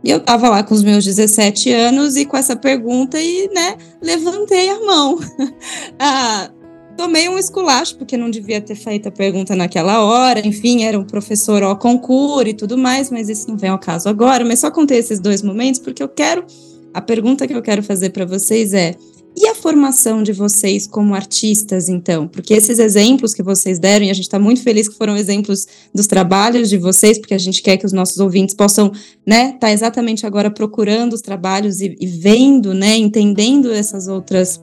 E 0.04 0.10
eu 0.10 0.20
tava 0.20 0.50
lá 0.50 0.62
com 0.62 0.74
os 0.74 0.82
meus 0.82 1.02
17 1.02 1.72
anos 1.72 2.14
e 2.14 2.26
com 2.26 2.36
essa 2.36 2.54
pergunta 2.54 3.18
e, 3.18 3.48
né, 3.54 3.78
levantei 4.02 4.68
a 4.68 4.80
mão. 4.80 5.18
ah, 5.98 6.50
tomei 6.94 7.26
um 7.26 7.38
esculacho, 7.38 7.96
porque 7.96 8.14
não 8.14 8.30
devia 8.30 8.60
ter 8.60 8.74
feito 8.74 9.08
a 9.08 9.10
pergunta 9.10 9.56
naquela 9.56 10.04
hora. 10.04 10.46
Enfim, 10.46 10.84
era 10.84 10.98
um 10.98 11.04
professor 11.04 11.62
ao 11.62 11.78
concurso 11.78 12.48
e 12.48 12.52
tudo 12.52 12.76
mais, 12.76 13.10
mas 13.10 13.30
isso 13.30 13.48
não 13.48 13.56
vem 13.56 13.70
ao 13.70 13.78
caso 13.78 14.06
agora. 14.06 14.44
Mas 14.44 14.58
só 14.58 14.70
contei 14.70 14.98
esses 14.98 15.18
dois 15.18 15.40
momentos 15.40 15.80
porque 15.80 16.02
eu 16.02 16.08
quero. 16.08 16.44
A 16.92 17.00
pergunta 17.00 17.46
que 17.46 17.54
eu 17.54 17.62
quero 17.62 17.82
fazer 17.82 18.10
para 18.10 18.26
vocês 18.26 18.74
é: 18.74 18.94
e 19.36 19.48
a 19.48 19.54
formação 19.54 20.22
de 20.22 20.32
vocês 20.32 20.86
como 20.86 21.14
artistas, 21.14 21.88
então? 21.88 22.28
Porque 22.28 22.54
esses 22.54 22.78
exemplos 22.78 23.34
que 23.34 23.42
vocês 23.42 23.78
deram, 23.78 24.06
e 24.06 24.10
a 24.10 24.14
gente 24.14 24.24
está 24.24 24.38
muito 24.38 24.62
feliz 24.62 24.88
que 24.88 24.96
foram 24.96 25.16
exemplos 25.16 25.66
dos 25.92 26.06
trabalhos 26.06 26.68
de 26.68 26.78
vocês, 26.78 27.18
porque 27.18 27.34
a 27.34 27.38
gente 27.38 27.60
quer 27.60 27.76
que 27.76 27.86
os 27.86 27.92
nossos 27.92 28.18
ouvintes 28.18 28.54
possam, 28.54 28.92
né, 29.26 29.46
estar 29.46 29.58
tá 29.58 29.72
exatamente 29.72 30.24
agora 30.24 30.50
procurando 30.50 31.14
os 31.14 31.20
trabalhos 31.20 31.80
e, 31.80 31.96
e 32.00 32.06
vendo, 32.06 32.72
né, 32.72 32.96
entendendo 32.96 33.72
essas 33.72 34.06
outras 34.06 34.60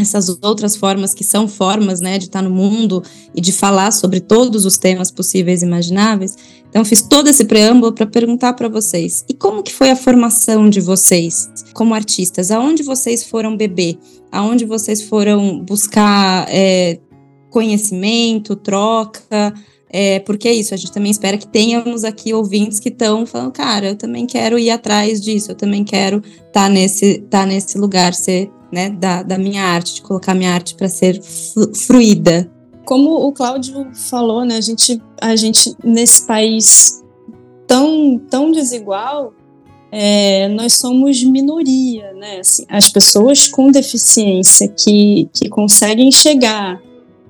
essas 0.00 0.28
outras 0.42 0.76
formas 0.76 1.14
que 1.14 1.24
são 1.24 1.46
formas, 1.46 2.00
né, 2.00 2.18
de 2.18 2.24
estar 2.24 2.42
no 2.42 2.50
mundo 2.50 3.02
e 3.34 3.40
de 3.40 3.52
falar 3.52 3.90
sobre 3.92 4.20
todos 4.20 4.64
os 4.64 4.78
temas 4.78 5.10
possíveis 5.10 5.62
e 5.62 5.66
imagináveis. 5.66 6.36
Então 6.68 6.84
fiz 6.84 7.02
todo 7.02 7.28
esse 7.28 7.44
preâmbulo 7.44 7.92
para 7.92 8.06
perguntar 8.06 8.54
para 8.54 8.68
vocês: 8.68 9.24
e 9.28 9.34
como 9.34 9.62
que 9.62 9.72
foi 9.72 9.90
a 9.90 9.96
formação 9.96 10.68
de 10.68 10.80
vocês 10.80 11.50
como 11.74 11.94
artistas? 11.94 12.50
Aonde 12.50 12.82
vocês 12.82 13.24
foram 13.24 13.56
beber? 13.56 13.98
Aonde 14.30 14.64
vocês 14.64 15.02
foram 15.02 15.60
buscar 15.60 16.46
é, 16.48 16.98
conhecimento, 17.50 18.56
troca? 18.56 19.52
É, 19.92 20.20
porque 20.20 20.46
é 20.46 20.54
isso, 20.54 20.72
a 20.72 20.76
gente 20.76 20.92
também 20.92 21.10
espera 21.10 21.36
que 21.36 21.48
tenhamos 21.48 22.04
aqui 22.04 22.32
ouvintes 22.32 22.78
que 22.78 22.90
estão 22.90 23.26
falando, 23.26 23.50
cara, 23.50 23.88
eu 23.88 23.96
também 23.96 24.24
quero 24.24 24.56
ir 24.56 24.70
atrás 24.70 25.20
disso, 25.20 25.50
eu 25.50 25.56
também 25.56 25.82
quero 25.82 26.18
estar 26.18 26.52
tá 26.52 26.68
nesse, 26.68 27.18
tá 27.28 27.44
nesse 27.44 27.76
lugar, 27.76 28.14
ser 28.14 28.48
né, 28.72 28.90
da, 28.90 29.22
da 29.22 29.38
minha 29.38 29.64
arte, 29.64 29.96
de 29.96 30.02
colocar 30.02 30.34
minha 30.34 30.52
arte 30.52 30.74
para 30.74 30.88
ser 30.88 31.20
fruída. 31.86 32.50
Como 32.84 33.26
o 33.26 33.32
Cláudio 33.32 33.88
falou, 33.94 34.44
né, 34.44 34.56
a 34.56 34.60
gente, 34.60 35.00
a 35.20 35.36
gente 35.36 35.76
nesse 35.84 36.26
país 36.26 37.02
tão, 37.66 38.18
tão 38.28 38.50
desigual, 38.50 39.32
é, 39.92 40.48
nós 40.48 40.74
somos 40.74 41.22
minoria, 41.22 42.12
né? 42.14 42.38
Assim, 42.40 42.64
as 42.68 42.88
pessoas 42.88 43.48
com 43.48 43.70
deficiência 43.70 44.68
que, 44.68 45.28
que 45.32 45.48
conseguem 45.48 46.12
chegar 46.12 46.80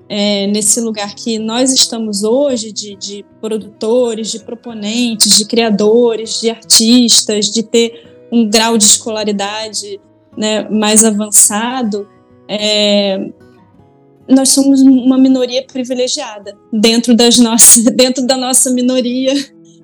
é, 0.07 0.45
nesse 0.47 0.79
lugar 0.81 1.15
que 1.15 1.39
nós 1.39 1.71
estamos 1.71 2.23
hoje, 2.23 2.71
de, 2.71 2.95
de 2.95 3.25
produtores, 3.39 4.29
de 4.29 4.39
proponentes, 4.39 5.37
de 5.37 5.45
criadores, 5.45 6.41
de 6.41 6.49
artistas, 6.49 7.49
de 7.49 7.63
ter 7.63 8.27
um 8.31 8.49
grau 8.49 8.77
de 8.77 8.83
escolaridade 8.83 9.99
né, 10.37 10.67
mais 10.69 11.03
avançado, 11.03 12.07
é, 12.47 13.29
nós 14.27 14.49
somos 14.49 14.81
uma 14.81 15.17
minoria 15.17 15.63
privilegiada 15.63 16.57
dentro 16.71 17.15
das 17.15 17.37
nossas, 17.37 17.83
dentro 17.93 18.25
da 18.25 18.37
nossa 18.37 18.69
minoria, 18.71 19.33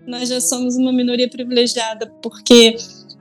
nós 0.07 0.29
já 0.29 0.39
somos 0.39 0.75
uma 0.75 0.91
minoria 0.93 1.29
privilegiada 1.29 2.11
porque 2.21 2.77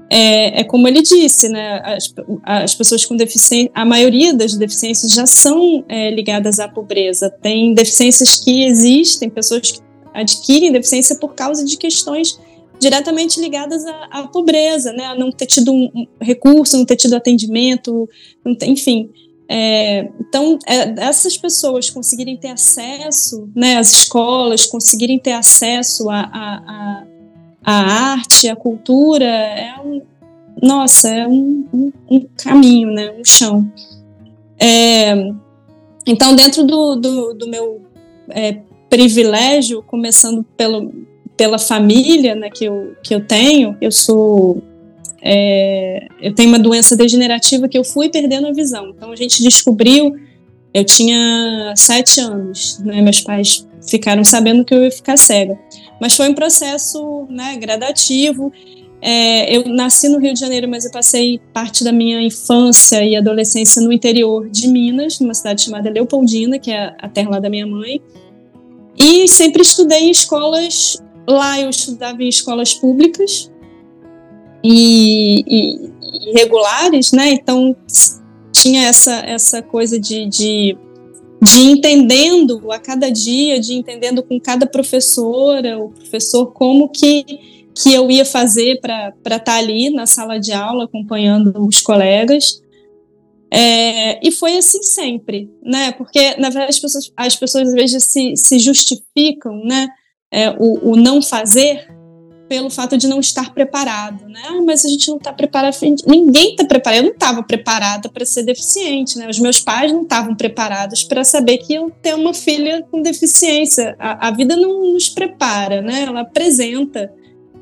é, 0.09 0.61
é 0.61 0.65
como 0.65 0.87
ele 0.87 1.03
disse, 1.03 1.49
né, 1.49 1.81
as, 1.85 2.15
as, 2.45 2.75
pessoas 2.75 3.05
com 3.05 3.17
deficiência, 3.17 3.71
a 3.75 3.85
maioria 3.85 4.33
das 4.33 4.55
deficiências 4.55 5.13
já 5.13 5.27
são 5.27 5.85
é, 5.89 6.11
ligadas 6.11 6.61
à 6.61 6.69
pobreza. 6.69 7.29
Tem 7.29 7.75
deficiências 7.75 8.37
que 8.37 8.65
existem, 8.65 9.29
pessoas 9.29 9.73
que 9.73 9.81
adquirem 10.15 10.73
deficiência 10.73 11.17
por 11.17 11.35
causa 11.35 11.65
de 11.65 11.77
questões 11.77 12.39
diretamente 12.79 13.41
ligadas 13.41 13.85
à, 13.85 14.05
à, 14.11 14.29
pobreza, 14.29 14.93
né? 14.93 15.05
A 15.07 15.15
não 15.15 15.31
ter 15.31 15.47
tido 15.47 15.73
um 15.73 16.07
recurso, 16.21 16.77
não 16.77 16.85
ter 16.85 16.97
tido 16.97 17.15
atendimento, 17.15 18.09
ter, 18.59 18.67
enfim. 18.67 19.11
É, 19.49 20.09
então, 20.21 20.59
é, 20.67 20.95
essas 21.05 21.37
pessoas 21.37 21.89
conseguirem 21.89 22.37
ter 22.37 22.49
acesso, 22.49 23.49
né, 23.55 23.77
às 23.77 23.93
escolas, 23.93 24.67
conseguirem 24.67 25.21
ter 25.21 25.33
acesso 25.33 26.11
à, 26.11 26.21
à, 26.21 27.05
à 27.63 27.73
arte, 28.13 28.49
à 28.49 28.57
cultura, 28.57 29.25
é 29.25 29.75
um, 29.81 30.03
nossa, 30.61 31.09
é 31.09 31.29
um, 31.29 31.65
um, 31.73 31.93
um 32.11 32.27
caminho, 32.37 32.91
né, 32.91 33.13
um 33.13 33.25
chão. 33.25 33.71
É, 34.59 35.15
então, 36.07 36.35
dentro 36.35 36.65
do, 36.65 36.97
do, 36.97 37.35
do 37.35 37.49
meu 37.49 37.83
é, 38.31 38.61
privilégio, 38.89 39.83
começando 39.83 40.45
pelo, 40.57 40.93
pela 41.37 41.59
família 41.59 42.35
né, 42.35 42.49
que, 42.51 42.65
eu, 42.65 42.95
que 43.03 43.15
eu 43.15 43.25
tenho, 43.25 43.77
eu 43.81 43.93
sou. 43.93 44.63
É, 45.23 46.07
eu 46.21 46.35
tenho 46.35 46.49
uma 46.49 46.59
doença 46.59 46.97
degenerativa 46.97 47.69
que 47.69 47.77
eu 47.77 47.85
fui 47.85 48.09
perdendo 48.09 48.47
a 48.47 48.53
visão. 48.53 48.91
Então 48.91 49.11
a 49.11 49.17
gente 49.17 49.43
descobriu, 49.43 50.15
eu 50.73 50.85
tinha 50.85 51.75
sete 51.77 52.21
anos, 52.21 52.79
né, 52.81 53.01
meus 53.03 53.21
pais 53.21 53.67
ficaram 53.89 54.25
sabendo 54.25 54.65
que 54.65 54.75
eu 54.75 54.83
ia 54.83 54.91
ficar 54.91 55.17
cega. 55.17 55.59
Mas 56.01 56.17
foi 56.17 56.29
um 56.29 56.35
processo 56.35 57.27
né, 57.29 57.57
gradativo. 57.57 58.53
É, 59.01 59.57
eu 59.57 59.69
nasci 59.69 60.09
no 60.09 60.19
Rio 60.19 60.33
de 60.33 60.41
Janeiro, 60.41 60.69
mas 60.69 60.85
eu 60.85 60.91
passei 60.91 61.41
parte 61.53 61.85
da 61.85 61.93
minha 61.93 62.21
infância 62.23 63.05
e 63.05 63.15
adolescência 63.15 63.81
no 63.83 63.93
interior 63.93 64.49
de 64.49 64.69
Minas, 64.69 65.21
numa 65.21 65.35
cidade 65.35 65.63
chamada 65.63 65.91
Leopoldina, 65.91 66.59
que 66.59 66.71
é 66.71 66.95
a 66.99 67.09
terra 67.09 67.31
lá 67.31 67.39
da 67.39 67.49
minha 67.49 67.67
mãe. 67.67 68.01
E 68.99 69.29
sempre 69.29 69.63
estudei 69.63 70.05
em 70.05 70.11
escolas 70.11 70.97
lá 71.29 71.61
eu 71.61 71.71
estudava 71.71 72.23
em 72.23 72.29
escolas 72.29 72.75
públicas 72.75 73.51
e, 74.63 75.45
e, 75.47 76.31
e 76.31 76.33
regulares, 76.33 77.13
né? 77.13 77.31
Então 77.31 77.77
tinha 78.53 78.89
essa, 78.89 79.17
essa 79.21 79.63
coisa 79.63 79.99
de, 79.99 80.27
de, 80.27 80.77
de 81.43 81.61
entendendo 81.61 82.73
a 82.73 82.79
cada 82.79 83.11
dia, 83.11 83.61
de 83.61 83.75
entendendo 83.75 84.23
com 84.23 84.41
cada 84.41 84.67
professora, 84.67 85.79
o 85.79 85.91
professor, 85.91 86.47
como 86.53 86.89
que, 86.89 87.25
que 87.75 87.93
eu 87.93 88.11
ia 88.11 88.25
fazer 88.25 88.81
para 88.81 89.13
estar 89.25 89.41
tá 89.41 89.57
ali 89.57 89.91
na 89.91 90.07
sala 90.07 90.39
de 90.39 90.53
aula 90.53 90.85
acompanhando 90.85 91.67
os 91.67 91.81
colegas. 91.81 92.61
É, 93.49 94.27
e 94.27 94.33
foi 94.33 94.57
assim 94.57 94.83
sempre, 94.83 95.49
né? 95.63 95.93
Porque, 95.93 96.37
na 96.37 96.49
verdade, 96.49 96.71
as 96.71 96.81
pessoas, 96.81 97.13
as 97.17 97.37
pessoas 97.37 97.69
às 97.69 97.75
vezes 97.75 98.05
se, 98.05 98.35
se 98.37 98.59
justificam, 98.59 99.63
né? 99.65 99.87
É, 100.33 100.51
o, 100.51 100.93
o 100.93 100.97
não 100.97 101.23
fazer 101.23 101.87
pelo 102.49 102.71
fato 102.71 102.97
de 102.97 103.09
não 103.09 103.19
estar 103.21 103.53
preparado, 103.53 104.27
né? 104.29 104.41
Ah, 104.47 104.63
mas 104.63 104.85
a 104.85 104.89
gente 104.89 105.09
não 105.09 105.17
está 105.17 105.33
preparado. 105.33 105.77
Ninguém 106.07 106.51
está 106.51 106.65
preparado. 106.65 106.99
Eu 106.99 107.05
não 107.05 107.13
estava 107.13 107.43
preparada 107.43 108.09
para 108.09 108.25
ser 108.25 108.45
deficiente, 108.45 109.19
né? 109.19 109.29
Os 109.29 109.39
meus 109.39 109.61
pais 109.61 109.93
não 109.93 110.03
estavam 110.03 110.35
preparados 110.35 111.03
para 111.03 111.25
saber 111.25 111.59
que 111.59 111.75
eu 111.75 111.91
ter 112.03 112.15
uma 112.15 112.33
filha 112.33 112.87
com 112.91 113.03
deficiência. 113.03 113.97
A, 113.99 114.29
a, 114.29 114.31
vida 114.31 114.57
não 114.57 114.93
nos 114.93 115.09
prepara, 115.09 115.83
né? 115.83 116.03
Ela 116.03 116.21
apresenta 116.21 117.13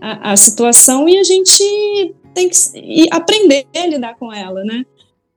a, 0.01 0.33
a 0.33 0.37
situação 0.37 1.09
e 1.09 1.19
a 1.19 1.25
gente 1.25 2.15
tem 2.35 2.49
que 2.49 3.09
aprender 3.11 3.67
a 3.75 3.87
lidar 3.87 4.17
com 4.17 4.33
ela, 4.33 4.63
né? 4.65 4.85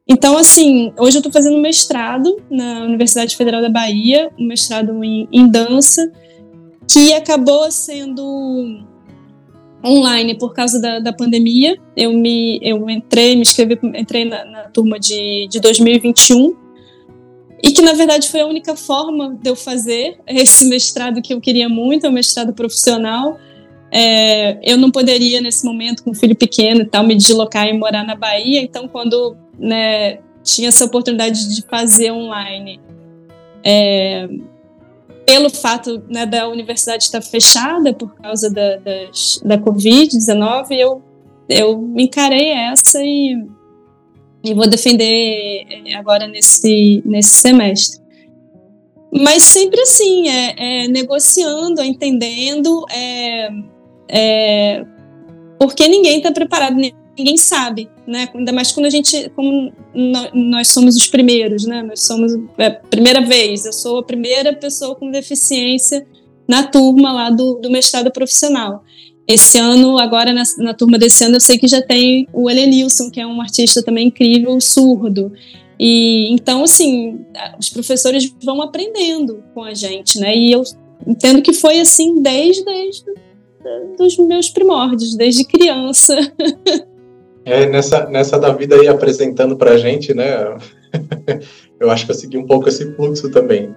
Então, 0.10 0.38
assim, 0.38 0.94
hoje 0.98 1.18
eu 1.18 1.20
estou 1.20 1.32
fazendo 1.32 1.58
mestrado 1.58 2.42
na 2.50 2.84
Universidade 2.84 3.36
Federal 3.36 3.62
da 3.62 3.70
Bahia, 3.70 4.32
um 4.40 4.48
mestrado 4.48 5.04
em, 5.04 5.28
em 5.32 5.50
dança, 5.50 6.10
que 6.90 7.14
acabou 7.14 7.70
sendo 7.72 8.86
online 9.86 10.36
por 10.36 10.54
causa 10.54 10.82
da, 10.82 11.00
da 11.00 11.14
pandemia. 11.14 11.78
Eu 11.96 12.14
me 12.14 12.60
eu 12.62 12.90
entrei, 12.90 13.36
me 13.36 13.42
inscrevi, 13.42 13.80
entrei 13.96 14.26
na, 14.26 14.46
na, 14.46 14.64
turma 14.70 15.00
de, 15.00 15.48
de 15.50 15.60
2021 15.60 16.56
e 17.64 17.72
que 17.72 17.82
na 17.82 17.94
verdade 17.94 18.30
foi 18.30 18.42
a 18.42 18.46
única 18.46 18.76
forma 18.76 19.36
de 19.42 19.50
eu 19.50 19.56
fazer 19.56 20.20
esse 20.28 20.68
mestrado 20.68 21.22
que 21.22 21.34
eu 21.34 21.42
queria 21.42 21.68
muito, 21.68 22.06
é 22.06 22.10
um 22.10 22.14
mestrado 22.14 22.54
profissional. 22.54 23.38
É, 23.92 24.60
eu 24.70 24.78
não 24.78 24.92
poderia 24.92 25.40
nesse 25.42 25.66
momento 25.66 26.04
com 26.04 26.12
um 26.12 26.14
filho 26.14 26.36
pequeno 26.36 26.82
e 26.82 26.86
tal 26.86 27.06
me 27.06 27.16
deslocar 27.16 27.68
e 27.68 27.74
morar 27.74 28.04
na 28.04 28.16
Bahia, 28.16 28.62
então 28.62 28.88
quando 28.88 29.36
né, 29.58 30.20
tinha 30.44 30.68
essa 30.68 30.86
oportunidade 30.86 31.56
de 31.56 31.62
fazer 31.62 32.12
online, 32.12 32.82
é, 33.64 34.28
pelo 35.28 35.50
fato 35.50 36.02
né, 36.08 36.26
da 36.26 36.48
universidade 36.48 37.04
estar 37.04 37.22
fechada 37.22 37.94
por 37.94 38.16
causa 38.16 38.50
da, 38.50 38.78
da 39.44 39.58
Covid-19, 39.58 40.68
eu, 40.72 41.04
eu 41.50 41.94
encarei 41.98 42.48
essa 42.52 43.04
e, 43.04 43.36
e 44.42 44.54
vou 44.54 44.70
defender 44.70 45.66
é, 45.86 45.96
agora 45.96 46.28
nesse, 46.28 47.04
nesse 47.06 47.42
semestre. 47.42 48.02
Mas 49.12 49.44
sempre 49.44 49.82
assim, 49.82 50.30
é, 50.30 50.84
é 50.86 50.88
negociando, 50.88 51.84
entendendo, 51.84 52.86
é, 52.90 53.50
é, 54.08 54.86
porque 55.60 55.90
ninguém 55.90 56.20
está 56.20 56.32
preparado, 56.32 56.78
ninguém 57.18 57.38
sabe, 57.38 57.90
né? 58.06 58.30
Ainda 58.34 58.52
mais 58.52 58.72
quando 58.72 58.86
a 58.86 58.90
gente, 58.90 59.30
como 59.36 59.72
nós 60.34 60.70
somos 60.70 60.96
os 60.96 61.08
primeiros, 61.08 61.66
né? 61.66 61.82
Nós 61.82 62.04
somos 62.04 62.32
é, 62.58 62.70
primeira 62.70 63.22
vez. 63.22 63.66
Eu 63.66 63.74
sou 63.74 64.00
a 64.00 64.04
primeira 64.04 64.54
pessoa 64.54 64.96
com 64.96 65.10
deficiência 65.10 66.06
na 66.48 66.64
turma 66.64 67.12
lá 67.12 67.30
do, 67.30 67.56
do 67.56 67.70
mestrado 67.70 68.12
profissional. 68.12 68.84
Esse 69.28 69.58
ano, 69.58 69.98
agora 69.98 70.32
na, 70.32 70.44
na, 70.60 70.74
turma 70.74 70.98
desse 70.98 71.24
ano, 71.24 71.36
eu 71.36 71.42
sei 71.42 71.58
que 71.58 71.68
já 71.68 71.82
tem 71.82 72.28
o 72.32 72.50
Elenilson, 72.50 73.10
que 73.12 73.20
é 73.20 73.28
um 73.28 73.42
artista 73.42 73.84
também 73.84 74.08
incrível, 74.08 74.60
surdo. 74.62 75.34
E 75.80 76.32
então, 76.32 76.64
assim, 76.64 77.20
os 77.60 77.70
professores 77.70 78.34
vão 78.44 78.62
aprendendo 78.62 79.44
com 79.54 79.64
a 79.64 79.74
gente, 79.74 80.20
né? 80.20 80.36
E 80.36 80.52
eu 80.52 80.64
entendo 81.06 81.42
que 81.42 81.52
foi 81.52 81.80
assim 81.80 82.22
desde, 82.22 82.64
desde 82.64 83.06
dos 83.98 84.18
meus 84.18 84.50
primórdios, 84.50 85.16
desde 85.16 85.44
criança. 85.44 86.16
É, 87.48 87.66
nessa, 87.66 88.06
nessa 88.08 88.38
da 88.38 88.52
vida 88.52 88.76
aí 88.76 88.90
apresentando 88.90 89.56
pra 89.56 89.78
gente, 89.78 90.14
né? 90.14 90.58
eu 91.80 91.90
acho 91.90 92.06
que 92.06 92.12
eu 92.12 92.16
segui 92.16 92.38
um 92.38 92.46
pouco 92.46 92.68
esse 92.68 92.94
fluxo 92.94 93.32
também. 93.32 93.74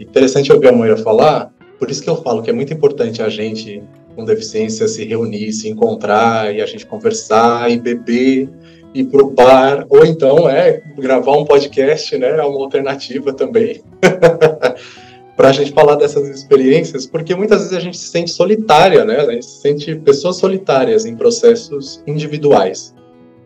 Interessante 0.00 0.50
ouvir 0.50 0.68
a 0.68 0.72
Moira 0.72 0.96
falar, 0.96 1.52
por 1.78 1.90
isso 1.90 2.02
que 2.02 2.08
eu 2.08 2.16
falo 2.22 2.42
que 2.42 2.48
é 2.48 2.52
muito 2.52 2.72
importante 2.72 3.22
a 3.22 3.28
gente 3.28 3.82
com 4.16 4.24
deficiência 4.24 4.88
se 4.88 5.04
reunir, 5.04 5.52
se 5.52 5.68
encontrar 5.68 6.54
e 6.54 6.62
a 6.62 6.66
gente 6.66 6.86
conversar 6.86 7.70
e 7.70 7.78
beber 7.78 8.48
ir 8.94 9.04
pro 9.04 9.30
bar, 9.30 9.84
ou 9.90 10.06
então 10.06 10.48
é 10.48 10.80
gravar 10.96 11.36
um 11.36 11.44
podcast, 11.44 12.16
né? 12.16 12.38
É 12.38 12.42
uma 12.42 12.64
alternativa 12.64 13.34
também. 13.34 13.82
para 15.38 15.50
a 15.50 15.52
gente 15.52 15.70
falar 15.70 15.94
dessas 15.94 16.28
experiências, 16.28 17.06
porque 17.06 17.32
muitas 17.32 17.60
vezes 17.60 17.72
a 17.72 17.78
gente 17.78 17.96
se 17.96 18.08
sente 18.08 18.32
solitária, 18.32 19.04
né? 19.04 19.20
A 19.20 19.30
gente 19.30 19.46
se 19.46 19.60
sente 19.60 19.94
pessoas 19.94 20.34
solitárias 20.34 21.06
em 21.06 21.14
processos 21.14 22.02
individuais. 22.08 22.92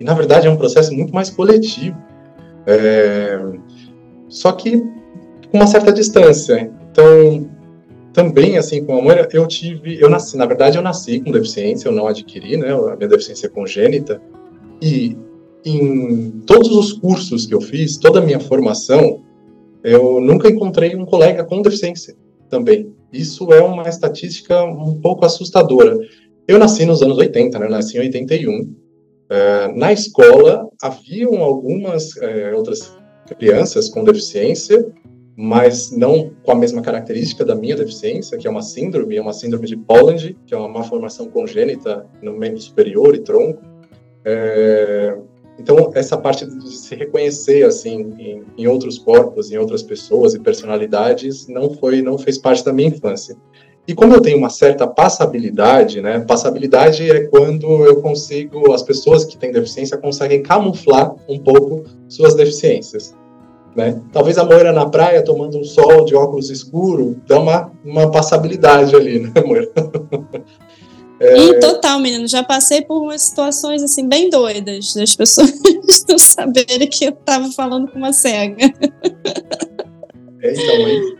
E 0.00 0.04
na 0.04 0.14
verdade 0.14 0.46
é 0.46 0.50
um 0.50 0.56
processo 0.56 0.90
muito 0.94 1.14
mais 1.14 1.28
coletivo. 1.28 1.94
É... 2.66 3.38
Só 4.26 4.52
que 4.52 4.78
com 5.50 5.58
uma 5.58 5.66
certa 5.66 5.92
distância. 5.92 6.72
Então, 6.90 7.50
também 8.14 8.56
assim 8.56 8.82
com 8.82 8.98
a 8.98 9.02
mãe, 9.02 9.18
eu 9.30 9.46
tive, 9.46 10.00
eu 10.00 10.08
nasci, 10.08 10.34
na 10.38 10.46
verdade 10.46 10.78
eu 10.78 10.82
nasci 10.82 11.20
com 11.20 11.30
deficiência, 11.30 11.88
eu 11.88 11.92
não 11.92 12.06
adquiri, 12.06 12.56
né? 12.56 12.72
A 12.72 12.96
minha 12.96 13.08
deficiência 13.08 13.48
é 13.48 13.50
congênita. 13.50 14.18
E 14.80 15.14
em 15.62 16.30
todos 16.46 16.74
os 16.74 16.94
cursos 16.94 17.44
que 17.44 17.54
eu 17.54 17.60
fiz, 17.60 17.98
toda 17.98 18.18
a 18.18 18.22
minha 18.22 18.40
formação, 18.40 19.20
eu 19.82 20.20
nunca 20.20 20.48
encontrei 20.48 20.94
um 20.94 21.04
colega 21.04 21.44
com 21.44 21.62
deficiência 21.62 22.14
também. 22.48 22.94
Isso 23.12 23.52
é 23.52 23.60
uma 23.60 23.88
estatística 23.88 24.62
um 24.64 25.00
pouco 25.00 25.24
assustadora. 25.24 25.98
Eu 26.46 26.58
nasci 26.58 26.84
nos 26.84 27.02
anos 27.02 27.18
80, 27.18 27.58
né? 27.58 27.68
nasci 27.68 27.96
em 27.96 28.00
81. 28.00 28.74
É, 29.30 29.68
na 29.74 29.92
escola, 29.92 30.68
haviam 30.82 31.42
algumas 31.42 32.16
é, 32.18 32.54
outras 32.54 32.94
crianças 33.38 33.88
com 33.88 34.04
deficiência, 34.04 34.84
mas 35.36 35.90
não 35.90 36.30
com 36.42 36.52
a 36.52 36.54
mesma 36.54 36.82
característica 36.82 37.44
da 37.44 37.54
minha 37.54 37.74
deficiência, 37.74 38.36
que 38.36 38.46
é 38.46 38.50
uma 38.50 38.62
síndrome, 38.62 39.16
é 39.16 39.22
uma 39.22 39.32
síndrome 39.32 39.66
de 39.66 39.76
Poland, 39.76 40.36
que 40.46 40.52
é 40.52 40.56
uma 40.56 40.68
malformação 40.68 41.28
congênita 41.28 42.06
no 42.20 42.32
membro 42.32 42.60
superior 42.60 43.14
e 43.14 43.20
tronco. 43.20 43.62
É, 44.24 45.16
então, 45.58 45.90
essa 45.94 46.16
parte 46.16 46.46
de 46.46 46.76
se 46.76 46.94
reconhecer 46.94 47.64
assim 47.64 48.14
em, 48.18 48.42
em, 48.56 48.66
outros 48.66 48.98
corpos, 48.98 49.50
em 49.52 49.58
outras 49.58 49.82
pessoas 49.82 50.34
e 50.34 50.40
personalidades, 50.40 51.46
não 51.46 51.70
foi, 51.74 52.02
não 52.02 52.18
fez 52.18 52.38
parte 52.38 52.64
da 52.64 52.72
minha 52.72 52.88
infância. 52.88 53.36
E 53.86 53.94
como 53.94 54.14
eu 54.14 54.20
tenho 54.20 54.38
uma 54.38 54.48
certa 54.48 54.86
passabilidade, 54.86 56.00
né? 56.00 56.20
Passabilidade 56.20 57.10
é 57.10 57.26
quando 57.26 57.66
eu 57.84 58.00
consigo, 58.00 58.72
as 58.72 58.82
pessoas 58.82 59.24
que 59.24 59.36
têm 59.36 59.50
deficiência 59.50 59.98
conseguem 59.98 60.42
camuflar 60.42 61.14
um 61.28 61.38
pouco 61.38 61.84
suas 62.08 62.34
deficiências. 62.34 63.14
Né? 63.74 64.00
Talvez 64.12 64.38
a 64.38 64.44
Moira 64.44 64.72
na 64.72 64.88
praia 64.88 65.24
tomando 65.24 65.58
um 65.58 65.64
sol 65.64 66.04
de 66.04 66.14
óculos 66.14 66.50
escuro 66.50 67.16
dá 67.26 67.40
uma, 67.40 67.72
uma 67.84 68.10
passabilidade 68.10 68.94
ali, 68.94 69.18
né, 69.18 69.32
Moira? 69.44 69.68
É... 71.20 71.36
E 71.38 71.60
total, 71.60 72.00
menino, 72.00 72.26
já 72.26 72.42
passei 72.42 72.82
por 72.82 73.00
umas 73.00 73.22
situações 73.22 73.82
assim 73.82 74.08
bem 74.08 74.28
doidas 74.28 74.94
das 74.94 75.14
pessoas 75.14 75.52
não 76.08 76.18
saberem 76.18 76.88
que 76.88 77.04
eu 77.04 77.12
tava 77.12 77.50
falando 77.52 77.90
com 77.90 77.98
uma 77.98 78.12
cega. 78.12 78.66
É, 80.40 80.52
então, 80.52 81.16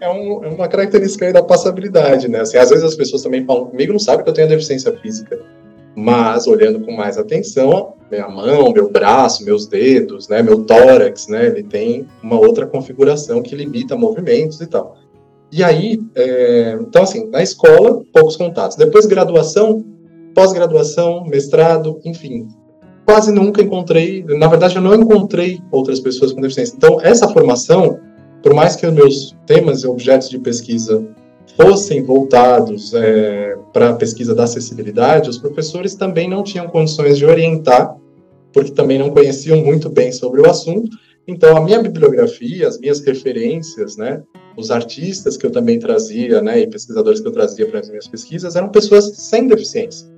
é, 0.00 0.08
um, 0.10 0.44
é, 0.44 0.48
uma 0.48 0.68
característica 0.68 1.32
da 1.32 1.42
passabilidade, 1.42 2.28
né? 2.28 2.40
Assim, 2.40 2.56
às 2.56 2.70
vezes 2.70 2.84
as 2.84 2.94
pessoas 2.94 3.22
também 3.22 3.44
falam 3.44 3.66
comigo, 3.66 3.92
não 3.92 4.00
sabem 4.00 4.24
que 4.24 4.30
eu 4.30 4.34
tenho 4.34 4.48
deficiência 4.48 4.92
física, 4.98 5.38
mas 5.94 6.46
olhando 6.46 6.80
com 6.80 6.92
mais 6.92 7.18
atenção, 7.18 7.94
minha 8.10 8.28
mão, 8.28 8.72
meu 8.72 8.90
braço, 8.90 9.44
meus 9.44 9.66
dedos, 9.66 10.28
né, 10.28 10.42
meu 10.42 10.64
tórax, 10.64 11.26
né, 11.28 11.46
ele 11.46 11.62
tem 11.62 12.06
uma 12.22 12.38
outra 12.38 12.66
configuração 12.66 13.42
que 13.42 13.54
limita 13.54 13.96
movimentos 13.96 14.60
e 14.60 14.66
tal. 14.66 14.96
E 15.50 15.64
aí, 15.64 15.98
é, 16.14 16.78
então 16.80 17.02
assim, 17.02 17.26
na 17.30 17.42
escola, 17.42 18.02
poucos 18.12 18.36
contatos. 18.36 18.76
Depois 18.76 19.06
graduação, 19.06 19.84
pós-graduação, 20.34 21.24
mestrado, 21.24 22.00
enfim. 22.04 22.48
Quase 23.04 23.32
nunca 23.32 23.62
encontrei, 23.62 24.22
na 24.22 24.46
verdade 24.46 24.76
eu 24.76 24.82
não 24.82 24.94
encontrei 24.94 25.60
outras 25.72 25.98
pessoas 25.98 26.32
com 26.32 26.40
deficiência. 26.42 26.74
Então, 26.76 27.00
essa 27.00 27.26
formação, 27.28 27.98
por 28.42 28.52
mais 28.52 28.76
que 28.76 28.86
os 28.86 28.92
meus 28.92 29.36
temas 29.46 29.82
e 29.82 29.86
objetos 29.86 30.28
de 30.28 30.38
pesquisa 30.38 31.02
fossem 31.56 32.02
voltados 32.02 32.92
é, 32.94 33.56
para 33.72 33.90
a 33.90 33.94
pesquisa 33.94 34.34
da 34.34 34.44
acessibilidade, 34.44 35.30
os 35.30 35.38
professores 35.38 35.94
também 35.94 36.28
não 36.28 36.42
tinham 36.42 36.68
condições 36.68 37.16
de 37.16 37.24
orientar, 37.24 37.96
porque 38.52 38.70
também 38.70 38.98
não 38.98 39.10
conheciam 39.10 39.64
muito 39.64 39.88
bem 39.88 40.12
sobre 40.12 40.42
o 40.42 40.48
assunto, 40.48 40.96
Então, 41.28 41.58
a 41.58 41.60
minha 41.60 41.82
bibliografia, 41.82 42.66
as 42.66 42.80
minhas 42.80 43.00
referências, 43.00 43.98
né, 43.98 44.22
os 44.56 44.70
artistas 44.70 45.36
que 45.36 45.44
eu 45.44 45.50
também 45.50 45.78
trazia, 45.78 46.40
né, 46.40 46.60
e 46.60 46.66
pesquisadores 46.66 47.20
que 47.20 47.28
eu 47.28 47.32
trazia 47.32 47.66
para 47.66 47.80
as 47.80 47.88
minhas 47.90 48.08
pesquisas 48.08 48.56
eram 48.56 48.70
pessoas 48.70 49.14
sem 49.14 49.46
deficiência. 49.46 50.08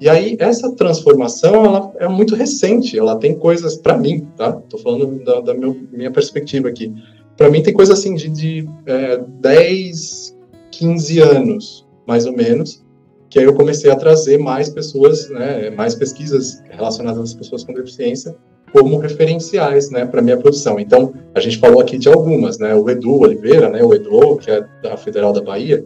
E 0.00 0.08
aí, 0.08 0.34
essa 0.40 0.74
transformação, 0.74 1.62
ela 1.66 1.92
é 1.98 2.08
muito 2.08 2.34
recente, 2.34 2.98
ela 2.98 3.16
tem 3.16 3.34
coisas, 3.34 3.76
para 3.76 3.98
mim, 3.98 4.26
tá? 4.36 4.58
Estou 4.64 4.80
falando 4.80 5.22
da, 5.24 5.40
da 5.40 5.54
meu, 5.54 5.76
minha 5.92 6.10
perspectiva 6.10 6.68
aqui. 6.68 6.92
Para 7.36 7.50
mim, 7.50 7.62
tem 7.62 7.74
coisa 7.74 7.92
assim 7.92 8.14
de, 8.14 8.28
de 8.28 8.68
é, 8.86 9.18
10, 9.40 10.36
15 10.70 11.20
anos, 11.20 11.86
mais 12.06 12.24
ou 12.24 12.32
menos, 12.32 12.82
que 13.28 13.38
aí 13.38 13.44
eu 13.44 13.54
comecei 13.54 13.90
a 13.90 13.96
trazer 13.96 14.38
mais 14.38 14.70
pessoas, 14.70 15.28
né, 15.28 15.68
mais 15.70 15.94
pesquisas 15.94 16.62
relacionadas 16.70 17.20
às 17.20 17.34
pessoas 17.34 17.62
com 17.62 17.74
deficiência 17.74 18.34
como 18.72 18.98
referenciais, 18.98 19.90
né, 19.90 20.04
para 20.04 20.20
minha 20.20 20.36
produção. 20.36 20.78
Então, 20.78 21.14
a 21.34 21.40
gente 21.40 21.58
falou 21.58 21.80
aqui 21.80 21.96
de 21.98 22.08
algumas, 22.08 22.58
né, 22.58 22.74
o 22.74 22.88
Edu 22.90 23.20
Oliveira, 23.20 23.68
né, 23.68 23.82
o 23.82 23.94
Edu, 23.94 24.36
que 24.36 24.50
é 24.50 24.64
da 24.82 24.96
Federal 24.96 25.32
da 25.32 25.40
Bahia, 25.40 25.84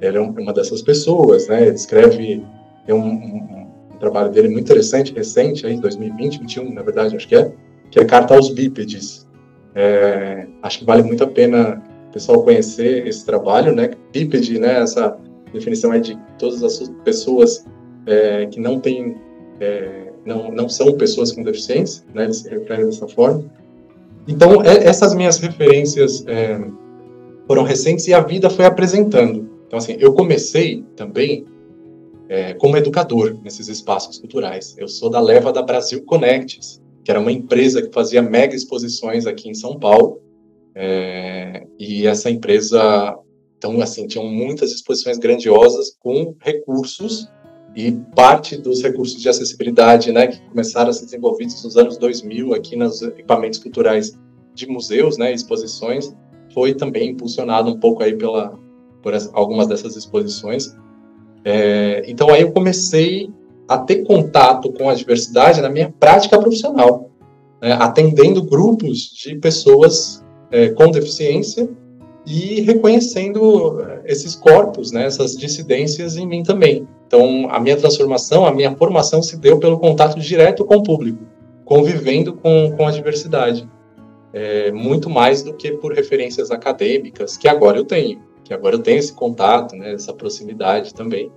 ele 0.00 0.18
é 0.18 0.20
uma 0.20 0.52
dessas 0.52 0.82
pessoas, 0.82 1.46
né, 1.46 1.66
ele 1.66 1.76
escreve 1.76 2.42
tem 2.84 2.94
um, 2.94 2.98
um, 2.98 3.66
um, 3.94 3.98
trabalho 3.98 4.30
dele 4.30 4.48
muito 4.48 4.64
interessante, 4.64 5.14
recente, 5.14 5.66
aí, 5.66 5.78
2020, 5.78 6.38
2021, 6.38 6.74
na 6.74 6.82
verdade, 6.82 7.16
acho 7.16 7.28
que 7.28 7.36
é, 7.36 7.52
que 7.90 8.00
é 8.00 8.04
Carta 8.04 8.34
aos 8.34 8.50
Bípedes. 8.50 9.28
É, 9.74 10.46
acho 10.62 10.80
que 10.80 10.84
vale 10.84 11.02
muito 11.02 11.22
a 11.22 11.26
pena 11.26 11.82
o 12.08 12.12
pessoal 12.12 12.42
conhecer 12.42 13.06
esse 13.06 13.24
trabalho, 13.24 13.74
né? 13.74 13.90
Bípede, 14.12 14.58
né? 14.58 14.80
Essa 14.80 15.16
definição 15.52 15.92
é 15.92 16.00
de 16.00 16.18
todas 16.38 16.62
as 16.62 16.88
pessoas 17.04 17.64
é, 18.06 18.46
que 18.46 18.58
não 18.58 18.80
têm, 18.80 19.16
é, 19.60 20.11
não, 20.24 20.50
não 20.50 20.68
são 20.68 20.96
pessoas 20.96 21.32
com 21.32 21.42
deficiência, 21.42 22.04
né? 22.14 22.24
Ele 22.24 22.32
se 22.32 22.48
refere 22.48 22.84
dessa 22.84 23.08
forma. 23.08 23.44
Então, 24.26 24.62
é, 24.62 24.84
essas 24.84 25.14
minhas 25.14 25.38
referências 25.38 26.24
é, 26.26 26.60
foram 27.46 27.64
recentes 27.64 28.06
e 28.06 28.14
a 28.14 28.20
vida 28.20 28.48
foi 28.48 28.64
apresentando. 28.64 29.50
Então, 29.66 29.78
assim, 29.78 29.96
eu 29.98 30.12
comecei 30.12 30.84
também 30.96 31.44
é, 32.28 32.54
como 32.54 32.76
educador 32.76 33.36
nesses 33.42 33.68
espaços 33.68 34.18
culturais. 34.18 34.76
Eu 34.78 34.86
sou 34.86 35.10
da 35.10 35.20
leva 35.20 35.52
da 35.52 35.62
Brasil 35.62 36.02
Connects, 36.04 36.80
que 37.04 37.10
era 37.10 37.20
uma 37.20 37.32
empresa 37.32 37.82
que 37.82 37.92
fazia 37.92 38.22
mega 38.22 38.54
exposições 38.54 39.26
aqui 39.26 39.48
em 39.48 39.54
São 39.54 39.78
Paulo. 39.78 40.20
É, 40.74 41.66
e 41.78 42.06
essa 42.06 42.30
empresa, 42.30 43.18
então, 43.58 43.80
assim, 43.80 44.06
tinham 44.06 44.26
muitas 44.26 44.70
exposições 44.70 45.18
grandiosas 45.18 45.96
com 45.98 46.34
recursos 46.40 47.28
e 47.74 47.92
parte 48.14 48.56
dos 48.56 48.82
recursos 48.82 49.20
de 49.20 49.28
acessibilidade, 49.28 50.12
né, 50.12 50.26
que 50.26 50.40
começaram 50.48 50.90
a 50.90 50.92
ser 50.92 51.06
desenvolvidos 51.06 51.62
nos 51.64 51.76
anos 51.76 51.96
2000 51.96 52.54
aqui 52.54 52.76
nos 52.76 53.00
equipamentos 53.02 53.58
culturais 53.58 54.18
de 54.54 54.66
museus, 54.66 55.16
né, 55.16 55.32
exposições, 55.32 56.14
foi 56.52 56.74
também 56.74 57.10
impulsionado 57.10 57.70
um 57.70 57.78
pouco 57.78 58.02
aí 58.02 58.14
pela 58.14 58.60
por 59.02 59.12
algumas 59.32 59.66
dessas 59.66 59.96
exposições. 59.96 60.76
É, 61.44 62.04
então 62.06 62.30
aí 62.30 62.42
eu 62.42 62.52
comecei 62.52 63.28
a 63.66 63.76
ter 63.76 64.04
contato 64.04 64.72
com 64.72 64.88
a 64.88 64.94
diversidade 64.94 65.60
na 65.60 65.68
minha 65.68 65.92
prática 65.98 66.38
profissional, 66.38 67.10
né, 67.60 67.72
atendendo 67.72 68.42
grupos 68.42 69.10
de 69.10 69.36
pessoas 69.36 70.22
é, 70.50 70.68
com 70.68 70.90
deficiência 70.90 71.68
e 72.24 72.60
reconhecendo 72.60 73.78
esses 74.04 74.36
corpos, 74.36 74.92
né, 74.92 75.06
essas 75.06 75.36
dissidências 75.36 76.16
em 76.16 76.26
mim 76.26 76.42
também. 76.42 76.86
Então 77.12 77.50
a 77.50 77.60
minha 77.60 77.76
transformação, 77.76 78.46
a 78.46 78.54
minha 78.54 78.74
formação 78.74 79.22
se 79.22 79.36
deu 79.36 79.58
pelo 79.58 79.78
contato 79.78 80.18
direto 80.18 80.64
com 80.64 80.76
o 80.76 80.82
público, 80.82 81.22
convivendo 81.62 82.32
com, 82.32 82.72
com 82.74 82.86
a 82.86 82.90
diversidade. 82.90 83.68
É, 84.32 84.72
muito 84.72 85.10
mais 85.10 85.42
do 85.42 85.52
que 85.52 85.72
por 85.72 85.92
referências 85.92 86.50
acadêmicas, 86.50 87.36
que 87.36 87.46
agora 87.46 87.76
eu 87.76 87.84
tenho 87.84 88.18
que 88.42 88.52
agora 88.54 88.76
eu 88.76 88.80
tenho 88.80 88.98
esse 88.98 89.12
contato, 89.12 89.76
né, 89.76 89.92
essa 89.92 90.12
proximidade 90.12 90.94
também, 90.94 91.30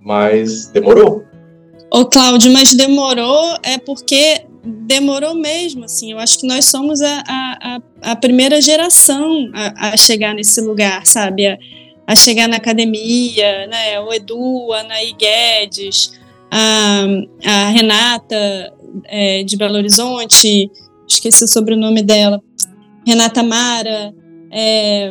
mas 0.00 0.66
demorou. 0.66 1.24
Ô, 1.90 2.04
Cláudio, 2.04 2.52
mas 2.52 2.74
demorou 2.74 3.56
é 3.62 3.78
porque 3.78 4.44
demorou 4.64 5.34
mesmo, 5.34 5.84
assim, 5.84 6.12
eu 6.12 6.18
acho 6.18 6.38
que 6.40 6.46
nós 6.46 6.66
somos 6.66 7.00
a, 7.00 7.22
a, 7.28 7.80
a 8.02 8.16
primeira 8.16 8.60
geração 8.60 9.50
a, 9.54 9.88
a, 9.88 9.96
chegar 9.96 10.34
nesse 10.34 10.60
lugar, 10.60 11.06
sabe, 11.06 11.46
a, 11.46 11.58
a, 12.12 12.16
chegar 12.16 12.48
na 12.48 12.56
academia, 12.56 13.66
né, 13.66 14.00
o 14.00 14.12
Edu, 14.12 14.72
a 14.72 14.80
Anaí 14.80 15.14
Guedes, 15.14 16.12
a, 16.50 17.04
a 17.44 17.68
Renata 17.70 18.72
é, 19.04 19.42
de 19.42 19.56
Belo 19.56 19.76
Horizonte, 19.76 20.70
esqueci 21.08 21.44
o 21.44 21.48
sobrenome 21.48 22.02
dela, 22.02 22.40
Renata 23.06 23.42
Mara, 23.42 24.14
é, 24.50 25.10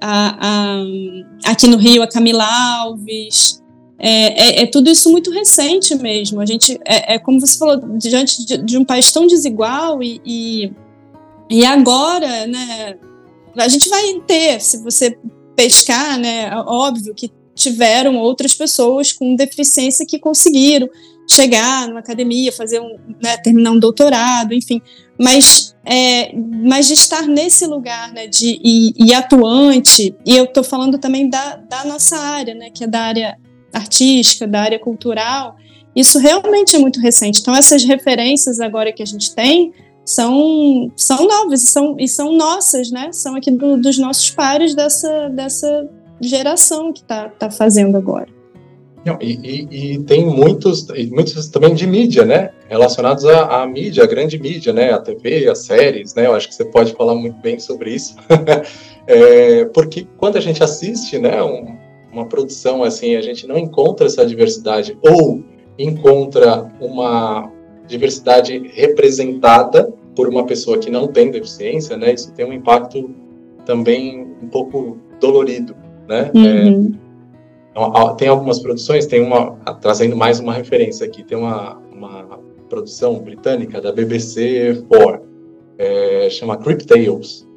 a, 0.00 0.38
a, 0.40 1.50
aqui 1.50 1.66
no 1.66 1.76
Rio, 1.76 2.02
a 2.02 2.08
Camila 2.08 2.44
Alves. 2.44 3.62
É, 4.00 4.60
é, 4.60 4.62
é, 4.62 4.66
tudo 4.66 4.88
isso 4.90 5.10
muito 5.10 5.30
recente 5.30 5.94
mesmo. 5.96 6.40
A 6.40 6.46
gente 6.46 6.78
é, 6.84 7.14
é 7.14 7.18
como 7.18 7.40
você 7.40 7.58
falou, 7.58 7.98
diante 7.98 8.46
de, 8.46 8.58
de, 8.58 8.78
um 8.78 8.84
país 8.84 9.10
tão 9.10 9.26
desigual 9.26 10.00
e, 10.00 10.20
e, 10.24 10.72
e, 11.50 11.64
agora, 11.64 12.46
né? 12.46 12.96
A 13.56 13.66
gente 13.66 13.88
vai 13.88 14.20
ter, 14.24 14.60
se 14.60 14.80
você 14.84 15.18
pescar, 15.58 16.16
né? 16.16 16.50
Óbvio 16.66 17.12
que 17.12 17.28
tiveram 17.54 18.16
outras 18.16 18.54
pessoas 18.54 19.12
com 19.12 19.34
deficiência 19.34 20.06
que 20.06 20.18
conseguiram 20.18 20.88
chegar 21.28 21.88
numa 21.88 21.98
academia, 21.98 22.52
fazer 22.52 22.80
um, 22.80 22.96
né, 23.20 23.36
terminar 23.38 23.72
um 23.72 23.78
doutorado, 23.78 24.54
enfim 24.54 24.80
mas, 25.18 25.74
é, 25.84 26.32
mas 26.32 26.86
de 26.86 26.94
estar 26.94 27.22
nesse 27.22 27.66
lugar 27.66 28.12
né, 28.12 28.28
de, 28.28 28.60
e, 28.62 28.92
e 28.96 29.12
atuante, 29.12 30.14
e 30.24 30.36
eu 30.36 30.44
estou 30.44 30.62
falando 30.62 30.96
também 30.96 31.28
da, 31.28 31.56
da 31.56 31.84
nossa 31.84 32.16
área, 32.16 32.54
né, 32.54 32.70
que 32.70 32.84
é 32.84 32.86
da 32.86 33.00
área 33.00 33.36
artística, 33.72 34.46
da 34.46 34.60
área 34.60 34.78
cultural, 34.78 35.56
isso 35.96 36.20
realmente 36.20 36.76
é 36.76 36.78
muito 36.78 37.00
recente. 37.00 37.40
Então, 37.40 37.54
essas 37.56 37.82
referências 37.82 38.60
agora 38.60 38.92
que 38.92 39.02
a 39.02 39.06
gente 39.06 39.34
tem 39.34 39.72
são, 40.08 40.90
são 40.96 41.28
novas 41.28 41.62
e 41.62 41.66
são, 41.66 41.96
e 41.98 42.08
são 42.08 42.32
nossas, 42.32 42.90
né? 42.90 43.12
São 43.12 43.36
aqui 43.36 43.50
do, 43.50 43.76
dos 43.76 43.98
nossos 43.98 44.30
pares 44.30 44.74
dessa, 44.74 45.28
dessa 45.28 45.86
geração 46.18 46.94
que 46.94 47.02
está 47.02 47.28
tá 47.28 47.50
fazendo 47.50 47.94
agora. 47.98 48.26
E, 49.20 49.32
e, 49.32 49.94
e, 49.94 49.98
tem 50.04 50.24
muitos, 50.24 50.86
muitos 51.10 51.48
também 51.48 51.74
de 51.74 51.86
mídia, 51.86 52.24
né? 52.24 52.50
Relacionados 52.68 53.26
à, 53.26 53.62
à, 53.62 53.66
mídia, 53.66 54.04
à 54.04 54.06
grande 54.06 54.38
mídia, 54.38 54.72
né? 54.72 54.92
A 54.92 54.98
TV, 54.98 55.46
as 55.46 55.58
séries, 55.58 56.14
né? 56.14 56.26
Eu 56.26 56.34
acho 56.34 56.48
que 56.48 56.54
você 56.54 56.64
pode 56.64 56.94
falar 56.94 57.14
muito 57.14 57.38
bem 57.42 57.58
sobre 57.58 57.94
isso. 57.94 58.16
é, 59.06 59.66
porque 59.66 60.06
quando 60.16 60.36
a 60.36 60.40
gente 60.40 60.64
assiste, 60.64 61.18
né? 61.18 61.42
Um, 61.42 61.76
uma 62.10 62.26
produção 62.26 62.82
assim, 62.82 63.14
a 63.14 63.20
gente 63.20 63.46
não 63.46 63.58
encontra 63.58 64.06
essa 64.06 64.24
diversidade 64.24 64.96
ou 65.02 65.42
encontra 65.78 66.66
uma 66.80 67.50
diversidade 67.86 68.70
representada 68.74 69.92
por 70.18 70.28
uma 70.28 70.44
pessoa 70.44 70.78
que 70.78 70.90
não 70.90 71.06
tem 71.06 71.30
deficiência, 71.30 71.96
né? 71.96 72.12
Isso 72.12 72.32
tem 72.32 72.44
um 72.44 72.52
impacto 72.52 73.08
também 73.64 74.26
um 74.42 74.48
pouco 74.48 74.98
dolorido, 75.20 75.76
né? 76.08 76.32
Uhum. 76.34 76.92
É, 77.72 78.14
tem 78.16 78.26
algumas 78.26 78.58
produções, 78.58 79.06
tem 79.06 79.22
uma, 79.22 79.52
trazendo 79.80 80.16
mais 80.16 80.40
uma 80.40 80.52
referência 80.52 81.06
aqui, 81.06 81.22
tem 81.22 81.38
uma, 81.38 81.76
uma 81.92 82.40
produção 82.68 83.20
britânica 83.20 83.80
da 83.80 83.92
BBC 83.92 84.84
4, 84.88 85.22
é, 85.78 86.28
chama 86.30 86.56
Crypt 86.56 86.88
Tales, 86.88 87.48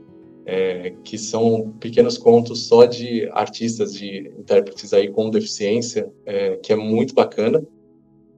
é, 0.46 0.94
que 1.04 1.18
são 1.18 1.74
pequenos 1.80 2.16
contos 2.16 2.68
só 2.68 2.86
de 2.86 3.28
artistas, 3.32 3.92
de 3.96 4.32
intérpretes 4.38 4.94
aí 4.94 5.10
com 5.10 5.32
deficiência, 5.32 6.12
é, 6.28 6.58
que 6.58 6.72
é 6.72 6.76
muito 6.76 7.16
bacana. 7.16 7.66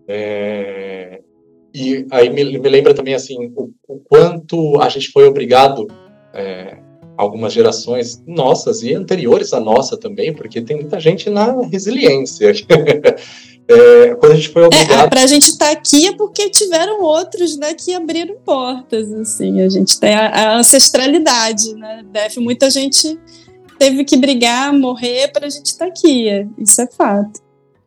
É, 0.07 1.22
e 1.73 2.05
aí 2.11 2.29
me, 2.29 2.59
me, 2.59 2.69
lembra 2.69 2.93
também 2.93 3.15
assim 3.15 3.51
o, 3.55 3.71
o, 3.87 3.99
quanto 3.99 4.79
a 4.81 4.89
gente 4.89 5.11
foi 5.11 5.25
obrigado 5.25 5.87
é, 6.33 6.77
algumas 7.17 7.53
gerações 7.53 8.21
nossas 8.27 8.83
e 8.83 8.93
anteriores 8.93 9.53
à 9.53 9.59
nossa 9.59 9.97
também, 9.97 10.33
porque 10.33 10.61
tem 10.61 10.77
muita 10.77 10.99
gente 10.99 11.29
na 11.29 11.61
resiliência. 11.61 12.51
é, 13.67 14.15
quando 14.15 14.33
a 14.33 14.35
gente 14.35 14.49
foi 14.49 14.65
obrigado... 14.65 15.05
É, 15.05 15.09
para 15.09 15.23
a 15.23 15.27
gente 15.27 15.49
estar 15.49 15.67
tá 15.67 15.71
aqui 15.71 16.07
é 16.07 16.15
porque 16.15 16.49
tiveram 16.49 17.01
outros 17.01 17.57
né, 17.57 17.73
que 17.73 17.93
abriram 17.93 18.35
portas, 18.43 19.11
assim, 19.13 19.61
a 19.61 19.69
gente 19.69 19.99
tem 19.99 20.13
a, 20.13 20.27
a 20.27 20.57
ancestralidade, 20.57 21.73
né, 21.75 22.03
Def, 22.11 22.37
muita 22.37 22.69
gente 22.69 23.19
teve 23.77 24.03
que 24.03 24.17
brigar, 24.17 24.73
morrer 24.73 25.31
para 25.31 25.47
a 25.47 25.49
gente 25.49 25.67
estar 25.67 25.85
tá 25.85 25.91
aqui, 25.91 26.27
isso 26.57 26.81
é 26.81 26.87
fato. 26.87 27.41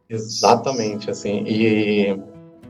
Exatamente, 0.08 1.10
assim, 1.10 1.42
e, 1.46 2.16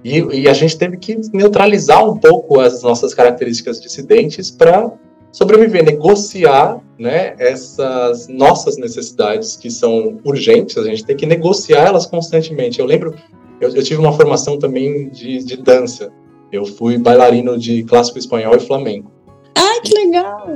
e, 0.06 0.42
e, 0.42 0.48
a 0.48 0.52
gente 0.52 0.78
teve 0.78 0.96
que 0.98 1.18
neutralizar 1.32 2.08
um 2.08 2.16
pouco 2.16 2.60
as 2.60 2.80
nossas 2.80 3.12
características 3.12 3.80
dissidentes 3.80 4.52
para 4.52 4.92
sobreviver, 5.32 5.84
negociar 5.84 6.80
né, 6.96 7.34
essas 7.40 8.28
nossas 8.28 8.76
necessidades 8.76 9.56
que 9.56 9.68
são 9.68 10.20
urgentes, 10.24 10.78
a 10.78 10.84
gente 10.84 11.04
tem 11.04 11.16
que 11.16 11.26
negociar 11.26 11.86
elas 11.86 12.06
constantemente. 12.06 12.78
Eu 12.78 12.86
lembro, 12.86 13.16
eu, 13.60 13.74
eu 13.74 13.82
tive 13.82 14.00
uma 14.00 14.12
formação 14.12 14.60
também 14.60 15.08
de, 15.08 15.38
de 15.38 15.56
dança, 15.56 16.12
eu 16.52 16.64
fui 16.64 16.96
bailarino 16.98 17.58
de 17.58 17.82
clássico 17.82 18.16
espanhol 18.16 18.54
e 18.54 18.60
flamenco. 18.60 19.10
Ai, 19.56 19.80
que 19.80 19.92
legal! 19.92 20.46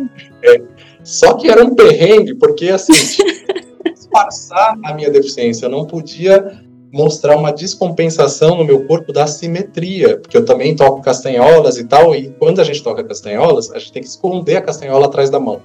É, 0.45 0.63
só 1.03 1.35
que 1.35 1.51
era 1.51 1.65
um 1.65 1.75
perrengue, 1.75 2.37
porque 2.37 2.69
assim, 2.69 2.93
disfarçar 3.93 4.79
a 4.85 4.95
minha 4.95 5.11
deficiência, 5.11 5.67
eu 5.67 5.71
não 5.71 5.85
podia 5.85 6.70
mostrar 6.93 7.37
uma 7.37 7.53
descompensação 7.53 8.57
no 8.57 8.65
meu 8.65 8.85
corpo 8.87 9.13
da 9.13 9.27
simetria, 9.27 10.19
porque 10.19 10.37
eu 10.37 10.45
também 10.45 10.75
toco 10.75 11.01
castanholas 11.01 11.79
e 11.79 11.85
tal, 11.85 12.15
e 12.15 12.31
quando 12.39 12.61
a 12.61 12.65
gente 12.65 12.83
toca 12.83 13.05
castanholas, 13.05 13.71
a 13.71 13.79
gente 13.79 13.93
tem 13.93 14.03
que 14.03 14.09
esconder 14.09 14.57
a 14.57 14.63
castanhola 14.63 15.07
atrás 15.07 15.31
da 15.31 15.39
mão. 15.39 15.63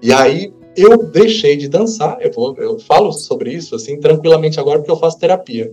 E 0.00 0.12
aí 0.12 0.52
eu 0.76 1.04
deixei 1.04 1.56
de 1.56 1.68
dançar, 1.68 2.18
eu, 2.20 2.30
vou, 2.30 2.54
eu 2.58 2.78
falo 2.78 3.10
sobre 3.10 3.52
isso 3.52 3.74
assim 3.74 3.98
tranquilamente 3.98 4.60
agora 4.60 4.78
porque 4.78 4.90
eu 4.90 4.98
faço 4.98 5.18
terapia. 5.18 5.72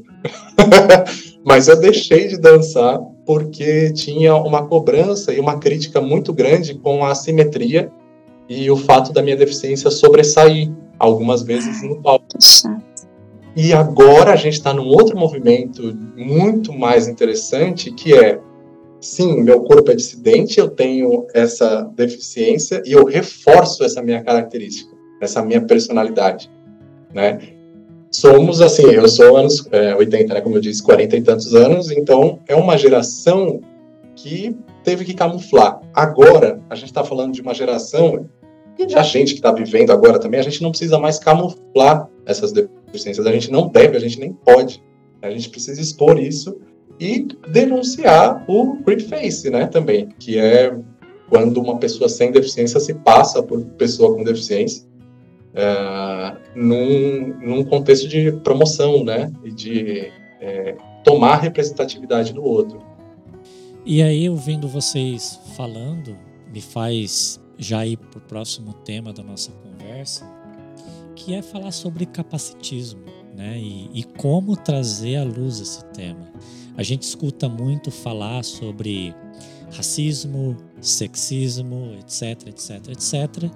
Mas 1.44 1.68
eu 1.68 1.78
deixei 1.78 2.30
de 2.30 2.38
dançar 2.38 3.00
porque 3.26 3.92
tinha 3.92 4.34
uma 4.36 4.66
cobrança 4.66 5.34
e 5.34 5.40
uma 5.40 5.60
crítica 5.60 6.00
muito 6.00 6.32
grande 6.32 6.74
com 6.76 7.04
a 7.04 7.12
assimetria 7.12 7.92
e 8.48 8.72
o 8.72 8.78
fato 8.78 9.12
da 9.12 9.22
minha 9.22 9.36
deficiência 9.36 9.92
sobressair 9.92 10.72
algumas 10.98 11.44
vezes 11.44 11.84
no 11.84 12.02
palco. 12.02 12.26
E 13.56 13.72
agora 13.72 14.34
a 14.34 14.36
gente 14.36 14.54
está 14.54 14.74
num 14.74 14.88
outro 14.88 15.18
movimento 15.18 15.96
muito 16.16 16.74
mais 16.74 17.08
interessante, 17.08 17.92
que 17.92 18.14
é, 18.14 18.40
sim, 19.00 19.44
meu 19.44 19.62
corpo 19.62 19.92
é 19.92 19.96
dissidente, 19.96 20.60
eu 20.60 20.70
tenho 20.70 21.28
essa 21.34 21.84
deficiência 21.96 22.82
e 22.86 22.94
eu 22.94 23.06
reforço 23.06 23.84
essa 23.84 24.02
minha 24.02 24.24
característica, 24.24 24.96
essa 25.22 25.44
minha 25.44 25.62
personalidade, 25.62 26.50
né? 27.14 27.40
Somos, 28.12 28.62
assim, 28.62 28.84
eu 28.84 29.08
sou 29.08 29.38
anos 29.38 29.68
é, 29.72 29.96
80, 29.96 30.34
né, 30.36 30.42
como 30.42 30.56
eu 30.56 30.62
disse, 30.62 30.84
40 30.84 31.18
e 31.18 31.22
tantos 31.22 31.56
anos, 31.56 31.92
então 31.92 32.40
é 32.48 32.56
uma 32.56 32.78
geração 32.78 33.60
que 34.16 34.56
teve 34.84 35.04
que 35.04 35.14
camuflar. 35.14 35.82
Agora, 35.94 36.60
a 36.70 36.76
gente 36.76 36.88
está 36.88 37.04
falando 37.04 37.34
de 37.34 37.42
uma 37.42 37.54
geração 37.54 38.28
e 38.78 38.96
a 38.96 39.04
gente 39.04 39.34
que 39.34 39.40
está 39.40 39.52
vivendo 39.52 39.92
agora 39.92 40.20
também, 40.20 40.40
a 40.40 40.44
gente 40.44 40.62
não 40.62 40.70
precisa 40.70 41.00
mais 41.00 41.20
camuflar 41.20 42.08
essas 42.26 42.52
deficiências. 42.52 42.83
A 42.94 43.32
gente 43.32 43.52
não 43.52 43.68
deve, 43.68 43.98
a 43.98 44.00
gente 44.00 44.20
nem 44.20 44.34
pode. 44.34 44.82
A 45.22 45.30
gente 45.30 45.50
precisa 45.50 45.82
expor 45.82 46.20
isso 46.20 46.58
e 47.00 47.28
denunciar 47.52 48.44
o 48.48 48.78
creep 48.84 49.02
face, 49.02 49.50
né, 49.50 49.66
também, 49.66 50.10
que 50.20 50.38
é 50.38 50.78
quando 51.30 51.60
uma 51.60 51.78
pessoa 51.80 52.08
sem 52.08 52.32
deficiência 52.32 52.80
se 52.80 52.94
passa 52.94 53.42
por 53.42 53.64
pessoa 53.78 54.16
com 54.16 54.24
deficiência 54.24 54.86
é, 55.54 56.36
num, 56.56 57.34
num 57.40 57.64
contexto 57.64 58.08
de 58.08 58.32
promoção, 58.32 59.04
né, 59.04 59.32
e 59.44 59.52
de 59.52 60.12
é, 60.42 60.76
tomar 61.04 61.38
representatividade 61.38 62.34
do 62.34 62.44
outro. 62.44 62.80
E 63.86 64.02
aí, 64.02 64.30
ouvindo 64.30 64.68
vocês 64.68 65.40
falando, 65.56 66.18
me 66.54 66.62
faz 66.62 67.42
já 67.58 67.86
ir 67.86 67.98
para 67.98 68.20
o 68.20 68.22
próximo 68.22 68.74
tema 68.74 69.12
da 69.12 69.24
nossa 69.24 69.52
conversa, 69.52 70.26
que 71.16 71.34
é 71.34 71.42
falar 71.42 71.72
sobre 71.72 72.06
capacitismo, 72.06 73.04
né? 73.36 73.60
E, 73.60 73.90
e 73.94 74.04
como 74.04 74.56
trazer 74.56 75.18
à 75.18 75.24
luz 75.24 75.60
esse 75.60 75.84
tema. 75.86 76.32
A 76.76 76.84
gente 76.84 77.04
escuta 77.04 77.48
muito 77.48 77.92
falar 77.92 78.44
sobre 78.44 79.14
racismo, 79.72 80.58
sexismo, 80.82 81.96
etc, 82.00 82.48
etc, 82.48 82.90
etc. 82.90 83.52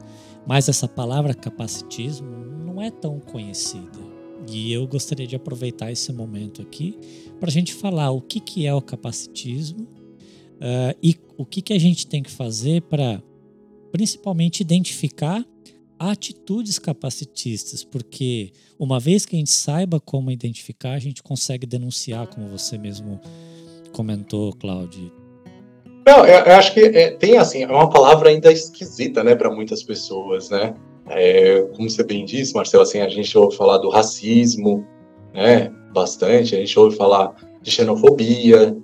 Mas 0.45 0.69
essa 0.69 0.87
palavra 0.87 1.33
capacitismo 1.33 2.29
não 2.65 2.81
é 2.81 2.89
tão 2.89 3.19
conhecida. 3.19 4.07
E 4.49 4.71
eu 4.71 4.87
gostaria 4.87 5.27
de 5.27 5.35
aproveitar 5.35 5.91
esse 5.91 6.11
momento 6.13 6.61
aqui 6.61 6.97
para 7.39 7.49
a 7.49 7.51
gente 7.51 7.73
falar 7.73 8.11
o 8.11 8.21
que, 8.21 8.39
que 8.39 8.65
é 8.65 8.73
o 8.73 8.81
capacitismo 8.81 9.83
uh, 9.83 10.97
e 11.03 11.15
o 11.37 11.45
que, 11.45 11.61
que 11.61 11.73
a 11.73 11.79
gente 11.79 12.07
tem 12.07 12.23
que 12.23 12.31
fazer 12.31 12.81
para 12.83 13.21
principalmente 13.91 14.61
identificar 14.61 15.45
atitudes 15.99 16.79
capacitistas, 16.79 17.83
porque 17.83 18.51
uma 18.79 18.99
vez 18.99 19.25
que 19.25 19.35
a 19.35 19.39
gente 19.39 19.51
saiba 19.51 19.99
como 19.99 20.31
identificar, 20.31 20.93
a 20.93 20.99
gente 20.99 21.23
consegue 21.23 21.65
denunciar, 21.65 22.27
como 22.27 22.47
você 22.47 22.77
mesmo 22.77 23.19
comentou, 23.91 24.53
Cláudio. 24.53 25.11
Não, 26.05 26.25
eu, 26.25 26.45
eu 26.45 26.53
acho 26.53 26.73
que 26.73 26.79
é, 26.79 27.11
tem 27.11 27.37
assim, 27.37 27.63
é 27.63 27.67
uma 27.67 27.89
palavra 27.89 28.29
ainda 28.29 28.51
esquisita, 28.51 29.23
né, 29.23 29.35
para 29.35 29.51
muitas 29.51 29.83
pessoas, 29.83 30.49
né? 30.49 30.73
É, 31.09 31.61
como 31.75 31.89
você 31.89 32.03
bem 32.03 32.25
disse, 32.25 32.53
Marcelo, 32.53 32.83
assim, 32.83 32.99
a 32.99 33.09
gente 33.09 33.37
ouve 33.37 33.55
falar 33.55 33.77
do 33.79 33.89
racismo, 33.89 34.85
né, 35.33 35.69
bastante, 35.93 36.55
a 36.55 36.59
gente 36.59 36.77
ouve 36.79 36.95
falar 36.95 37.35
de 37.61 37.71
xenofobia, 37.71 38.75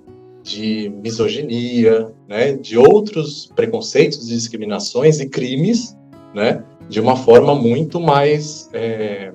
de 0.42 0.90
misoginia, 1.02 2.12
né, 2.28 2.52
de 2.52 2.76
outros 2.76 3.50
preconceitos, 3.54 4.28
discriminações 4.28 5.20
e 5.20 5.28
crimes, 5.28 5.96
né, 6.34 6.62
de 6.88 7.00
uma 7.00 7.16
forma 7.16 7.54
muito 7.54 8.00
mais 8.00 8.68
é, 8.72 9.32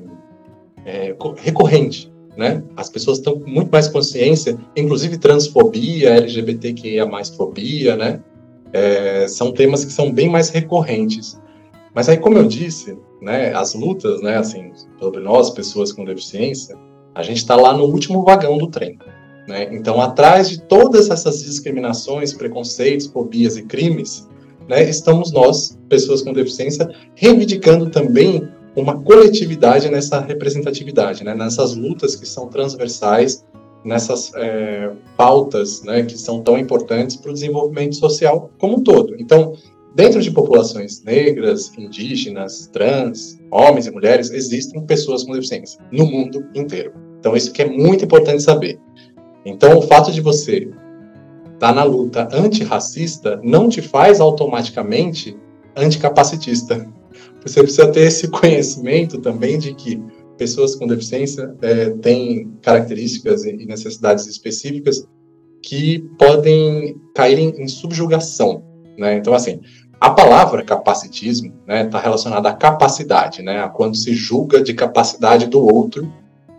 é, 0.85 1.15
recorrente. 1.37 2.11
Né? 2.37 2.63
As 2.77 2.89
pessoas 2.89 3.17
estão 3.17 3.39
com 3.39 3.49
muito 3.49 3.69
mais 3.69 3.87
consciência, 3.87 4.57
inclusive 4.75 5.17
transfobia, 5.17 6.11
LGBTQIA+, 6.11 7.07
fobia, 7.35 7.95
né? 7.97 8.21
É, 8.71 9.27
são 9.27 9.51
temas 9.51 9.83
que 9.83 9.91
são 9.91 10.11
bem 10.11 10.29
mais 10.29 10.49
recorrentes. 10.49 11.39
Mas 11.93 12.07
aí, 12.07 12.17
como 12.17 12.37
eu 12.37 12.47
disse, 12.47 12.97
né, 13.21 13.53
as 13.53 13.73
lutas, 13.73 14.21
né, 14.21 14.37
assim, 14.37 14.71
sobre 14.99 15.19
nós, 15.19 15.49
pessoas 15.49 15.91
com 15.91 16.05
deficiência, 16.05 16.77
a 17.15 17.23
gente 17.23 17.37
está 17.37 17.55
lá 17.55 17.75
no 17.75 17.85
último 17.85 18.23
vagão 18.23 18.57
do 18.57 18.67
trem. 18.67 18.97
Né? 19.47 19.67
Então, 19.71 19.99
atrás 19.99 20.49
de 20.49 20.61
todas 20.61 21.09
essas 21.09 21.43
discriminações, 21.43 22.33
preconceitos, 22.33 23.07
fobias 23.07 23.57
e 23.57 23.63
crimes, 23.63 24.29
né, 24.69 24.87
estamos 24.87 25.31
nós, 25.31 25.77
pessoas 25.89 26.21
com 26.21 26.31
deficiência, 26.31 26.87
reivindicando 27.15 27.89
também 27.89 28.47
uma 28.75 29.01
coletividade 29.01 29.89
nessa 29.89 30.19
representatividade, 30.19 31.23
né, 31.23 31.33
nessas 31.33 31.75
lutas 31.75 32.15
que 32.15 32.27
são 32.27 32.47
transversais, 32.47 33.43
nessas 33.83 34.31
é, 34.35 34.91
pautas 35.17 35.81
né, 35.83 36.03
que 36.03 36.17
são 36.17 36.41
tão 36.41 36.57
importantes 36.57 37.15
para 37.15 37.31
o 37.31 37.33
desenvolvimento 37.33 37.95
social 37.95 38.51
como 38.59 38.77
um 38.77 38.83
todo. 38.83 39.15
Então, 39.17 39.53
dentro 39.95 40.21
de 40.21 40.29
populações 40.29 41.03
negras, 41.03 41.71
indígenas, 41.75 42.69
trans, 42.71 43.39
homens 43.49 43.87
e 43.87 43.91
mulheres, 43.91 44.29
existem 44.29 44.85
pessoas 44.85 45.23
com 45.23 45.33
deficiência 45.33 45.81
no 45.91 46.05
mundo 46.05 46.45
inteiro. 46.53 46.93
Então, 47.19 47.35
isso 47.35 47.51
que 47.51 47.63
é 47.63 47.65
muito 47.65 48.05
importante 48.05 48.43
saber. 48.43 48.79
Então, 49.43 49.79
o 49.79 49.81
fato 49.81 50.11
de 50.11 50.21
você 50.21 50.69
estar 51.59 51.69
tá 51.69 51.73
na 51.73 51.83
luta 51.83 52.29
antirracista 52.31 53.39
não 53.43 53.67
te 53.67 53.81
faz 53.81 54.21
automaticamente 54.21 55.37
anticapacitista. 55.75 56.87
Você 57.43 57.61
precisa 57.61 57.91
ter 57.91 58.07
esse 58.07 58.29
conhecimento 58.29 59.19
também 59.19 59.59
de 59.59 59.73
que 59.73 60.01
pessoas 60.37 60.73
com 60.75 60.87
deficiência 60.87 61.53
é, 61.61 61.89
têm 61.89 62.49
características 62.61 63.43
e 63.43 63.65
necessidades 63.65 64.25
específicas 64.25 65.05
que 65.61 65.99
podem 66.17 66.95
cair 67.13 67.37
em, 67.37 67.67
subjugação. 67.67 68.63
Né? 68.97 69.17
Então, 69.17 69.33
assim, 69.33 69.59
a 69.99 70.09
palavra 70.11 70.63
capacitismo 70.63 71.47
está 71.47 71.73
né, 71.73 71.83
tá 71.85 71.99
relacionada 71.99 72.47
à 72.47 72.53
capacidade, 72.53 73.41
né, 73.41 73.61
a 73.61 73.67
quando 73.67 73.97
se 73.97 74.13
julga 74.13 74.63
de 74.63 74.73
capacidade 74.73 75.47
do 75.47 75.61
outro 75.61 76.09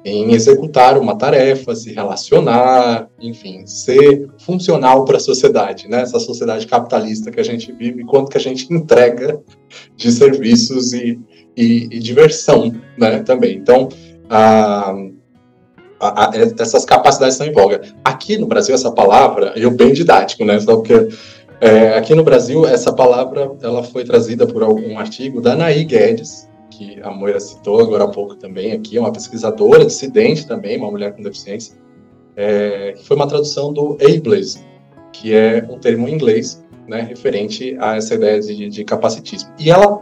em 0.05 0.33
executar 0.33 0.99
uma 0.99 1.17
tarefa, 1.17 1.75
se 1.75 1.93
relacionar, 1.93 3.09
enfim, 3.21 3.67
ser 3.67 4.29
funcional 4.39 5.05
para 5.05 5.19
a 5.19 5.21
sociedade, 5.21 5.89
né? 5.89 6.03
Essa 6.03 6.19
sociedade 6.19 6.67
capitalista 6.67 7.31
que 7.31 7.41
a 7.41 7.45
gente 7.45 7.71
vive, 7.73 8.05
quanto 8.05 8.31
que 8.31 8.39
a 8.39 8.41
gente 8.41 8.67
entrega 8.73 9.41
de 9.97 10.11
serviços 10.11 10.93
e, 10.93 11.19
e, 11.57 11.89
e 11.91 11.99
diversão, 11.99 12.75
né? 12.97 13.23
Também. 13.23 13.57
Então, 13.57 13.89
a, 14.29 14.95
a, 16.01 16.25
a, 16.25 16.31
essas 16.59 16.85
capacidades 16.87 17.35
estão 17.35 17.47
em 17.47 17.53
voga. 17.53 17.83
Aqui 18.03 18.39
no 18.39 18.47
Brasil, 18.47 18.75
essa 18.75 18.91
palavra, 18.91 19.53
eu 19.55 19.71
bem 19.71 19.93
didático, 19.93 20.45
né? 20.47 20.59
Só 20.61 20.77
porque 20.77 21.09
é, 21.61 21.99
aqui 21.99 22.15
no 22.15 22.25
Brasil, 22.25 22.67
essa 22.67 22.91
palavra 22.91 23.53
ela 23.63 23.83
foi 23.83 24.03
trazida 24.03 24.47
por 24.47 24.63
algum 24.63 24.99
artigo 24.99 25.43
da 25.43 25.55
Naí 25.55 25.85
Guedes, 25.85 26.49
que 26.81 26.99
a 27.03 27.11
Moira 27.11 27.39
citou 27.39 27.79
agora 27.83 28.05
há 28.05 28.09
pouco 28.09 28.35
também 28.37 28.73
aqui, 28.73 28.99
uma 28.99 29.13
pesquisadora 29.13 29.85
dissidente 29.85 30.47
também, 30.47 30.79
uma 30.79 30.91
mulher 30.91 31.15
com 31.15 31.23
deficiência, 31.23 31.77
é, 32.35 32.93
que 32.93 33.07
foi 33.07 33.17
uma 33.19 33.29
tradução 33.29 33.71
do 33.71 33.99
ableism, 34.01 34.63
que 35.13 35.35
é 35.35 35.63
um 35.69 35.79
termo 35.79 36.09
em 36.09 36.15
inglês 36.15 36.65
né, 36.89 37.03
referente 37.03 37.77
a 37.79 37.97
essa 37.97 38.15
ideia 38.15 38.41
de, 38.41 38.71
de 38.71 38.83
capacitismo. 38.83 39.51
E 39.59 39.71
ela 39.71 40.01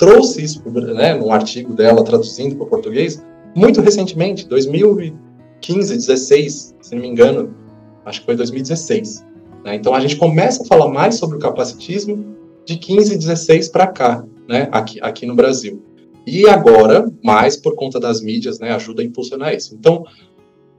trouxe 0.00 0.42
isso 0.42 0.68
né, 0.68 1.14
num 1.14 1.32
artigo 1.32 1.72
dela, 1.74 2.02
traduzindo 2.02 2.56
para 2.56 2.64
o 2.64 2.68
português, 2.68 3.24
muito 3.54 3.80
recentemente, 3.80 4.48
2015, 4.48 5.94
16, 5.94 6.74
se 6.80 6.94
não 6.96 7.02
me 7.02 7.08
engano, 7.08 7.54
acho 8.04 8.18
que 8.18 8.26
foi 8.26 8.34
2016. 8.34 9.24
Né? 9.64 9.76
Então 9.76 9.94
a 9.94 10.00
gente 10.00 10.16
começa 10.16 10.64
a 10.64 10.66
falar 10.66 10.88
mais 10.88 11.14
sobre 11.14 11.36
o 11.36 11.38
capacitismo 11.38 12.34
de 12.64 12.76
15, 12.76 13.16
16 13.16 13.68
para 13.68 13.86
cá, 13.86 14.24
né, 14.48 14.68
aqui, 14.72 14.98
aqui 15.00 15.24
no 15.24 15.36
Brasil. 15.36 15.85
E 16.26 16.48
agora, 16.48 17.08
mais 17.22 17.56
por 17.56 17.76
conta 17.76 18.00
das 18.00 18.20
mídias, 18.20 18.58
né, 18.58 18.72
ajuda 18.72 19.00
a 19.00 19.04
impulsionar 19.04 19.54
isso. 19.54 19.76
Então, 19.78 20.04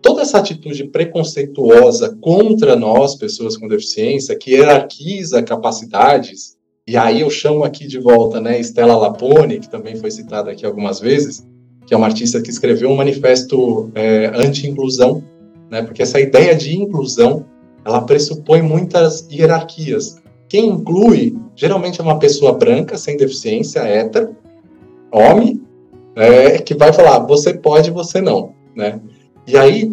toda 0.01 0.21
essa 0.21 0.37
atitude 0.37 0.83
preconceituosa 0.89 2.17
contra 2.19 2.75
nós, 2.75 3.15
pessoas 3.15 3.55
com 3.55 3.67
deficiência, 3.67 4.37
que 4.37 4.51
hierarquiza 4.51 5.41
capacidades, 5.41 6.57
E 6.89 6.95
aí 6.95 7.19
eu 7.19 7.29
chamo 7.29 7.65
aqui 7.65 7.85
de 7.85 7.99
volta, 7.99 8.39
né, 8.39 8.57
Stella 8.63 8.95
Lapone, 8.95 9.59
que 9.59 9.69
também 9.69 9.97
foi 9.97 10.09
citada 10.09 10.49
aqui 10.49 10.65
algumas 10.65 11.01
vezes, 11.01 11.45
que 11.85 11.93
é 11.93 11.97
uma 11.97 12.07
artista 12.07 12.41
que 12.41 12.49
escreveu 12.49 12.89
um 12.89 12.95
manifesto 12.95 13.91
é, 13.93 14.31
anti-inclusão, 14.33 15.21
né, 15.69 15.81
porque 15.81 16.01
essa 16.01 16.17
ideia 16.17 16.55
de 16.55 16.77
inclusão, 16.77 17.45
ela 17.83 17.99
pressupõe 17.99 18.61
muitas 18.61 19.27
hierarquias. 19.29 20.21
Quem 20.47 20.69
inclui, 20.69 21.37
geralmente 21.57 21.99
é 21.99 22.03
uma 22.03 22.19
pessoa 22.19 22.53
branca, 22.53 22.97
sem 22.97 23.17
deficiência, 23.17 23.81
hétero, 23.81 24.33
homem, 25.11 25.61
é, 26.15 26.57
que 26.59 26.73
vai 26.73 26.91
falar, 26.91 27.19
você 27.19 27.53
pode, 27.53 27.91
você 27.91 28.19
não, 28.19 28.53
né? 28.75 28.99
E 29.45 29.55
aí, 29.55 29.91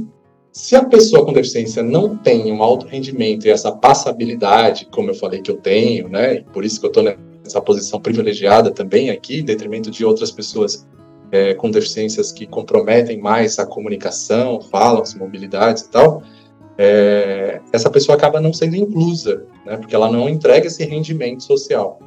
se 0.55 0.77
a 0.77 0.85
pessoa 0.85 1.25
com 1.25 1.33
deficiência 1.33 1.83
não 1.83 2.17
tem 2.17 2.51
um 2.53 2.63
alto 2.63 2.87
rendimento 2.87 3.47
e 3.47 3.51
essa 3.51 3.73
passabilidade, 3.73 4.87
como 4.91 5.11
eu 5.11 5.15
falei 5.15 5.43
que 5.43 5.51
eu 5.51 5.57
tenho, 5.57 6.09
né, 6.09 6.37
e 6.37 6.43
por 6.43 6.65
isso 6.65 6.79
que 6.79 6.87
eu 6.87 6.91
estou 6.91 7.03
nessa 7.03 7.61
posição 7.61 8.01
privilegiada 8.01 8.71
também 8.71 9.11
aqui, 9.11 9.41
em 9.41 9.45
detrimento 9.45 9.91
de 9.91 10.05
outras 10.05 10.31
pessoas 10.31 10.87
é, 11.33 11.55
com 11.55 11.71
deficiências 11.71 12.31
que 12.31 12.47
comprometem 12.47 13.19
mais 13.21 13.59
a 13.59 13.67
comunicação, 13.67 14.61
falam, 14.61 15.03
as 15.03 15.13
mobilidades 15.15 15.83
e 15.83 15.91
tal, 15.91 16.23
é, 16.79 17.61
essa 17.73 17.91
pessoa 17.91 18.17
acaba 18.17 18.41
não 18.41 18.53
sendo 18.53 18.77
inclusa, 18.77 19.45
né, 19.67 19.77
porque 19.77 19.95
ela 19.95 20.11
não 20.11 20.29
entrega 20.29 20.69
esse 20.69 20.85
rendimento 20.85 21.43
social. 21.43 21.99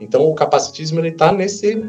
Então, 0.00 0.24
o 0.24 0.34
capacitismo 0.34 1.00
ele 1.00 1.10
está 1.10 1.30
nesse 1.30 1.84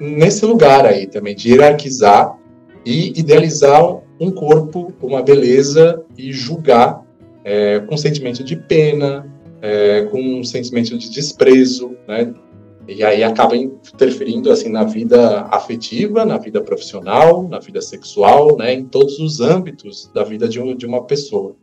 nesse 0.00 0.44
lugar 0.44 0.86
aí 0.86 1.06
também 1.06 1.34
de 1.34 1.50
hierarquizar 1.50 2.38
e 2.84 3.08
idealizar 3.18 3.82
um 4.20 4.30
corpo, 4.30 4.92
uma 5.02 5.22
beleza 5.22 6.02
e 6.16 6.32
julgar 6.32 7.02
é, 7.44 7.80
com 7.80 7.96
sentimento 7.96 8.42
de 8.42 8.56
pena, 8.56 9.26
é, 9.60 10.04
com 10.04 10.20
um 10.20 10.44
sentimento 10.44 10.96
de 10.96 11.10
desprezo, 11.10 11.96
né? 12.08 12.32
E 12.88 13.02
aí 13.02 13.24
acaba 13.24 13.56
interferindo 13.56 14.50
assim 14.50 14.68
na 14.68 14.84
vida 14.84 15.42
afetiva, 15.50 16.24
na 16.24 16.38
vida 16.38 16.60
profissional, 16.60 17.48
na 17.48 17.58
vida 17.58 17.80
sexual, 17.80 18.56
né? 18.56 18.74
Em 18.74 18.84
todos 18.84 19.18
os 19.18 19.40
âmbitos 19.40 20.10
da 20.14 20.22
vida 20.22 20.48
de, 20.48 20.60
um, 20.60 20.74
de 20.74 20.86
uma 20.86 21.02
pessoa. 21.02 21.56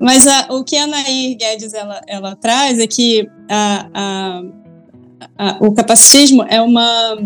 Mas 0.00 0.26
a, 0.26 0.48
o 0.50 0.62
que 0.62 0.76
a 0.76 0.86
Nair 0.86 1.36
Guedes 1.36 1.72
ela, 1.72 2.00
ela 2.06 2.36
traz 2.36 2.78
é 2.78 2.86
que 2.86 3.28
a, 3.50 3.88
a, 3.94 4.42
a, 5.36 5.58
o 5.60 5.72
capacitismo 5.72 6.42
é 6.44 6.60
uma 6.60 7.18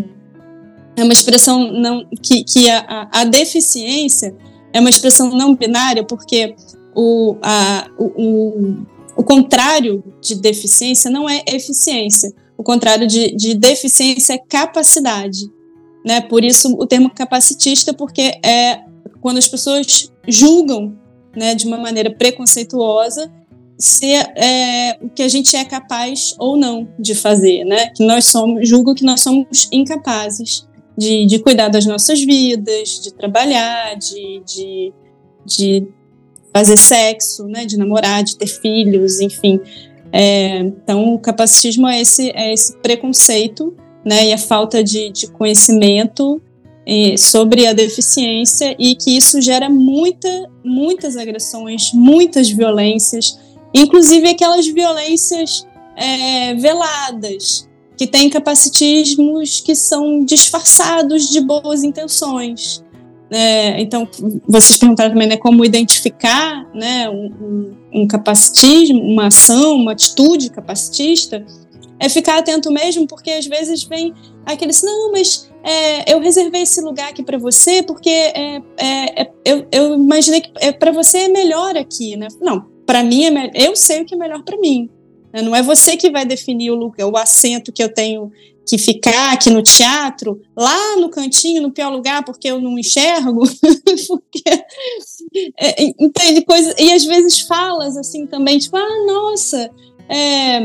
é 0.95 1.03
uma 1.03 1.13
expressão 1.13 1.71
não 1.71 2.05
que, 2.21 2.43
que 2.43 2.69
a, 2.69 3.07
a, 3.11 3.23
deficiência 3.23 4.35
é 4.73 4.79
uma 4.79 4.89
expressão 4.89 5.29
não 5.29 5.55
binária 5.55 6.03
porque 6.03 6.55
o, 6.95 7.37
a, 7.41 7.87
o, 7.97 8.85
o, 9.15 9.23
contrário 9.23 10.03
de 10.21 10.35
deficiência 10.35 11.09
não 11.09 11.29
é 11.29 11.41
eficiência. 11.47 12.33
O 12.57 12.63
contrário 12.63 13.07
de, 13.07 13.33
de 13.33 13.53
deficiência 13.53 14.33
é 14.33 14.37
capacidade 14.37 15.49
né? 16.05 16.21
Por 16.21 16.43
isso 16.43 16.75
o 16.77 16.85
termo 16.85 17.09
capacitista 17.09 17.93
porque 17.93 18.39
é 18.43 18.81
quando 19.21 19.37
as 19.37 19.47
pessoas 19.47 20.11
julgam 20.27 20.97
né 21.35 21.53
de 21.55 21.67
uma 21.67 21.77
maneira 21.77 22.13
preconceituosa 22.13 23.31
se 23.79 24.13
é, 24.13 24.97
o 25.01 25.09
que 25.09 25.23
a 25.23 25.29
gente 25.29 25.55
é 25.55 25.63
capaz 25.63 26.35
ou 26.37 26.57
não 26.57 26.89
de 26.99 27.15
fazer, 27.15 27.63
né? 27.63 27.87
Que 27.95 28.05
nós 28.05 28.25
somos, 28.25 28.67
julgo 28.67 28.93
que 28.93 29.05
nós 29.05 29.21
somos 29.21 29.69
incapazes 29.71 30.67
de, 30.97 31.25
de 31.25 31.39
cuidar 31.39 31.69
das 31.69 31.85
nossas 31.85 32.19
vidas, 32.21 32.99
de 33.01 33.13
trabalhar, 33.13 33.95
de, 33.95 34.41
de, 34.45 34.93
de 35.45 35.87
fazer 36.53 36.75
sexo, 36.75 37.45
né? 37.45 37.65
De 37.65 37.77
namorar, 37.77 38.21
de 38.21 38.35
ter 38.35 38.47
filhos, 38.47 39.21
enfim. 39.21 39.61
É, 40.11 40.59
então, 40.59 41.13
o 41.13 41.19
capacitismo 41.19 41.87
é 41.87 42.01
esse, 42.01 42.31
é 42.31 42.51
esse 42.51 42.75
preconceito, 42.79 43.73
né? 44.03 44.27
E 44.27 44.33
a 44.33 44.37
falta 44.37 44.83
de, 44.83 45.09
de 45.09 45.31
conhecimento 45.31 46.41
é, 46.85 47.15
sobre 47.15 47.65
a 47.65 47.71
deficiência 47.71 48.75
e 48.77 48.93
que 48.93 49.15
isso 49.15 49.39
gera 49.39 49.69
muita, 49.69 50.49
muitas 50.65 51.15
agressões, 51.15 51.93
muitas 51.93 52.49
violências 52.49 53.39
inclusive 53.73 54.29
aquelas 54.29 54.67
violências 54.67 55.67
é, 55.95 56.53
veladas, 56.55 57.69
que 57.97 58.07
têm 58.07 58.29
capacitismos 58.29 59.59
que 59.59 59.75
são 59.75 60.23
disfarçados 60.23 61.29
de 61.29 61.41
boas 61.41 61.83
intenções. 61.83 62.81
É, 63.29 63.79
então, 63.81 64.07
vocês 64.47 64.77
perguntaram 64.77 65.11
também 65.11 65.27
né, 65.27 65.35
como 65.35 65.65
identificar 65.65 66.65
né, 66.73 67.09
um, 67.09 67.75
um, 67.93 68.07
capacitismo, 68.07 69.01
uma 69.01 69.27
ação, 69.27 69.75
uma 69.75 69.91
atitude 69.91 70.49
capacitista, 70.49 71.45
é 71.99 72.07
ficar 72.07 72.39
atento 72.39 72.71
mesmo, 72.71 73.05
porque 73.05 73.31
às 73.31 73.45
vezes 73.45 73.83
vem 73.83 74.13
aquele 74.45 74.71
assim, 74.71 74.85
não, 74.85 75.11
mas 75.11 75.49
é, 75.61 76.13
eu 76.13 76.21
reservei 76.21 76.61
esse 76.61 76.79
lugar 76.79 77.09
aqui 77.09 77.21
para 77.21 77.37
você 77.37 77.83
porque 77.83 78.09
é, 78.09 78.61
é, 78.77 79.21
é, 79.21 79.31
eu, 79.43 79.67
eu, 79.71 79.95
imaginei 79.95 80.39
que 80.39 80.51
é, 80.55 80.71
para 80.71 80.91
você 80.91 81.19
é 81.19 81.27
melhor 81.27 81.75
aqui, 81.75 82.15
né? 82.15 82.29
Não, 82.39 82.65
para 82.89 83.03
mim, 83.03 83.25
é 83.25 83.51
eu 83.53 83.75
sei 83.75 84.01
o 84.01 84.05
que 84.05 84.15
é 84.15 84.17
melhor 84.17 84.41
para 84.41 84.57
mim. 84.57 84.89
Né? 85.31 85.43
Não 85.43 85.55
é 85.55 85.61
você 85.61 85.95
que 85.95 86.09
vai 86.09 86.25
definir 86.25 86.71
o, 86.71 86.75
lugar, 86.75 87.05
o 87.05 87.15
assento 87.17 87.71
que 87.71 87.83
eu 87.83 87.93
tenho 87.93 88.31
que 88.67 88.79
ficar 88.79 89.31
aqui 89.31 89.51
no 89.51 89.61
teatro, 89.61 90.41
lá 90.57 90.95
no 90.95 91.07
cantinho, 91.07 91.61
no 91.61 91.69
pior 91.69 91.91
lugar, 91.91 92.25
porque 92.25 92.47
eu 92.47 92.59
não 92.59 92.79
enxergo. 92.79 93.43
porque, 94.09 94.41
é, 95.59 95.83
entende? 96.03 96.41
Coisa, 96.43 96.73
e 96.79 96.91
às 96.91 97.05
vezes 97.05 97.41
falas 97.41 97.95
assim 97.95 98.25
também, 98.25 98.57
tipo, 98.57 98.75
ah, 98.75 99.05
nossa, 99.05 99.69
é, 100.09 100.59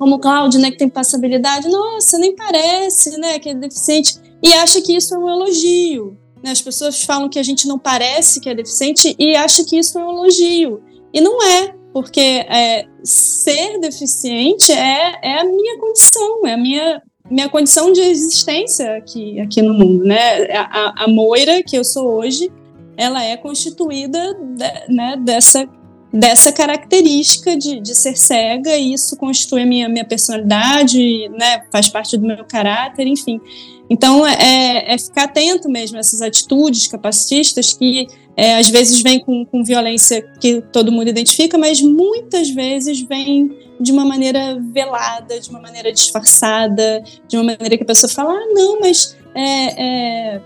como 0.00 0.18
Cláudio, 0.18 0.58
né, 0.58 0.72
que 0.72 0.78
tem 0.78 0.88
passabilidade, 0.88 1.68
nossa, 1.68 2.18
nem 2.18 2.34
parece, 2.34 3.16
né, 3.16 3.38
que 3.38 3.50
é 3.50 3.54
deficiente, 3.54 4.18
e 4.42 4.52
acha 4.54 4.80
que 4.80 4.96
isso 4.96 5.14
é 5.14 5.18
um 5.18 5.30
elogio. 5.30 6.18
Né? 6.42 6.50
As 6.50 6.60
pessoas 6.60 7.00
falam 7.00 7.28
que 7.28 7.38
a 7.38 7.44
gente 7.44 7.68
não 7.68 7.78
parece 7.78 8.40
que 8.40 8.48
é 8.48 8.54
deficiente 8.56 9.14
e 9.16 9.36
acha 9.36 9.64
que 9.64 9.78
isso 9.78 9.96
é 9.96 10.04
um 10.04 10.10
elogio. 10.10 10.82
E 11.16 11.20
não 11.22 11.42
é, 11.42 11.74
porque 11.94 12.20
é, 12.20 12.84
ser 13.02 13.80
deficiente 13.80 14.70
é, 14.70 15.14
é 15.22 15.40
a 15.40 15.44
minha 15.44 15.78
condição, 15.78 16.46
é 16.46 16.52
a 16.52 16.56
minha, 16.58 17.02
minha 17.30 17.48
condição 17.48 17.90
de 17.90 18.02
existência 18.02 18.98
aqui, 18.98 19.40
aqui 19.40 19.62
no 19.62 19.72
mundo, 19.72 20.04
né? 20.04 20.44
A, 20.52 21.04
a 21.04 21.08
Moira 21.08 21.62
que 21.62 21.74
eu 21.74 21.82
sou 21.82 22.18
hoje, 22.18 22.52
ela 22.98 23.24
é 23.24 23.34
constituída 23.38 24.34
de, 24.34 24.94
né, 24.94 25.16
dessa, 25.18 25.66
dessa 26.12 26.52
característica 26.52 27.56
de, 27.56 27.80
de 27.80 27.94
ser 27.94 28.14
cega 28.14 28.76
e 28.76 28.92
isso 28.92 29.16
constitui 29.16 29.62
a 29.62 29.66
minha, 29.66 29.88
minha 29.88 30.04
personalidade, 30.04 31.30
né? 31.30 31.62
Faz 31.72 31.88
parte 31.88 32.18
do 32.18 32.26
meu 32.26 32.44
caráter, 32.44 33.06
enfim. 33.06 33.40
Então, 33.88 34.26
é, 34.26 34.92
é 34.92 34.98
ficar 34.98 35.24
atento 35.24 35.66
mesmo 35.66 35.96
a 35.96 36.00
essas 36.00 36.20
atitudes 36.20 36.86
capacitistas 36.88 37.72
que 37.72 38.06
é, 38.36 38.58
às 38.58 38.68
vezes 38.68 39.00
vem 39.00 39.18
com, 39.18 39.46
com 39.46 39.64
violência 39.64 40.22
que 40.38 40.60
todo 40.60 40.92
mundo 40.92 41.08
identifica, 41.08 41.56
mas 41.56 41.80
muitas 41.80 42.50
vezes 42.50 43.00
vem 43.00 43.56
de 43.80 43.90
uma 43.90 44.04
maneira 44.04 44.60
velada, 44.72 45.40
de 45.40 45.48
uma 45.48 45.60
maneira 45.60 45.90
disfarçada, 45.90 47.02
de 47.26 47.36
uma 47.36 47.44
maneira 47.44 47.78
que 47.78 47.82
a 47.82 47.86
pessoa 47.86 48.12
fala: 48.12 48.34
ah, 48.34 48.46
não, 48.52 48.80
mas 48.80 49.16
é, 49.34 50.34
é, 50.34 50.40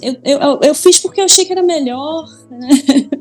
eu, 0.00 0.16
eu, 0.24 0.60
eu, 0.62 0.74
fiz 0.74 0.98
porque 0.98 1.20
eu 1.20 1.26
achei 1.26 1.44
que 1.44 1.52
era 1.52 1.62
melhor. 1.62 2.24
Né? 2.50 2.68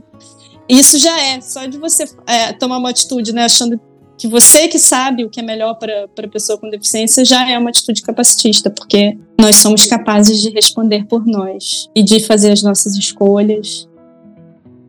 Isso 0.69 0.97
já 0.97 1.19
é, 1.21 1.41
só 1.41 1.65
de 1.65 1.77
você 1.77 2.05
é, 2.25 2.53
tomar 2.53 2.77
uma 2.77 2.89
atitude, 2.89 3.33
né, 3.33 3.45
achando 3.45 3.79
que 4.17 4.27
você 4.27 4.67
que 4.67 4.79
sabe 4.79 5.23
o 5.23 5.29
que 5.29 5.39
é 5.39 5.43
melhor 5.43 5.75
para 5.75 6.07
a 6.17 6.27
pessoa 6.27 6.57
com 6.57 6.69
deficiência 6.69 7.23
já 7.23 7.49
é 7.49 7.57
uma 7.57 7.69
atitude 7.69 8.01
capacitista, 8.01 8.69
porque 8.69 9.17
nós 9.39 9.57
somos 9.57 9.85
capazes 9.85 10.41
de 10.41 10.49
responder 10.49 11.05
por 11.05 11.25
nós 11.25 11.87
e 11.95 12.03
de 12.03 12.19
fazer 12.21 12.51
as 12.51 12.63
nossas 12.63 12.95
escolhas 12.95 13.87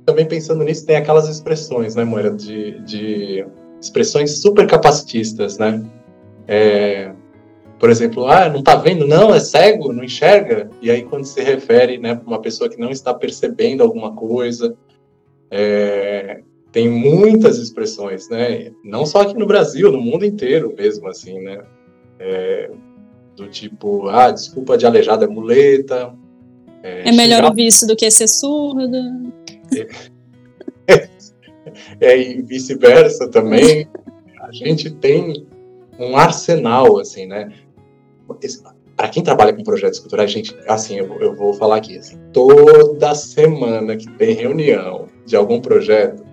também 0.08 0.24
pensando 0.24 0.64
nisso, 0.64 0.86
tem 0.86 0.96
aquelas 0.96 1.28
expressões, 1.28 1.94
né, 1.94 2.02
Moira, 2.02 2.30
de, 2.30 2.80
de 2.80 3.44
expressões 3.78 4.40
super 4.40 4.66
capacitistas, 4.66 5.58
né? 5.58 5.84
É, 6.46 7.12
por 7.78 7.90
exemplo, 7.90 8.26
ah, 8.26 8.48
não 8.48 8.62
tá 8.62 8.74
vendo? 8.74 9.06
Não, 9.06 9.34
é 9.34 9.38
cego, 9.38 9.92
não 9.92 10.02
enxerga. 10.02 10.70
E 10.80 10.90
aí, 10.90 11.02
quando 11.02 11.26
se 11.26 11.42
refere 11.42 11.98
né, 11.98 12.14
para 12.14 12.26
uma 12.26 12.40
pessoa 12.40 12.70
que 12.70 12.80
não 12.80 12.90
está 12.90 13.12
percebendo 13.12 13.82
alguma 13.82 14.14
coisa, 14.14 14.74
é, 15.50 16.40
tem 16.72 16.88
muitas 16.88 17.58
expressões, 17.58 18.30
né? 18.30 18.72
Não 18.82 19.04
só 19.04 19.20
aqui 19.20 19.34
no 19.34 19.46
Brasil, 19.46 19.92
no 19.92 20.00
mundo 20.00 20.24
inteiro 20.24 20.74
mesmo, 20.74 21.06
assim, 21.06 21.38
né? 21.38 21.60
É, 22.18 22.70
do 23.36 23.46
tipo, 23.46 24.08
ah, 24.08 24.30
desculpa 24.30 24.78
de 24.78 24.86
aleijada 24.86 25.26
é 25.26 25.28
muleta. 25.28 26.14
É, 26.82 27.10
é 27.10 27.12
melhor 27.12 27.44
ouvir 27.44 27.66
isso 27.66 27.86
do 27.86 27.94
que 27.94 28.10
ser 28.10 28.26
surdo. 28.26 29.27
É, 32.00 32.18
e 32.18 32.42
vice-versa 32.42 33.28
também. 33.28 33.88
A 34.40 34.52
gente 34.52 34.90
tem 34.90 35.46
um 35.98 36.16
arsenal, 36.16 36.98
assim, 36.98 37.26
né? 37.26 37.52
Para 38.96 39.08
quem 39.08 39.22
trabalha 39.22 39.52
com 39.52 39.62
projetos 39.62 39.98
culturais, 39.98 40.30
gente, 40.30 40.56
assim, 40.66 40.98
eu, 40.98 41.12
eu 41.20 41.34
vou 41.34 41.54
falar 41.54 41.76
aqui, 41.76 41.98
assim, 41.98 42.18
toda 42.32 43.14
semana 43.14 43.96
que 43.96 44.10
tem 44.12 44.34
reunião 44.34 45.06
de 45.24 45.36
algum 45.36 45.60
projeto, 45.60 46.24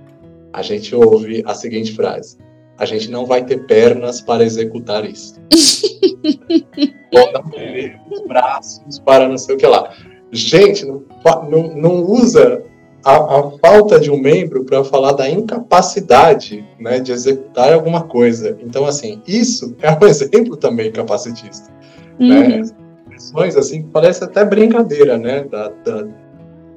a 0.51 0.61
gente 0.61 0.95
ouve 0.95 1.43
a 1.45 1.53
seguinte 1.53 1.93
frase: 1.93 2.37
a 2.77 2.85
gente 2.85 3.09
não 3.09 3.25
vai 3.25 3.45
ter 3.45 3.65
pernas 3.65 4.21
para 4.21 4.43
executar 4.43 5.05
isso. 5.05 5.35
Não 7.13 7.49
teremos 7.49 8.21
braços 8.27 8.99
para 8.99 9.29
não 9.29 9.37
sei 9.37 9.55
o 9.55 9.57
que 9.57 9.65
lá. 9.65 9.95
Gente, 10.31 10.85
não, 10.85 11.01
não, 11.49 11.75
não 11.75 12.03
usa 12.03 12.61
a, 13.05 13.17
a, 13.17 13.51
falta 13.59 13.99
de 13.99 14.09
um 14.09 14.19
membro 14.19 14.65
para 14.65 14.83
falar 14.83 15.11
da 15.11 15.29
incapacidade 15.29 16.67
né, 16.79 16.99
de 16.99 17.11
executar 17.11 17.71
alguma 17.71 18.03
coisa. 18.03 18.57
Então, 18.59 18.83
assim, 18.83 19.21
isso 19.27 19.75
é 19.79 19.91
um 19.91 20.03
exemplo 20.09 20.57
também 20.57 20.91
capacitista. 20.91 21.71
Né? 22.19 22.39
Uhum. 22.39 22.47
Né? 22.47 22.61
Expressões 23.03 23.55
assim 23.55 23.83
que 23.83 23.89
parece 23.89 24.23
até 24.23 24.43
brincadeira, 24.43 25.19
né? 25.19 25.43
Da, 25.43 25.69
da, 25.69 26.07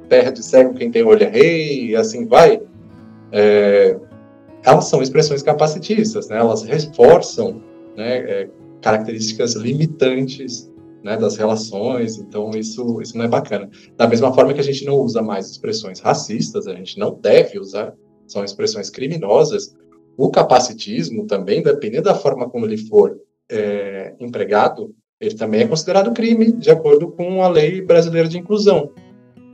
terra 0.08 0.30
de 0.30 0.42
cego 0.42 0.74
quem 0.74 0.90
tem 0.90 1.02
olho 1.02 1.22
é 1.22 1.28
rei, 1.28 1.90
e 1.90 1.96
assim 1.96 2.26
vai. 2.26 2.60
É, 3.32 3.96
elas 4.64 4.84
são 4.84 5.02
expressões 5.02 5.42
capacitistas, 5.42 6.28
né? 6.28 6.38
Elas 6.38 6.62
reforçam 6.62 7.62
né, 7.96 8.18
é, 8.18 8.48
características 8.82 9.54
limitantes 9.54 10.70
né, 11.02 11.16
das 11.16 11.36
relações, 11.36 12.18
então 12.18 12.50
isso, 12.50 13.00
isso 13.00 13.16
não 13.16 13.24
é 13.24 13.28
bacana. 13.28 13.70
Da 13.96 14.06
mesma 14.06 14.32
forma 14.32 14.52
que 14.52 14.60
a 14.60 14.64
gente 14.64 14.84
não 14.84 14.94
usa 14.94 15.22
mais 15.22 15.50
expressões 15.50 16.00
racistas, 16.00 16.66
a 16.66 16.74
gente 16.74 16.98
não 16.98 17.14
deve 17.14 17.58
usar, 17.58 17.94
são 18.26 18.44
expressões 18.44 18.90
criminosas. 18.90 19.76
O 20.16 20.30
capacitismo 20.30 21.26
também, 21.26 21.62
dependendo 21.62 22.04
da 22.04 22.14
forma 22.14 22.48
como 22.48 22.66
ele 22.66 22.76
for 22.76 23.18
é, 23.50 24.14
empregado, 24.18 24.94
ele 25.20 25.34
também 25.34 25.62
é 25.62 25.66
considerado 25.66 26.12
crime, 26.12 26.52
de 26.52 26.70
acordo 26.70 27.08
com 27.08 27.42
a 27.42 27.48
lei 27.48 27.80
brasileira 27.80 28.28
de 28.28 28.38
inclusão. 28.38 28.90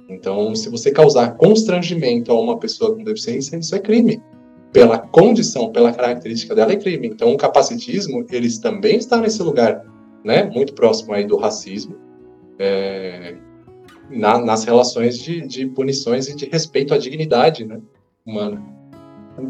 Então, 0.08 0.54
se 0.54 0.68
você 0.68 0.90
causar 0.90 1.36
constrangimento 1.36 2.30
a 2.30 2.38
uma 2.38 2.58
pessoa 2.58 2.94
com 2.94 3.02
deficiência, 3.02 3.56
isso 3.56 3.74
é 3.74 3.78
crime. 3.78 4.22
Pela 4.72 4.98
condição, 4.98 5.70
pela 5.70 5.92
característica 5.92 6.54
dela, 6.54 6.72
é 6.72 6.76
crime. 6.76 7.06
Então, 7.06 7.32
o 7.32 7.36
capacitismo, 7.36 8.26
eles 8.30 8.58
também 8.58 8.96
está 8.96 9.18
nesse 9.18 9.42
lugar 9.42 9.84
né, 10.24 10.44
muito 10.44 10.72
próximo 10.74 11.12
aí 11.12 11.24
do 11.24 11.36
racismo, 11.36 11.96
é, 12.58 13.36
na, 14.10 14.38
nas 14.38 14.64
relações 14.64 15.18
de, 15.18 15.46
de, 15.46 15.66
punições 15.66 16.28
e 16.28 16.34
de 16.34 16.46
respeito 16.46 16.94
à 16.94 16.98
dignidade 16.98 17.64
né, 17.64 17.80
humana. 18.26 18.62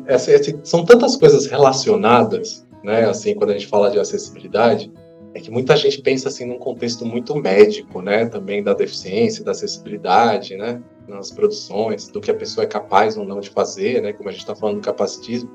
Essa, 0.06 0.32
essa, 0.32 0.58
são 0.64 0.84
tantas 0.84 1.16
coisas 1.16 1.46
relacionadas, 1.46 2.66
né, 2.82 3.04
assim, 3.04 3.34
quando 3.34 3.50
a 3.50 3.52
gente 3.52 3.66
fala 3.66 3.90
de 3.90 3.98
acessibilidade, 3.98 4.90
é 5.34 5.40
que 5.40 5.50
muita 5.50 5.76
gente 5.76 6.00
pensa 6.00 6.28
assim 6.28 6.44
num 6.44 6.58
contexto 6.58 7.04
muito 7.04 7.34
médico, 7.34 8.00
né, 8.00 8.26
também 8.26 8.62
da 8.62 8.72
deficiência, 8.72 9.44
da 9.44 9.50
acessibilidade, 9.50 10.56
né, 10.56 10.80
nas 11.08 11.30
produções, 11.30 12.08
do 12.08 12.20
que 12.20 12.30
a 12.30 12.34
pessoa 12.34 12.64
é 12.64 12.68
capaz 12.68 13.16
ou 13.16 13.24
não 13.24 13.40
de 13.40 13.50
fazer, 13.50 14.00
né, 14.00 14.12
como 14.12 14.28
a 14.28 14.32
gente 14.32 14.42
está 14.42 14.54
falando 14.54 14.76
do 14.76 14.84
capacitismo. 14.84 15.50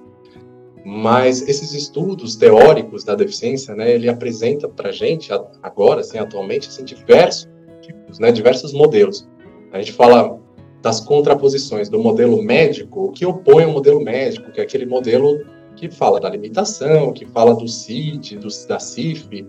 Mas 0.86 1.42
esses 1.48 1.74
estudos 1.74 2.36
teóricos 2.36 3.04
da 3.04 3.16
deficiência, 3.16 3.76
né, 3.76 3.94
ele 3.94 4.08
apresenta 4.08 4.68
para 4.68 4.92
gente 4.92 5.32
agora, 5.62 6.02
assim, 6.02 6.18
atualmente, 6.18 6.70
assim, 6.70 6.84
diversos 6.84 7.50
tipos, 7.82 8.20
né, 8.20 8.32
diversos 8.32 8.74
modelos. 8.74 9.28
A 9.72 9.80
gente 9.80 9.92
fala 9.92 10.40
das 10.82 11.00
contraposições 11.00 11.90
do 11.90 12.00
modelo 12.00 12.42
médico, 12.42 13.12
que 13.12 13.26
opõe 13.26 13.66
ao 13.66 13.72
modelo 13.72 14.02
médico, 14.02 14.52
que 14.52 14.62
é 14.62 14.64
aquele 14.64 14.86
modelo 14.86 15.46
que 15.76 15.90
fala 15.90 16.20
da 16.20 16.30
limitação, 16.30 17.12
que 17.12 17.26
fala 17.26 17.54
do 17.54 17.68
CID, 17.68 18.38
do, 18.38 18.48
da 18.68 18.80
CIF, 18.80 19.46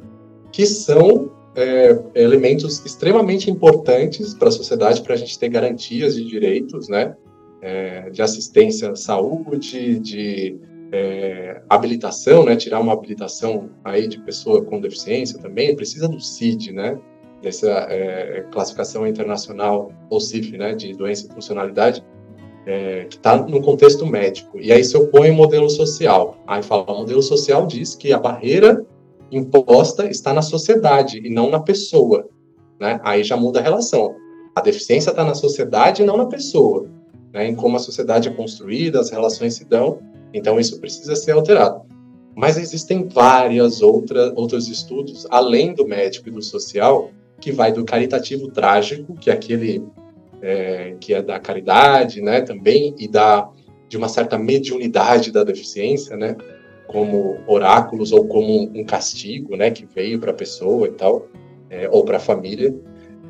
que 0.52 0.66
são 0.66 1.30
é, 1.54 1.98
elementos 2.14 2.84
extremamente 2.84 3.50
importantes 3.50 4.34
para 4.34 4.48
a 4.48 4.52
sociedade, 4.52 5.02
para 5.02 5.14
a 5.14 5.16
gente 5.16 5.38
ter 5.38 5.48
garantias 5.48 6.14
de 6.14 6.24
direitos, 6.24 6.88
né, 6.88 7.14
é, 7.62 8.10
de 8.10 8.22
assistência 8.22 8.90
à 8.90 8.96
saúde, 8.96 9.98
de 9.98 10.58
é, 10.92 11.62
habilitação, 11.68 12.44
né, 12.44 12.56
tirar 12.56 12.80
uma 12.80 12.92
habilitação 12.92 13.70
aí 13.84 14.08
de 14.08 14.18
pessoa 14.20 14.64
com 14.64 14.80
deficiência 14.80 15.38
também, 15.38 15.74
precisa 15.76 16.08
do 16.08 16.20
CID, 16.20 16.72
né, 16.72 16.98
dessa 17.42 17.70
é, 17.88 18.44
classificação 18.50 19.06
internacional, 19.06 19.92
ou 20.08 20.20
CIF, 20.20 20.56
né, 20.56 20.74
de 20.74 20.92
doença 20.92 21.26
e 21.26 21.34
funcionalidade, 21.34 22.04
é, 22.66 23.06
que 23.08 23.16
está 23.16 23.36
no 23.36 23.62
contexto 23.62 24.06
médico. 24.06 24.58
E 24.60 24.70
aí 24.70 24.84
se 24.84 24.96
opõe 24.96 25.30
o 25.30 25.34
modelo 25.34 25.68
social. 25.70 26.38
Aí 26.46 26.62
fala, 26.62 26.84
o 26.92 26.98
modelo 26.98 27.22
social 27.22 27.66
diz 27.66 27.94
que 27.94 28.12
a 28.12 28.18
barreira 28.18 28.84
imposta 29.30 30.06
está 30.06 30.32
na 30.34 30.42
sociedade 30.42 31.20
e 31.24 31.30
não 31.30 31.50
na 31.50 31.60
pessoa. 31.60 32.28
Né? 32.78 33.00
Aí 33.02 33.24
já 33.24 33.36
muda 33.36 33.60
a 33.60 33.62
relação. 33.62 34.14
A 34.54 34.60
deficiência 34.60 35.10
está 35.10 35.24
na 35.24 35.34
sociedade 35.34 36.02
e 36.02 36.04
não 36.04 36.16
na 36.16 36.26
pessoa. 36.26 36.86
Né? 37.32 37.48
Em 37.48 37.54
como 37.54 37.76
a 37.76 37.80
sociedade 37.80 38.28
é 38.28 38.32
construída, 38.32 39.00
as 39.00 39.10
relações 39.10 39.54
se 39.54 39.64
dão, 39.64 39.98
então, 40.32 40.58
isso 40.58 40.80
precisa 40.80 41.16
ser 41.16 41.32
alterado. 41.32 41.82
Mas 42.36 42.56
existem 42.56 43.08
várias 43.08 43.82
outras, 43.82 44.32
outros 44.36 44.68
estudos, 44.68 45.26
além 45.30 45.74
do 45.74 45.86
médico 45.86 46.28
e 46.28 46.32
do 46.32 46.42
social, 46.42 47.10
que 47.40 47.50
vai 47.50 47.72
do 47.72 47.84
caritativo 47.84 48.48
trágico, 48.50 49.14
que 49.14 49.30
é 49.30 49.32
aquele 49.32 49.82
é, 50.42 50.94
que 51.00 51.12
é 51.12 51.22
da 51.22 51.38
caridade, 51.38 52.20
né, 52.20 52.40
também, 52.40 52.94
e 52.98 53.08
da 53.08 53.48
de 53.88 53.96
uma 53.96 54.08
certa 54.08 54.38
mediunidade 54.38 55.32
da 55.32 55.42
deficiência, 55.42 56.16
né, 56.16 56.36
como 56.86 57.38
oráculos 57.48 58.12
ou 58.12 58.24
como 58.26 58.70
um 58.72 58.84
castigo, 58.84 59.56
né, 59.56 59.70
que 59.72 59.84
veio 59.84 60.20
para 60.20 60.30
a 60.30 60.34
pessoa 60.34 60.86
e 60.86 60.92
tal, 60.92 61.26
é, 61.68 61.88
ou 61.90 62.04
para 62.04 62.18
a 62.18 62.20
família, 62.20 62.72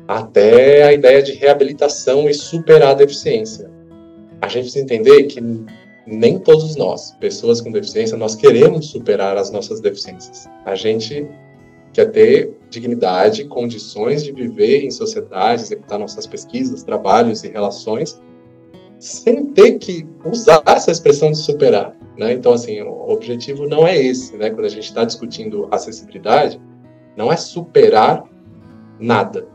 até 0.07 0.83
a 0.83 0.93
ideia 0.93 1.23
de 1.23 1.31
reabilitação 1.31 2.29
e 2.29 2.33
superar 2.33 2.91
a 2.91 2.93
deficiência. 2.93 3.71
A 4.39 4.47
gente 4.47 4.63
precisa 4.63 4.83
entender 4.83 5.23
que 5.23 5.41
nem 6.05 6.39
todos 6.39 6.75
nós, 6.75 7.11
pessoas 7.19 7.61
com 7.61 7.71
deficiência, 7.71 8.17
nós 8.17 8.35
queremos 8.35 8.87
superar 8.87 9.37
as 9.37 9.51
nossas 9.51 9.79
deficiências. 9.79 10.49
A 10.65 10.75
gente 10.75 11.27
quer 11.93 12.05
ter 12.05 12.57
dignidade, 12.69 13.45
condições 13.45 14.23
de 14.23 14.31
viver 14.31 14.83
em 14.83 14.91
sociedade, 14.91 15.63
executar 15.63 15.99
nossas 15.99 16.25
pesquisas, 16.25 16.83
trabalhos 16.83 17.43
e 17.43 17.49
relações, 17.49 18.19
sem 18.97 19.45
ter 19.47 19.77
que 19.77 20.07
usar 20.23 20.61
essa 20.65 20.91
expressão 20.91 21.31
de 21.31 21.37
superar. 21.37 21.95
Né? 22.17 22.33
Então, 22.33 22.53
assim, 22.53 22.81
o 22.81 23.09
objetivo 23.09 23.67
não 23.67 23.85
é 23.85 23.97
esse. 23.97 24.37
Né? 24.37 24.49
Quando 24.49 24.65
a 24.65 24.69
gente 24.69 24.85
está 24.85 25.03
discutindo 25.03 25.67
acessibilidade, 25.71 26.61
não 27.17 27.31
é 27.31 27.35
superar 27.35 28.23
nada. 28.99 29.47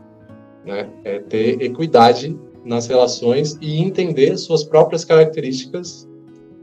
Né? 0.65 0.89
É 1.03 1.19
ter 1.19 1.61
equidade 1.61 2.37
nas 2.63 2.87
relações 2.87 3.57
e 3.61 3.79
entender 3.79 4.37
suas 4.37 4.63
próprias 4.63 5.05
características 5.05 6.07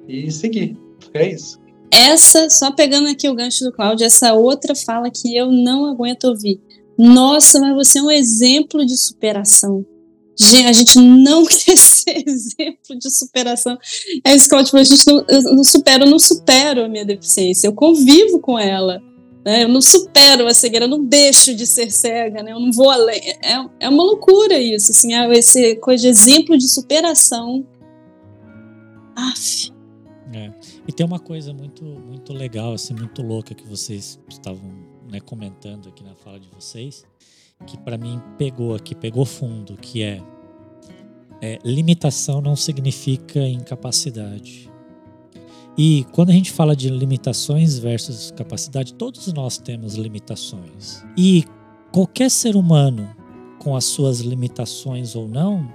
e 0.08 0.30
seguir. 0.30 0.76
É 1.12 1.30
isso. 1.30 1.58
Essa, 1.90 2.50
só 2.50 2.72
pegando 2.72 3.08
aqui 3.08 3.28
o 3.28 3.34
gancho 3.34 3.64
do 3.64 3.72
Cláudio, 3.72 4.04
essa 4.04 4.34
outra 4.34 4.74
fala 4.74 5.10
que 5.10 5.36
eu 5.36 5.50
não 5.50 5.86
aguento 5.86 6.24
ouvir. 6.24 6.60
Nossa, 6.98 7.60
mas 7.60 7.74
você 7.74 7.98
é 7.98 8.02
um 8.02 8.10
exemplo 8.10 8.84
de 8.84 8.96
superação. 8.96 9.86
A 10.66 10.72
gente 10.72 10.98
não 10.98 11.44
quer 11.46 11.76
ser 11.76 12.24
exemplo 12.26 12.98
de 12.98 13.10
superação. 13.10 13.78
É 14.24 14.34
isso 14.34 14.48
que 14.48 14.54
eu, 14.54 14.64
tipo, 14.64 14.76
a 14.76 14.84
gente 14.84 15.06
não, 15.06 15.24
eu 15.28 15.42
não 15.54 15.64
supero, 15.64 16.04
eu 16.04 16.10
não 16.10 16.18
supero 16.18 16.84
a 16.84 16.88
minha 16.88 17.04
deficiência, 17.04 17.68
eu 17.68 17.72
convivo 17.72 18.40
com 18.40 18.58
ela. 18.58 19.00
Né? 19.44 19.64
Eu 19.64 19.68
não 19.68 19.82
supero 19.82 20.46
a 20.46 20.54
cegueira, 20.54 20.86
eu 20.86 20.90
não 20.90 21.04
deixo 21.04 21.54
de 21.54 21.66
ser 21.66 21.90
cega, 21.90 22.42
né? 22.42 22.52
eu 22.52 22.58
não 22.58 22.72
vou 22.72 22.90
além. 22.90 23.20
É, 23.42 23.64
é 23.80 23.88
uma 23.88 24.02
loucura 24.02 24.58
isso, 24.58 24.90
assim, 24.90 25.14
é 25.14 25.28
esse 25.36 25.76
coisa 25.76 26.02
de 26.02 26.08
exemplo 26.08 26.56
de 26.58 26.68
superação. 26.68 27.64
Aff. 29.14 29.73
É. 30.34 30.52
E 30.88 30.92
tem 30.92 31.06
uma 31.06 31.20
coisa 31.20 31.54
muito, 31.54 31.84
muito 31.84 32.32
legal, 32.32 32.72
assim, 32.72 32.92
muito 32.92 33.22
louca 33.22 33.54
que 33.54 33.64
vocês 33.64 34.18
estavam 34.28 34.68
né, 35.08 35.20
comentando 35.20 35.88
aqui 35.88 36.02
na 36.02 36.16
fala 36.16 36.40
de 36.40 36.48
vocês, 36.48 37.06
que 37.64 37.78
para 37.78 37.96
mim 37.96 38.20
pegou 38.36 38.74
aqui, 38.74 38.96
pegou 38.96 39.24
fundo, 39.24 39.76
que 39.76 40.02
é, 40.02 40.20
é 41.40 41.60
limitação 41.64 42.40
não 42.40 42.56
significa 42.56 43.38
incapacidade. 43.46 44.68
E 45.78 46.04
quando 46.10 46.30
a 46.30 46.32
gente 46.32 46.50
fala 46.50 46.74
de 46.74 46.88
limitações 46.88 47.78
versus 47.78 48.32
capacidade, 48.32 48.94
todos 48.94 49.32
nós 49.32 49.56
temos 49.56 49.94
limitações. 49.94 51.04
E 51.16 51.44
qualquer 51.92 52.30
ser 52.30 52.56
humano, 52.56 53.08
com 53.60 53.76
as 53.76 53.84
suas 53.84 54.20
limitações 54.20 55.14
ou 55.14 55.28
não, 55.28 55.68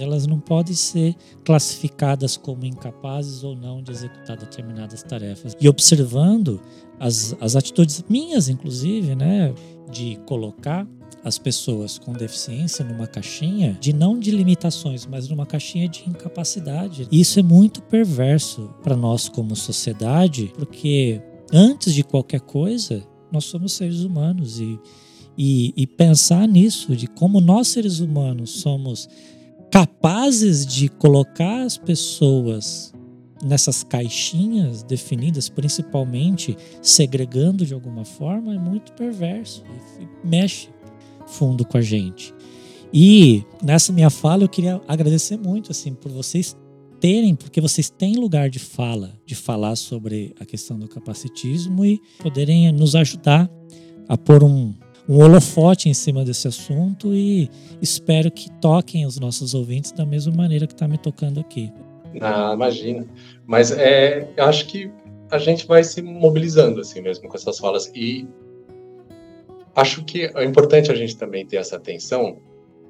elas 0.00 0.26
não 0.26 0.38
podem 0.38 0.74
ser 0.74 1.14
classificadas 1.44 2.36
como 2.36 2.64
incapazes 2.64 3.42
ou 3.44 3.56
não 3.56 3.82
de 3.82 3.90
executar 3.90 4.36
determinadas 4.36 5.02
tarefas. 5.02 5.56
E 5.60 5.68
observando 5.68 6.60
as, 6.98 7.36
as 7.40 7.56
atitudes 7.56 8.04
minhas, 8.08 8.48
inclusive, 8.48 9.14
né, 9.14 9.54
de 9.90 10.18
colocar 10.26 10.86
as 11.24 11.38
pessoas 11.38 11.98
com 11.98 12.12
deficiência 12.12 12.84
numa 12.84 13.06
caixinha 13.06 13.76
de 13.80 13.92
não 13.92 14.18
de 14.18 14.30
limitações, 14.30 15.06
mas 15.06 15.28
numa 15.28 15.44
caixinha 15.44 15.88
de 15.88 16.08
incapacidade. 16.08 17.08
E 17.10 17.20
isso 17.20 17.38
é 17.38 17.42
muito 17.42 17.82
perverso 17.82 18.70
para 18.82 18.96
nós 18.96 19.28
como 19.28 19.54
sociedade, 19.56 20.52
porque 20.56 21.20
antes 21.52 21.94
de 21.94 22.02
qualquer 22.02 22.40
coisa, 22.40 23.02
nós 23.30 23.44
somos 23.44 23.72
seres 23.72 24.00
humanos 24.00 24.60
e, 24.60 24.78
e, 25.36 25.72
e 25.76 25.86
pensar 25.86 26.46
nisso, 26.46 26.96
de 26.96 27.06
como 27.06 27.40
nós 27.40 27.68
seres 27.68 28.00
humanos 28.00 28.50
somos 28.50 29.08
capazes 29.70 30.66
de 30.66 30.88
colocar 30.88 31.62
as 31.62 31.76
pessoas 31.76 32.92
nessas 33.42 33.84
caixinhas 33.84 34.82
definidas, 34.82 35.48
principalmente 35.48 36.56
segregando 36.82 37.64
de 37.64 37.74
alguma 37.74 38.04
forma, 38.04 38.54
é 38.54 38.58
muito 38.58 38.92
perverso 38.92 39.62
e 40.00 40.26
mexe 40.26 40.68
fundo 41.26 41.64
com 41.64 41.78
a 41.78 41.82
gente. 41.82 42.34
E 42.92 43.44
nessa 43.62 43.92
minha 43.92 44.10
fala 44.10 44.44
eu 44.44 44.48
queria 44.48 44.80
agradecer 44.88 45.36
muito 45.36 45.70
assim 45.70 45.94
por 45.94 46.10
vocês 46.10 46.56
terem, 47.00 47.34
porque 47.34 47.60
vocês 47.60 47.90
têm 47.90 48.16
lugar 48.16 48.50
de 48.50 48.58
fala, 48.58 49.12
de 49.24 49.34
falar 49.34 49.76
sobre 49.76 50.34
a 50.40 50.44
questão 50.44 50.78
do 50.78 50.88
capacitismo 50.88 51.84
e 51.84 52.00
poderem 52.18 52.72
nos 52.72 52.94
ajudar 52.96 53.48
a 54.08 54.16
pôr 54.16 54.42
um, 54.42 54.74
um 55.08 55.22
holofote 55.22 55.88
em 55.88 55.94
cima 55.94 56.22
desse 56.22 56.46
assunto 56.46 57.14
e 57.14 57.50
espero 57.80 58.30
que 58.30 58.50
toquem 58.60 59.06
os 59.06 59.18
nossos 59.18 59.54
ouvintes 59.54 59.90
da 59.90 60.04
mesma 60.04 60.34
maneira 60.34 60.66
que 60.66 60.74
está 60.74 60.86
me 60.86 60.98
tocando 60.98 61.40
aqui. 61.40 61.72
Ah, 62.20 62.52
imagina. 62.54 63.06
Mas 63.46 63.70
é, 63.70 64.28
eu 64.36 64.44
acho 64.44 64.66
que 64.66 64.90
a 65.30 65.38
gente 65.38 65.66
vai 65.66 65.82
se 65.82 66.02
mobilizando 66.02 66.80
assim 66.80 67.00
mesmo 67.00 67.26
com 67.28 67.36
essas 67.36 67.58
falas 67.58 67.90
e 67.94 68.28
acho 69.74 70.04
que 70.04 70.30
é 70.34 70.44
importante 70.44 70.92
a 70.92 70.94
gente 70.94 71.16
também 71.16 71.46
ter 71.46 71.56
essa 71.56 71.76
atenção. 71.76 72.40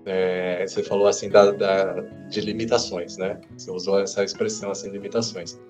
É, 0.05 0.67
você 0.67 0.83
falou 0.83 1.07
assim 1.07 1.29
da, 1.29 1.53
da, 1.53 2.01
de 2.31 2.41
limitações, 2.41 3.17
né? 3.17 3.39
Você 3.57 3.71
usou 3.71 4.01
essa 4.01 4.25
expressão 4.25 4.71
assim, 4.71 4.91
limitações. 4.91 5.61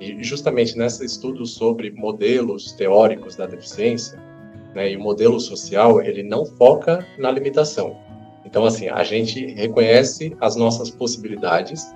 E 0.00 0.22
justamente 0.22 0.78
nesse 0.78 1.04
estudo 1.04 1.44
sobre 1.44 1.90
modelos 1.90 2.72
teóricos 2.72 3.36
da 3.36 3.46
deficiência, 3.46 4.18
né, 4.74 4.90
e 4.90 4.96
o 4.96 5.00
modelo 5.00 5.38
social, 5.38 6.00
ele 6.02 6.22
não 6.22 6.44
foca 6.44 7.06
na 7.18 7.30
limitação. 7.30 7.96
Então, 8.44 8.64
assim, 8.64 8.88
a 8.88 9.02
gente 9.02 9.46
reconhece 9.54 10.36
as 10.40 10.56
nossas 10.56 10.90
possibilidades, 10.90 11.94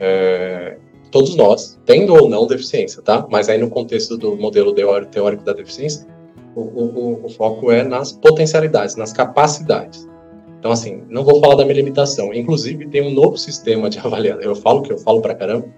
é, 0.00 0.76
todos 1.10 1.36
nós, 1.36 1.78
tendo 1.86 2.14
ou 2.14 2.28
não 2.28 2.46
deficiência, 2.46 3.00
tá? 3.02 3.26
Mas 3.30 3.48
aí 3.48 3.58
no 3.58 3.70
contexto 3.70 4.16
do 4.16 4.36
modelo 4.36 4.74
teórico 4.74 5.44
da 5.44 5.52
deficiência, 5.52 6.06
o, 6.54 6.60
o, 6.60 7.26
o 7.26 7.28
foco 7.28 7.70
é 7.70 7.82
nas 7.82 8.12
potencialidades, 8.12 8.96
nas 8.96 9.12
capacidades. 9.12 10.08
Então, 10.58 10.72
assim, 10.72 11.02
não 11.08 11.22
vou 11.22 11.40
falar 11.40 11.54
da 11.54 11.64
minha 11.64 11.76
limitação. 11.76 12.32
Inclusive, 12.34 12.88
tem 12.88 13.02
um 13.02 13.10
novo 13.10 13.36
sistema 13.36 13.88
de 13.88 13.98
avaliação. 14.04 14.42
Eu 14.42 14.56
falo 14.56 14.82
que 14.82 14.92
eu 14.92 14.98
falo 14.98 15.20
pra 15.20 15.34
caramba, 15.34 15.68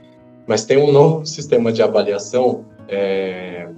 mas 0.46 0.64
tem 0.64 0.78
um 0.78 0.90
novo 0.90 1.26
sistema 1.26 1.72
de 1.72 1.82
avaliação 1.82 2.64
é, 2.88 3.68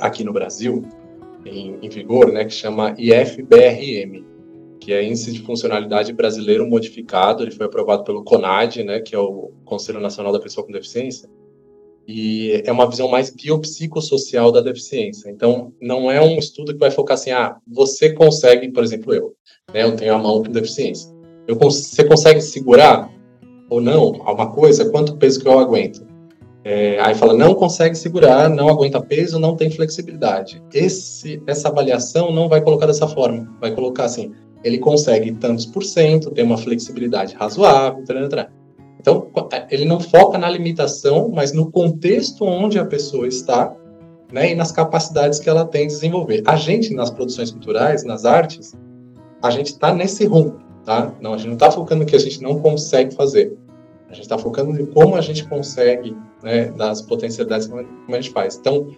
aqui 0.00 0.24
no 0.24 0.32
Brasil, 0.32 0.82
em, 1.48 1.78
em 1.82 1.88
vigor, 1.88 2.32
né, 2.32 2.44
que 2.44 2.52
chama 2.52 2.94
IFBRM, 2.98 4.24
que 4.80 4.92
é 4.92 5.04
Índice 5.04 5.32
de 5.32 5.42
Funcionalidade 5.42 6.12
Brasileiro 6.12 6.66
Modificado. 6.66 7.42
Ele 7.42 7.50
foi 7.50 7.66
aprovado 7.66 8.04
pelo 8.04 8.24
CONAD, 8.24 8.84
né, 8.84 9.00
que 9.00 9.14
é 9.14 9.18
o 9.18 9.52
Conselho 9.64 10.00
Nacional 10.00 10.32
da 10.32 10.40
Pessoa 10.40 10.66
com 10.66 10.72
Deficiência. 10.72 11.28
E 12.08 12.62
é 12.64 12.70
uma 12.70 12.88
visão 12.88 13.08
mais 13.08 13.30
biopsicossocial 13.30 14.52
da 14.52 14.60
deficiência. 14.60 15.28
Então, 15.28 15.72
não 15.80 16.08
é 16.08 16.20
um 16.22 16.38
estudo 16.38 16.72
que 16.72 16.78
vai 16.78 16.90
focar 16.90 17.14
assim, 17.14 17.32
ah, 17.32 17.56
você 17.66 18.12
consegue, 18.12 18.70
por 18.70 18.84
exemplo, 18.84 19.12
eu, 19.12 19.34
né, 19.74 19.82
eu 19.82 19.96
tenho 19.96 20.14
a 20.14 20.18
mão 20.18 20.42
com 20.42 20.52
deficiência. 20.52 21.12
Eu, 21.48 21.56
você 21.56 22.04
consegue 22.04 22.40
segurar 22.40 23.12
ou 23.68 23.80
não 23.80 24.22
alguma 24.24 24.52
coisa? 24.52 24.88
Quanto 24.88 25.16
peso 25.16 25.40
que 25.40 25.48
eu 25.48 25.58
aguento? 25.58 26.05
É, 26.68 26.98
aí 26.98 27.14
fala, 27.14 27.32
não 27.32 27.54
consegue 27.54 27.94
segurar, 27.94 28.50
não 28.50 28.68
aguenta 28.68 29.00
peso, 29.00 29.38
não 29.38 29.54
tem 29.54 29.70
flexibilidade. 29.70 30.60
Esse, 30.74 31.40
essa 31.46 31.68
avaliação 31.68 32.32
não 32.32 32.48
vai 32.48 32.60
colocar 32.60 32.86
dessa 32.86 33.06
forma. 33.06 33.48
Vai 33.60 33.70
colocar 33.72 34.06
assim, 34.06 34.32
ele 34.64 34.78
consegue 34.78 35.30
tantos 35.30 35.64
por 35.64 35.84
cento, 35.84 36.32
tem 36.32 36.44
uma 36.44 36.58
flexibilidade 36.58 37.36
razoável, 37.36 38.00
etc. 38.00 38.48
Então, 38.98 39.30
é, 39.52 39.64
ele 39.70 39.84
não 39.84 40.00
foca 40.00 40.36
na 40.38 40.50
limitação, 40.50 41.30
mas 41.32 41.52
no 41.52 41.70
contexto 41.70 42.44
onde 42.44 42.80
a 42.80 42.84
pessoa 42.84 43.28
está 43.28 43.72
né, 44.32 44.50
e 44.50 44.54
nas 44.56 44.72
capacidades 44.72 45.38
que 45.38 45.48
ela 45.48 45.64
tem 45.64 45.86
de 45.86 45.92
desenvolver. 45.92 46.42
A 46.44 46.56
gente, 46.56 46.92
nas 46.92 47.10
produções 47.10 47.52
culturais, 47.52 48.02
nas 48.02 48.24
artes, 48.24 48.74
a 49.40 49.50
gente 49.52 49.68
está 49.68 49.94
nesse 49.94 50.26
rumo, 50.26 50.58
tá? 50.84 51.14
Não, 51.20 51.34
a 51.34 51.36
gente 51.36 51.46
não 51.46 51.54
está 51.54 51.70
focando 51.70 52.00
no 52.00 52.06
que 52.06 52.16
a 52.16 52.18
gente 52.18 52.42
não 52.42 52.58
consegue 52.58 53.14
fazer. 53.14 53.56
A 54.10 54.14
gente 54.14 54.22
está 54.24 54.36
focando 54.36 54.80
em 54.80 54.86
como 54.86 55.14
a 55.14 55.20
gente 55.20 55.48
consegue, 55.48 56.16
né, 56.42 56.66
das 56.72 57.02
potencialidades 57.02 57.66
como 57.66 57.86
a 58.08 58.20
gente 58.20 58.30
faz. 58.30 58.56
Então, 58.56 58.88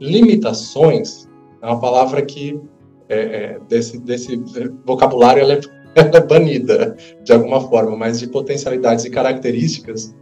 limitações 0.00 1.28
é 1.62 1.66
uma 1.66 1.80
palavra 1.80 2.22
que 2.22 2.60
é, 3.08 3.18
é, 3.18 3.60
desse, 3.68 3.98
desse 3.98 4.36
vocabulário 4.84 5.42
ela 5.42 5.54
é, 5.54 5.60
ela 5.94 6.16
é, 6.16 6.20
banida 6.20 6.96
de 7.24 7.32
alguma 7.32 7.60
forma, 7.60 7.96
mas 7.96 8.20
de 8.20 8.26
potencialidades 8.26 9.04
e 9.04 9.10
características, 9.10 10.14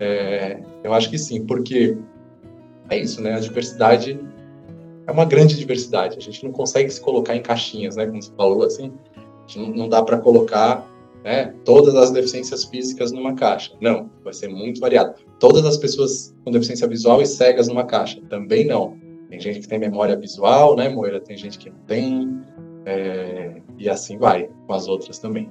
é, 0.00 0.60
eu 0.82 0.92
acho 0.92 1.08
que 1.08 1.18
sim, 1.18 1.44
porque 1.46 1.96
é 2.90 2.98
isso, 2.98 3.22
né? 3.22 3.34
A 3.34 3.40
diversidade 3.40 4.18
é 5.06 5.12
uma 5.12 5.24
grande 5.24 5.56
diversidade. 5.56 6.18
A 6.18 6.20
gente 6.20 6.44
não 6.44 6.52
consegue 6.52 6.90
se 6.90 7.00
colocar 7.00 7.34
em 7.36 7.42
caixinhas, 7.42 7.96
né? 7.96 8.06
Como 8.06 8.20
você 8.20 8.32
falou, 8.36 8.64
assim, 8.64 8.92
não, 9.56 9.68
não 9.68 9.88
dá 9.88 10.02
para 10.02 10.18
colocar 10.18 10.86
né, 11.24 11.54
todas 11.64 11.94
as 11.94 12.10
deficiências 12.10 12.64
físicas 12.64 13.10
numa 13.10 13.34
caixa. 13.34 13.72
Não, 13.80 14.10
vai 14.22 14.34
ser 14.34 14.48
muito 14.48 14.78
variado. 14.78 15.14
Todas 15.40 15.64
as 15.64 15.78
pessoas 15.78 16.34
com 16.44 16.50
deficiência 16.50 16.86
visual 16.86 17.22
e 17.22 17.26
cegas 17.26 17.66
numa 17.66 17.84
caixa. 17.84 18.20
Também 18.28 18.66
não. 18.66 18.96
Tem 19.30 19.40
gente 19.40 19.60
que 19.60 19.68
tem 19.68 19.78
memória 19.78 20.14
visual, 20.14 20.76
né, 20.76 20.90
Moira? 20.90 21.18
Tem 21.18 21.36
gente 21.36 21.58
que 21.58 21.70
não 21.70 21.78
tem. 21.86 22.40
É, 22.84 23.54
e 23.78 23.88
assim 23.88 24.18
vai, 24.18 24.50
com 24.66 24.74
as 24.74 24.86
outras 24.86 25.18
também. 25.18 25.50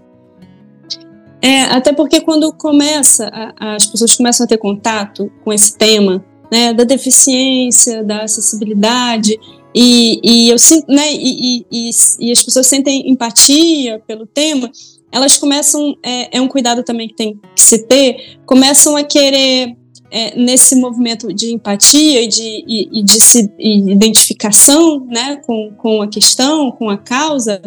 É, 1.41 1.63
até 1.63 1.91
porque 1.91 2.21
quando 2.21 2.53
começa, 2.53 3.30
a, 3.34 3.76
as 3.76 3.88
pessoas 3.88 4.15
começam 4.15 4.45
a 4.45 4.47
ter 4.47 4.57
contato 4.57 5.30
com 5.43 5.51
esse 5.51 5.76
tema, 5.76 6.24
né, 6.51 6.71
da 6.74 6.84
deficiência, 6.84 8.03
da 8.03 8.24
acessibilidade, 8.24 9.38
e, 9.76 10.21
e 10.24 10.49
eu 10.49 10.57
sinto, 10.57 10.86
né, 10.88 11.11
e, 11.11 11.65
e, 11.71 11.89
e, 12.19 12.32
as 12.32 12.43
pessoas 12.43 12.67
sentem 12.67 13.09
empatia 13.09 14.01
pelo 14.05 14.28
tema, 14.28 14.71
elas 15.14 15.38
começam, 15.38 15.95
é, 16.03 16.38
é 16.38 16.41
um 16.41 16.47
cuidado 16.47 16.82
também 16.84 17.07
que 17.07 17.14
tem 17.14 17.39
que 17.55 17.61
se 17.61 17.86
ter, 17.86 18.39
começam 18.47 18.97
a 18.97 19.03
querer, 19.03 19.78
é, 20.09 20.36
nesse 20.36 20.76
movimento 20.76 21.32
de 21.32 21.53
empatia 21.53 22.24
e 22.24 22.28
de, 22.28 22.66
e, 22.68 22.99
e 22.99 23.03
de 23.03 23.22
se, 23.22 23.53
e 23.59 23.91
identificação 23.91 25.05
né, 25.05 25.36
com, 25.45 25.72
com 25.78 26.01
a 26.01 26.07
questão, 26.07 26.72
com 26.72 26.89
a 26.89 26.97
causa, 26.97 27.61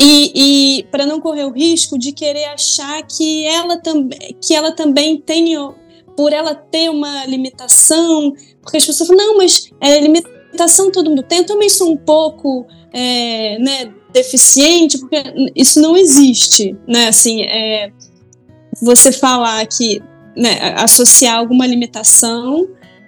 e, 0.00 0.78
e 0.78 0.82
para 0.84 1.04
não 1.04 1.20
correr 1.20 1.44
o 1.44 1.52
risco 1.52 1.98
de 1.98 2.12
querer 2.12 2.46
achar 2.46 3.02
que 3.02 3.44
ela, 3.44 3.76
tam, 3.76 4.08
que 4.40 4.54
ela 4.54 4.72
também 4.72 5.20
tem, 5.20 5.54
por 6.16 6.32
ela 6.32 6.54
ter 6.54 6.88
uma 6.88 7.26
limitação, 7.26 8.32
porque 8.62 8.78
as 8.78 8.86
pessoas 8.86 9.06
falam, 9.06 9.26
não, 9.26 9.36
mas 9.36 9.70
é 9.82 10.00
limitação 10.00 10.90
todo 10.90 11.10
mundo 11.10 11.22
tem, 11.22 11.38
eu 11.38 11.46
também 11.46 11.68
sou 11.68 11.92
um 11.92 11.96
pouco 11.96 12.66
é, 12.92 13.58
né, 13.58 13.92
deficiente, 14.12 14.98
porque 14.98 15.16
isso 15.54 15.80
não 15.80 15.96
existe, 15.96 16.76
né? 16.86 17.08
Assim, 17.08 17.42
é, 17.42 17.90
você 18.80 19.12
falar 19.12 19.64
que, 19.66 20.02
né, 20.36 20.74
associar 20.76 21.36
alguma 21.38 21.66
limitação 21.66 22.66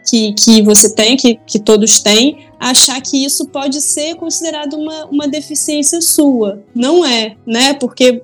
que, 0.09 0.33
que 0.35 0.63
você 0.63 0.95
tem, 0.95 1.17
que, 1.17 1.39
que 1.47 1.59
todos 1.59 2.01
têm, 2.01 2.47
achar 2.59 3.01
que 3.01 3.25
isso 3.25 3.47
pode 3.49 3.81
ser 3.81 4.15
considerado 4.17 4.75
uma, 4.75 5.07
uma 5.07 5.29
deficiência 5.29 6.01
sua. 6.01 6.63
Não 6.75 7.05
é, 7.05 7.37
né? 7.47 7.75
Porque 7.75 8.23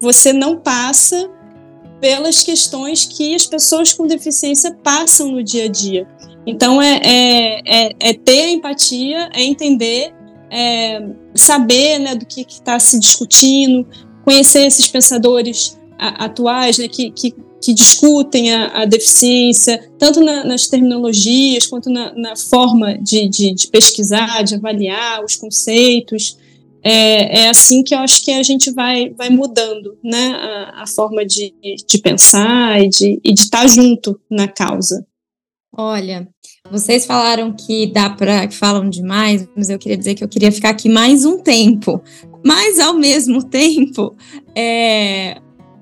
você 0.00 0.32
não 0.32 0.56
passa 0.56 1.30
pelas 2.00 2.42
questões 2.42 3.04
que 3.06 3.34
as 3.34 3.46
pessoas 3.46 3.92
com 3.92 4.06
deficiência 4.06 4.72
passam 4.82 5.32
no 5.32 5.42
dia 5.42 5.64
a 5.64 5.68
dia. 5.68 6.06
Então, 6.46 6.80
é, 6.80 7.00
é, 7.02 7.60
é, 7.64 7.96
é 7.98 8.12
ter 8.12 8.42
a 8.42 8.50
empatia, 8.50 9.30
é 9.32 9.42
entender 9.42 10.14
é, 10.54 11.04
saber 11.34 11.98
né, 11.98 12.14
do 12.14 12.24
que 12.24 12.42
está 12.42 12.78
se 12.78 12.98
discutindo, 13.00 13.84
conhecer 14.24 14.64
esses 14.66 14.86
pensadores 14.86 15.76
a, 15.98 16.26
atuais 16.26 16.78
né, 16.78 16.86
que, 16.86 17.10
que, 17.10 17.34
que, 17.60 17.74
discutem 17.74 18.54
a, 18.54 18.82
a 18.82 18.84
deficiência, 18.84 19.90
tanto 19.98 20.20
na, 20.20 20.44
nas 20.44 20.68
terminologias 20.68 21.66
quanto 21.66 21.90
na, 21.90 22.14
na 22.14 22.36
forma 22.36 22.96
de, 22.98 23.28
de, 23.28 23.52
de, 23.52 23.66
pesquisar, 23.66 24.42
de 24.44 24.54
avaliar 24.54 25.24
os 25.24 25.34
conceitos. 25.34 26.38
É, 26.86 27.40
é, 27.40 27.48
assim 27.48 27.82
que 27.82 27.94
eu 27.94 27.98
acho 27.98 28.22
que 28.24 28.30
a 28.30 28.42
gente 28.42 28.70
vai, 28.70 29.10
vai 29.10 29.30
mudando 29.30 29.98
né, 30.04 30.34
a, 30.36 30.82
a 30.82 30.86
forma 30.86 31.24
de, 31.24 31.52
de 31.88 31.98
pensar 31.98 32.80
e 32.80 32.88
de, 32.88 33.20
de 33.24 33.32
estar 33.32 33.66
junto 33.66 34.20
na 34.30 34.46
causa. 34.46 35.04
Olha, 35.76 36.28
vocês 36.70 37.04
falaram 37.04 37.52
que 37.52 37.86
dá 37.92 38.08
para 38.10 38.46
que 38.46 38.54
falam 38.54 38.88
demais, 38.88 39.46
mas 39.56 39.68
eu 39.68 39.78
queria 39.78 39.96
dizer 39.96 40.14
que 40.14 40.22
eu 40.22 40.28
queria 40.28 40.52
ficar 40.52 40.70
aqui 40.70 40.88
mais 40.88 41.24
um 41.24 41.38
tempo. 41.38 42.00
Mas 42.44 42.78
ao 42.78 42.94
mesmo 42.94 43.42
tempo, 43.48 44.14
é, 44.54 45.38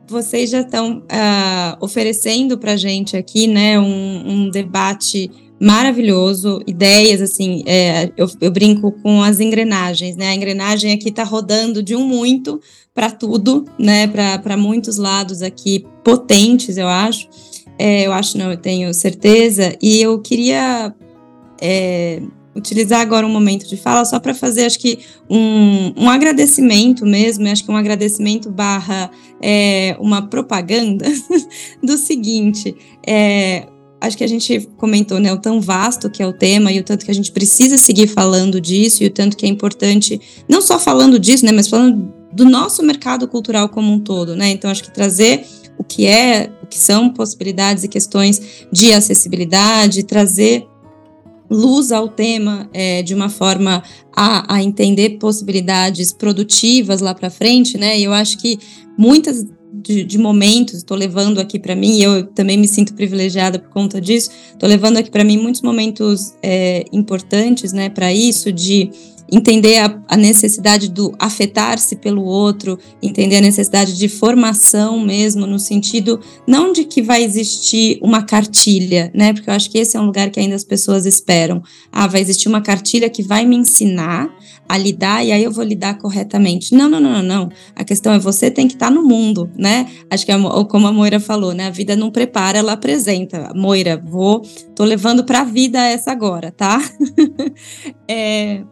vocês 0.09 0.51
já 0.51 0.61
estão 0.61 0.99
uh, 0.99 1.77
oferecendo 1.81 2.59
para 2.59 2.77
gente 2.77 3.17
aqui, 3.17 3.47
né, 3.47 3.79
um, 3.79 4.31
um, 4.31 4.51
debate 4.51 5.31
maravilhoso, 5.61 6.61
ideias 6.67 7.21
assim. 7.21 7.63
É, 7.67 8.11
eu, 8.17 8.29
eu, 8.41 8.51
brinco 8.51 8.93
com 9.03 9.23
as 9.23 9.39
engrenagens, 9.39 10.17
né? 10.17 10.29
A 10.29 10.35
engrenagem 10.35 10.93
aqui 10.93 11.09
está 11.09 11.23
rodando 11.23 11.83
de 11.83 11.95
um 11.95 12.05
muito 12.05 12.61
para 12.93 13.11
tudo, 13.11 13.65
né? 13.79 14.09
Para 14.09 14.57
muitos 14.57 14.97
lados 14.97 15.41
aqui 15.41 15.87
potentes, 16.03 16.77
eu 16.77 16.89
acho. 16.89 17.29
É, 17.79 18.07
eu 18.07 18.13
acho, 18.13 18.39
não, 18.39 18.51
eu 18.51 18.57
tenho 18.57 18.93
certeza, 18.93 19.77
e 19.81 20.01
eu 20.01 20.19
queria 20.21 20.95
é, 21.61 22.23
utilizar 22.55 23.01
agora 23.01 23.27
um 23.27 23.31
momento 23.31 23.67
de 23.67 23.77
fala 23.77 24.05
só 24.05 24.21
para 24.21 24.35
fazer, 24.35 24.65
acho 24.65 24.79
que, 24.79 24.99
um, 25.29 25.93
um 25.97 26.11
agradecimento 26.11 27.05
mesmo, 27.07 27.49
acho 27.49 27.65
que 27.65 27.71
um 27.71 27.77
agradecimento 27.77 28.51
barra 28.51 29.11
é, 29.41 29.97
uma 29.99 30.23
propaganda 30.23 31.07
do 31.83 31.97
seguinte, 31.97 32.75
é, 33.07 33.67
acho 34.01 34.17
que 34.17 34.25
a 34.25 34.29
gente 34.29 34.69
comentou, 34.77 35.19
né, 35.19 35.33
o 35.33 35.39
tão 35.39 35.61
vasto 35.61 36.11
que 36.11 36.23
é 36.23 36.27
o 36.27 36.33
tema 36.33 36.73
e 36.73 36.81
o 36.81 36.85
tanto 36.85 37.05
que 37.05 37.11
a 37.11 37.15
gente 37.15 37.33
precisa 37.33 37.79
seguir 37.79 38.09
falando 38.09 38.61
disso 38.61 39.03
e 39.03 39.07
o 39.07 39.11
tanto 39.11 39.37
que 39.37 39.47
é 39.47 39.49
importante, 39.49 40.21
não 40.49 40.61
só 40.61 40.79
falando 40.79 41.19
disso, 41.19 41.47
né, 41.47 41.53
mas 41.53 41.69
falando 41.69 42.13
do 42.33 42.45
nosso 42.45 42.83
mercado 42.83 43.29
cultural 43.29 43.69
como 43.69 43.93
um 43.93 44.01
todo, 44.01 44.35
né? 44.35 44.51
Então 44.51 44.71
acho 44.71 44.83
que 44.83 44.91
trazer 44.91 45.45
o 45.79 45.85
que 45.85 46.07
é, 46.07 46.51
que 46.73 46.79
são 46.79 47.11
possibilidades 47.11 47.85
e 47.85 47.89
questões 47.89 48.41
de 48.73 48.95
acessibilidade, 48.95 50.05
trazer 50.05 50.67
luz 51.51 51.93
ao 51.93 52.09
tema 52.09 52.71
é, 52.73 53.03
de 53.03 53.15
uma 53.15 53.29
forma 53.29 53.83
a, 54.17 54.55
a 54.55 54.63
entender 54.63 55.19
possibilidades 55.19 56.11
produtivas 56.13 57.03
lá 57.03 57.15
para 57.15 57.29
frente, 57.29 57.77
né? 57.77 57.99
E 57.99 58.05
eu 58.05 58.13
acho 58.15 58.39
que 58.39 58.59
muitas 58.97 59.45
de, 59.71 60.03
de 60.03 60.17
momentos, 60.17 60.77
estou 60.77 60.97
levando 60.97 61.41
aqui 61.41 61.59
para 61.59 61.77
mim, 61.77 62.01
eu 62.01 62.25
também 62.25 62.57
me 62.57 62.69
sinto 62.69 62.95
privilegiada 62.95 63.59
por 63.59 63.69
conta 63.69 64.01
disso, 64.01 64.31
estou 64.53 64.67
levando 64.67 64.97
aqui 64.97 65.11
para 65.11 65.25
mim 65.25 65.37
muitos 65.37 65.61
momentos 65.61 66.33
é, 66.43 66.85
importantes, 66.91 67.73
né, 67.73 67.91
para 67.91 68.13
isso, 68.13 68.51
de 68.51 68.91
entender 69.33 69.79
a, 69.79 69.99
a 70.09 70.17
necessidade 70.17 70.91
do 70.91 71.15
afetar-se 71.19 71.97
pelo 71.97 72.23
outro, 72.23 72.79
entender 73.03 73.37
a 73.37 73.41
necessidade 73.41 73.97
de 73.97 74.07
formação 74.07 75.01
mesmo, 75.01 75.47
no 75.47 75.59
sentido 75.59 76.21
não 76.47 76.71
de 76.71 76.85
que 76.85 77.01
vai 77.01 77.25
existir 77.25 77.99
uma 78.03 78.23
cartilha, 78.23 79.11
né? 79.15 79.33
Porque 79.33 79.49
eu 79.49 79.55
acho 79.55 79.71
que 79.71 79.79
esse 79.79 79.97
é 79.97 80.01
um 80.01 80.05
lugar 80.05 80.29
que 80.29 80.39
ainda 80.39 80.55
as 80.55 80.65
pessoas 80.65 81.07
esperam. 81.07 81.63
Ah, 81.91 82.07
vai 82.07 82.21
existir 82.21 82.47
uma 82.47 82.61
cartilha 82.61 83.09
que 83.09 83.23
vai 83.23 83.47
me 83.47 83.57
ensinar 83.57 84.29
a 84.69 84.77
lidar 84.77 85.25
e 85.25 85.33
aí 85.33 85.43
eu 85.43 85.51
vou 85.51 85.65
lidar 85.65 85.99
corretamente. 85.99 86.75
Não, 86.75 86.89
não, 86.89 87.01
não, 87.01 87.23
não. 87.23 87.49
A 87.75 87.85
questão 87.85 88.13
é 88.13 88.19
você 88.19 88.51
tem 88.51 88.69
que 88.69 88.75
estar 88.75 88.91
no 88.91 89.03
mundo, 89.03 89.51
né? 89.57 89.87
Acho 90.11 90.27
que 90.27 90.33
é 90.33 90.37
como 90.69 90.87
a 90.87 90.93
Moira 90.93 91.19
falou, 91.19 91.55
né? 91.55 91.69
A 91.69 91.71
vida 91.71 91.97
não 91.97 92.11
prepara, 92.11 92.59
ela 92.59 92.73
apresenta. 92.73 93.51
Moira, 93.55 93.97
vou, 93.97 94.43
tô 94.75 94.85
levando 94.85 95.25
para 95.25 95.41
a 95.41 95.45
vida 95.45 95.83
essa 95.83 96.13
agora, 96.13 96.51
tá? 96.51 96.83
é, 98.07 98.63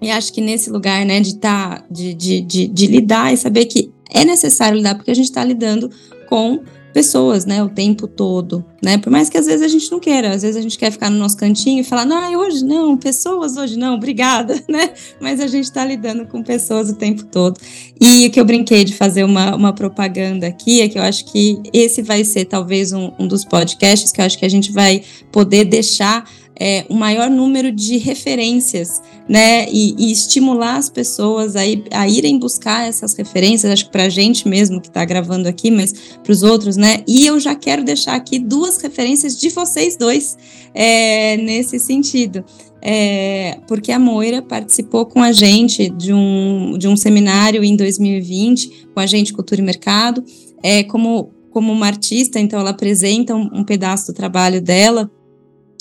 e 0.00 0.10
acho 0.10 0.32
que 0.32 0.40
nesse 0.40 0.70
lugar, 0.70 1.04
né, 1.04 1.20
de 1.20 1.36
tá, 1.36 1.82
de, 1.90 2.12
de, 2.14 2.40
de, 2.40 2.66
de, 2.68 2.86
lidar 2.86 3.32
e 3.32 3.36
saber 3.36 3.64
que 3.66 3.90
é 4.10 4.24
necessário 4.24 4.76
lidar, 4.76 4.94
porque 4.94 5.10
a 5.10 5.14
gente 5.14 5.26
está 5.26 5.42
lidando 5.42 5.90
com 6.28 6.60
pessoas, 6.92 7.44
né, 7.44 7.62
o 7.62 7.68
tempo 7.68 8.06
todo, 8.06 8.64
né, 8.82 8.96
por 8.96 9.10
mais 9.10 9.28
que 9.28 9.36
às 9.36 9.44
vezes 9.44 9.60
a 9.60 9.68
gente 9.68 9.92
não 9.92 10.00
queira, 10.00 10.30
às 10.30 10.40
vezes 10.40 10.56
a 10.56 10.62
gente 10.62 10.78
quer 10.78 10.90
ficar 10.90 11.10
no 11.10 11.18
nosso 11.18 11.36
cantinho 11.36 11.80
e 11.80 11.84
falar, 11.84 12.06
não, 12.06 12.34
hoje 12.40 12.64
não, 12.64 12.96
pessoas 12.96 13.58
hoje 13.58 13.78
não, 13.78 13.96
obrigada, 13.96 14.54
né, 14.66 14.94
mas 15.20 15.38
a 15.38 15.46
gente 15.46 15.64
está 15.64 15.84
lidando 15.84 16.26
com 16.26 16.42
pessoas 16.42 16.88
o 16.88 16.94
tempo 16.94 17.24
todo. 17.26 17.60
E 18.00 18.26
o 18.26 18.30
que 18.30 18.40
eu 18.40 18.46
brinquei 18.46 18.82
de 18.82 18.94
fazer 18.94 19.24
uma, 19.24 19.54
uma 19.54 19.74
propaganda 19.74 20.46
aqui 20.46 20.80
é 20.80 20.88
que 20.88 20.98
eu 20.98 21.02
acho 21.02 21.26
que 21.26 21.60
esse 21.70 22.00
vai 22.00 22.24
ser 22.24 22.46
talvez 22.46 22.92
um, 22.92 23.12
um 23.18 23.28
dos 23.28 23.44
podcasts 23.44 24.10
que 24.10 24.20
eu 24.20 24.24
acho 24.24 24.38
que 24.38 24.46
a 24.46 24.50
gente 24.50 24.72
vai 24.72 25.02
poder 25.30 25.66
deixar 25.66 26.24
é, 26.58 26.86
um 26.88 26.94
maior 26.94 27.28
número 27.28 27.70
de 27.70 27.98
referências, 27.98 29.02
né? 29.28 29.68
E, 29.70 29.94
e 29.98 30.10
estimular 30.10 30.76
as 30.76 30.88
pessoas 30.88 31.54
a, 31.54 31.60
a, 31.92 32.08
irem 32.08 32.38
buscar 32.38 32.88
essas 32.88 33.14
referências, 33.14 33.70
acho 33.70 33.86
que 33.86 33.92
para 33.92 34.04
a 34.04 34.08
gente 34.08 34.48
mesmo 34.48 34.80
que 34.80 34.88
está 34.88 35.04
gravando 35.04 35.48
aqui, 35.48 35.70
mas 35.70 35.92
para 36.22 36.32
os 36.32 36.42
outros, 36.42 36.76
né? 36.76 37.02
E 37.06 37.26
eu 37.26 37.38
já 37.38 37.54
quero 37.54 37.84
deixar 37.84 38.14
aqui 38.14 38.38
duas 38.38 38.78
referências 38.78 39.38
de 39.38 39.50
vocês 39.50 39.96
dois 39.96 40.36
é, 40.74 41.36
nesse 41.36 41.78
sentido. 41.78 42.44
É, 42.80 43.58
porque 43.66 43.90
a 43.90 43.98
Moira 43.98 44.40
participou 44.40 45.06
com 45.06 45.22
a 45.22 45.32
gente 45.32 45.90
de 45.90 46.12
um, 46.12 46.78
de 46.78 46.86
um 46.86 46.96
seminário 46.96 47.64
em 47.64 47.74
2020, 47.74 48.88
com 48.94 49.00
a 49.00 49.06
gente 49.06 49.32
Cultura 49.32 49.60
e 49.60 49.64
Mercado, 49.64 50.22
é, 50.62 50.84
como, 50.84 51.32
como 51.50 51.72
uma 51.72 51.86
artista, 51.86 52.38
então 52.38 52.60
ela 52.60 52.70
apresenta 52.70 53.34
um, 53.34 53.50
um 53.52 53.64
pedaço 53.64 54.06
do 54.06 54.14
trabalho 54.14 54.62
dela 54.62 55.10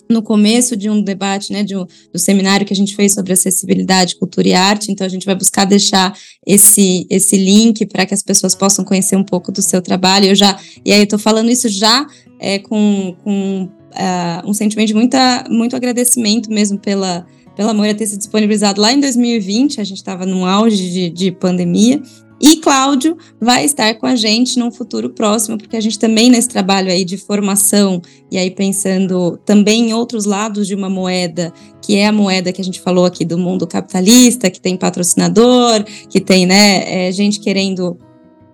no 0.09 0.21
começo 0.21 0.75
de 0.75 0.89
um 0.89 1.01
debate, 1.01 1.51
né, 1.51 1.63
de 1.63 1.75
um, 1.75 1.85
do 2.11 2.19
seminário 2.19 2.65
que 2.65 2.73
a 2.73 2.75
gente 2.75 2.95
fez 2.95 3.13
sobre 3.13 3.33
acessibilidade, 3.33 4.15
cultura 4.15 4.47
e 4.47 4.53
arte, 4.53 4.91
então 4.91 5.05
a 5.05 5.09
gente 5.09 5.25
vai 5.25 5.35
buscar 5.35 5.65
deixar 5.65 6.15
esse, 6.45 7.05
esse 7.09 7.37
link 7.37 7.85
para 7.85 8.05
que 8.05 8.13
as 8.13 8.21
pessoas 8.21 8.55
possam 8.55 8.85
conhecer 8.85 9.15
um 9.15 9.23
pouco 9.23 9.51
do 9.51 9.61
seu 9.61 9.81
trabalho. 9.81 10.25
Eu 10.25 10.35
já, 10.35 10.59
e 10.83 10.91
aí 10.91 10.99
eu 10.99 11.03
estou 11.03 11.19
falando 11.19 11.49
isso 11.49 11.67
já 11.69 12.05
é, 12.39 12.59
com, 12.59 13.15
com 13.23 13.69
uh, 13.95 14.49
um 14.49 14.53
sentimento 14.53 14.89
de 14.89 14.93
muita, 14.93 15.45
muito 15.49 15.75
agradecimento 15.75 16.49
mesmo 16.51 16.77
pela, 16.77 17.25
pela 17.55 17.73
Moira 17.73 17.95
ter 17.95 18.05
se 18.05 18.17
disponibilizado 18.17 18.81
lá 18.81 18.91
em 18.91 18.99
2020, 18.99 19.79
a 19.79 19.83
gente 19.83 19.97
estava 19.97 20.25
num 20.25 20.45
auge 20.45 20.89
de, 20.91 21.09
de 21.09 21.31
pandemia, 21.31 22.01
e 22.39 22.57
Cláudio 22.57 23.17
vai 23.39 23.63
estar 23.63 23.93
com 23.95 24.05
a 24.05 24.15
gente 24.15 24.59
num 24.59 24.71
futuro 24.71 25.09
próximo, 25.09 25.57
porque 25.57 25.77
a 25.77 25.81
gente 25.81 25.97
também 25.97 26.29
nesse 26.29 26.49
trabalho 26.49 26.91
aí 26.91 27.05
de 27.05 27.17
formação 27.17 28.01
e 28.29 28.37
aí 28.37 28.51
pensando 28.51 29.37
também 29.45 29.89
em 29.89 29.93
outros 29.93 30.25
lados 30.25 30.67
de 30.67 30.75
uma 30.75 30.89
moeda, 30.89 31.53
que 31.81 31.95
é 31.95 32.07
a 32.07 32.11
moeda 32.11 32.51
que 32.51 32.61
a 32.61 32.63
gente 32.63 32.81
falou 32.81 33.05
aqui 33.05 33.23
do 33.23 33.37
mundo 33.37 33.65
capitalista, 33.65 34.49
que 34.49 34.59
tem 34.59 34.75
patrocinador, 34.75 35.83
que 36.09 36.19
tem 36.19 36.45
né, 36.45 37.07
é, 37.07 37.11
gente 37.11 37.39
querendo 37.39 37.97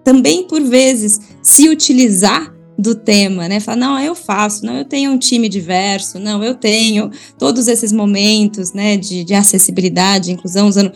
também 0.04 0.48
por 0.48 0.62
vezes 0.62 1.20
se 1.42 1.68
utilizar 1.70 2.54
do 2.78 2.96
tema, 2.96 3.48
né? 3.48 3.60
Falar, 3.60 3.78
não, 3.78 4.00
eu 4.00 4.16
faço, 4.16 4.66
não, 4.66 4.76
eu 4.76 4.86
tenho 4.86 5.12
um 5.12 5.18
time 5.18 5.48
diverso, 5.48 6.18
não, 6.18 6.44
eu 6.44 6.56
tenho 6.56 7.12
todos 7.38 7.68
esses 7.68 7.92
momentos, 7.92 8.74
né, 8.74 8.98
de, 8.98 9.24
de 9.24 9.36
acessibilidade, 9.36 10.32
inclusão, 10.32 10.68
usando 10.68 10.92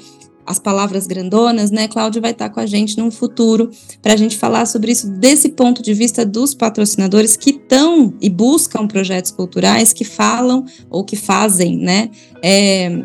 as 0.45 0.59
palavras 0.59 1.07
grandonas, 1.07 1.71
né? 1.71 1.87
Cláudio 1.87 2.21
vai 2.21 2.31
estar 2.31 2.49
com 2.49 2.59
a 2.59 2.65
gente 2.65 2.97
num 2.97 3.09
futuro 3.09 3.71
para 4.01 4.13
a 4.13 4.17
gente 4.17 4.37
falar 4.37 4.65
sobre 4.65 4.91
isso 4.91 5.09
desse 5.09 5.49
ponto 5.49 5.81
de 5.81 5.93
vista 5.93 6.25
dos 6.25 6.53
patrocinadores 6.53 7.35
que 7.35 7.49
estão 7.49 8.13
e 8.21 8.29
buscam 8.29 8.87
projetos 8.87 9.31
culturais 9.31 9.91
que 9.91 10.05
falam 10.05 10.65
ou 10.89 11.03
que 11.03 11.15
fazem, 11.15 11.77
né? 11.77 12.09
É, 12.43 13.03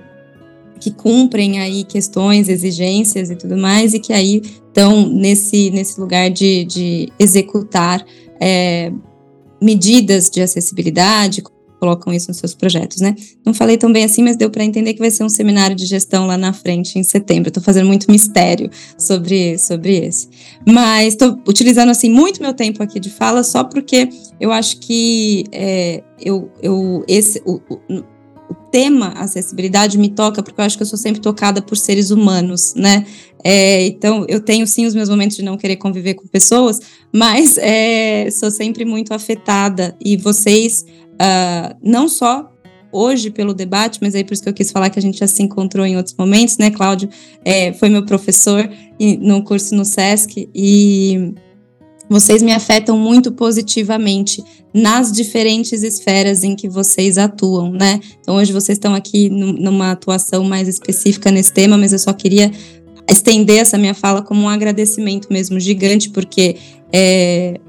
que 0.81 0.91
cumprem 0.91 1.61
aí 1.61 1.85
questões, 1.85 2.49
exigências 2.49 3.31
e 3.31 3.37
tudo 3.37 3.57
mais, 3.57 3.95
e 3.95 4.01
que 4.01 4.13
aí 4.13 4.43
estão 4.69 5.09
nesse, 5.09 5.71
nesse 5.71 6.01
lugar 6.01 6.31
de, 6.31 6.65
de 6.65 7.13
executar 7.19 8.05
é, 8.41 8.91
medidas 9.61 10.31
de 10.31 10.41
acessibilidade, 10.41 11.43
colocam 11.81 12.13
isso 12.13 12.29
nos 12.29 12.37
seus 12.37 12.55
projetos, 12.55 13.01
né? 13.01 13.17
Não 13.45 13.55
falei 13.55 13.79
tão 13.79 13.91
bem 13.91 14.05
assim, 14.05 14.23
mas 14.23 14.37
deu 14.37 14.51
para 14.51 14.63
entender 14.63 14.93
que 14.93 15.01
vai 15.01 15.11
ser 15.11 15.25
um 15.25 15.29
seminário 15.29 15.75
de 15.75 15.87
gestão 15.87 16.27
lá 16.27 16.37
na 16.37 16.53
frente 16.53 16.99
em 16.99 17.03
setembro. 17.03 17.49
Estou 17.49 17.63
fazendo 17.63 17.87
muito 17.87 18.11
mistério 18.11 18.71
sobre, 18.99 19.59
sobre 19.59 19.97
esse. 19.97 20.29
Mas 20.69 21.15
estou 21.15 21.41
utilizando 21.49 21.89
assim 21.89 22.11
muito 22.11 22.43
meu 22.43 22.53
tempo 22.53 22.83
aqui 22.83 23.01
de 23.01 23.09
fala 23.09 23.43
só 23.43 23.65
porque 23.65 24.11
eu 24.39 24.53
acho 24.53 24.79
que 24.79 25.45
é, 25.51 26.03
eu, 26.21 26.53
eu 26.63 27.03
esse 27.09 27.43
o, 27.47 27.61
o, 27.69 28.05
o 28.51 28.55
tema 28.71 29.09
acessibilidade 29.17 29.97
me 29.97 30.11
toca 30.11 30.43
porque 30.43 30.61
eu 30.61 30.65
acho 30.65 30.77
que 30.77 30.83
eu 30.83 30.87
sou 30.87 30.99
sempre 30.99 31.21
tocada 31.21 31.63
por 31.63 31.77
seres 31.77 32.11
humanos, 32.11 32.75
né? 32.75 33.05
É, 33.43 33.87
então, 33.87 34.25
eu 34.29 34.41
tenho 34.41 34.67
sim 34.67 34.87
os 34.87 34.95
meus 34.95 35.09
momentos 35.09 35.37
de 35.37 35.43
não 35.43 35.57
querer 35.57 35.77
conviver 35.77 36.15
com 36.15 36.27
pessoas, 36.27 36.79
mas 37.13 37.57
é, 37.59 38.29
sou 38.31 38.51
sempre 38.51 38.85
muito 38.85 39.15
afetada. 39.15 39.97
E 40.05 40.17
vocês 40.17 40.85
uh, 41.21 41.77
não 41.83 42.09
só 42.09 42.51
hoje 42.93 43.31
pelo 43.31 43.55
debate, 43.55 43.99
mas 44.03 44.15
aí 44.15 44.25
por 44.25 44.33
isso 44.33 44.43
que 44.43 44.49
eu 44.49 44.55
quis 44.55 44.71
falar 44.71 44.91
que 44.91 44.99
a 44.99 45.03
gente 45.03 45.19
já 45.19 45.27
se 45.27 45.43
encontrou 45.43 45.87
em 45.87 45.97
outros 45.97 46.15
momentos, 46.19 46.59
né, 46.59 46.71
Cláudio? 46.71 47.09
É, 47.45 47.73
foi 47.73 47.89
meu 47.89 48.05
professor 48.05 48.69
no 49.21 49.45
curso 49.45 49.75
no 49.75 49.85
SESC 49.85 50.49
e 50.55 51.33
vocês 52.09 52.43
me 52.43 52.53
afetam 52.53 52.99
muito 52.99 53.31
positivamente 53.31 54.43
nas 54.75 55.13
diferentes 55.13 55.85
esferas 55.85 56.43
em 56.43 56.57
que 56.57 56.69
vocês 56.69 57.17
atuam, 57.17 57.71
né? 57.71 58.01
Então 58.21 58.35
hoje 58.37 58.53
vocês 58.53 58.77
estão 58.77 58.95
aqui 58.95 59.31
numa 59.31 59.93
atuação 59.93 60.43
mais 60.43 60.67
específica 60.67 61.31
nesse 61.31 61.53
tema, 61.53 61.79
mas 61.79 61.93
eu 61.93 61.99
só 62.01 62.13
queria 62.13 62.51
estender 63.09 63.59
essa 63.59 63.79
minha 63.79 63.95
fala 63.95 64.23
como 64.23 64.43
um 64.43 64.49
agradecimento 64.49 65.29
mesmo 65.31 65.59
gigante, 65.61 66.11
porque 66.11 66.57
é, 66.93 67.61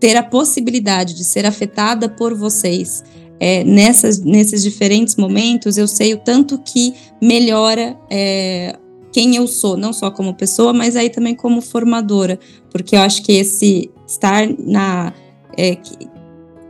ter 0.00 0.16
a 0.16 0.22
possibilidade 0.22 1.14
de 1.14 1.24
ser 1.24 1.44
afetada 1.44 2.08
por 2.08 2.34
vocês 2.34 3.04
é, 3.40 3.64
nessas, 3.64 4.18
nesses 4.18 4.62
diferentes 4.62 5.16
momentos, 5.16 5.78
eu 5.78 5.86
sei 5.86 6.12
o 6.12 6.18
tanto 6.18 6.58
que 6.58 6.94
melhora 7.22 7.96
é, 8.10 8.76
quem 9.12 9.36
eu 9.36 9.46
sou, 9.46 9.76
não 9.78 9.92
só 9.92 10.10
como 10.10 10.34
pessoa, 10.34 10.74
mas 10.74 10.94
aí 10.94 11.08
também 11.08 11.34
como 11.34 11.62
formadora, 11.62 12.38
porque 12.70 12.94
eu 12.94 13.00
acho 13.00 13.22
que 13.22 13.32
esse 13.32 13.90
estar 14.06 14.46
na. 14.58 15.12
É, 15.56 15.76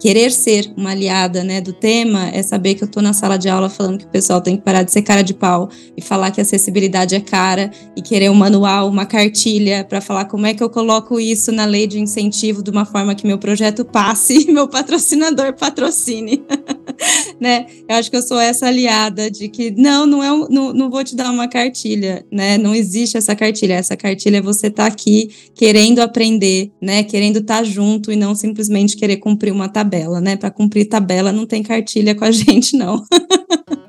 querer 0.00 0.32
ser 0.32 0.72
uma 0.76 0.90
aliada, 0.90 1.44
né, 1.44 1.60
do 1.60 1.72
tema 1.72 2.28
é 2.30 2.42
saber 2.42 2.74
que 2.74 2.82
eu 2.82 2.86
estou 2.86 3.02
na 3.02 3.12
sala 3.12 3.36
de 3.36 3.48
aula 3.48 3.68
falando 3.68 3.98
que 3.98 4.06
o 4.06 4.08
pessoal 4.08 4.40
tem 4.40 4.56
que 4.56 4.64
parar 4.64 4.82
de 4.82 4.90
ser 4.90 5.02
cara 5.02 5.22
de 5.22 5.34
pau 5.34 5.68
e 5.94 6.00
falar 6.00 6.30
que 6.30 6.40
acessibilidade 6.40 7.14
é 7.14 7.20
cara 7.20 7.70
e 7.94 8.00
querer 8.00 8.30
um 8.30 8.34
manual, 8.34 8.88
uma 8.88 9.04
cartilha 9.04 9.84
para 9.84 10.00
falar 10.00 10.24
como 10.24 10.46
é 10.46 10.54
que 10.54 10.62
eu 10.62 10.70
coloco 10.70 11.20
isso 11.20 11.52
na 11.52 11.66
lei 11.66 11.86
de 11.86 12.00
incentivo 12.00 12.62
de 12.62 12.70
uma 12.70 12.86
forma 12.86 13.14
que 13.14 13.26
meu 13.26 13.38
projeto 13.38 13.84
passe 13.84 14.46
e 14.48 14.52
meu 14.52 14.66
patrocinador 14.66 15.52
patrocine. 15.52 16.42
né? 17.40 17.66
Eu 17.88 17.96
acho 17.96 18.10
que 18.10 18.16
eu 18.16 18.22
sou 18.22 18.38
essa 18.38 18.66
aliada 18.66 19.30
de 19.30 19.48
que 19.48 19.70
não, 19.70 20.06
não 20.06 20.22
é, 20.22 20.32
um, 20.32 20.48
não, 20.48 20.72
não 20.72 20.90
vou 20.90 21.02
te 21.04 21.14
dar 21.14 21.30
uma 21.30 21.48
cartilha, 21.48 22.24
né? 22.30 22.58
Não 22.58 22.74
existe 22.74 23.16
essa 23.16 23.34
cartilha. 23.34 23.74
Essa 23.74 23.96
cartilha 23.96 24.38
é 24.38 24.42
você 24.42 24.68
estar 24.68 24.84
tá 24.84 24.92
aqui 24.92 25.30
querendo 25.54 26.00
aprender, 26.00 26.70
né? 26.80 27.02
Querendo 27.02 27.38
estar 27.38 27.58
tá 27.58 27.64
junto 27.64 28.10
e 28.12 28.16
não 28.16 28.34
simplesmente 28.34 28.96
querer 28.96 29.16
cumprir 29.16 29.52
uma 29.52 29.68
tabela, 29.68 30.20
né? 30.20 30.36
Para 30.36 30.50
cumprir 30.50 30.86
tabela 30.86 31.32
não 31.32 31.46
tem 31.46 31.62
cartilha 31.62 32.14
com 32.14 32.24
a 32.24 32.30
gente, 32.32 32.76
não. 32.76 33.04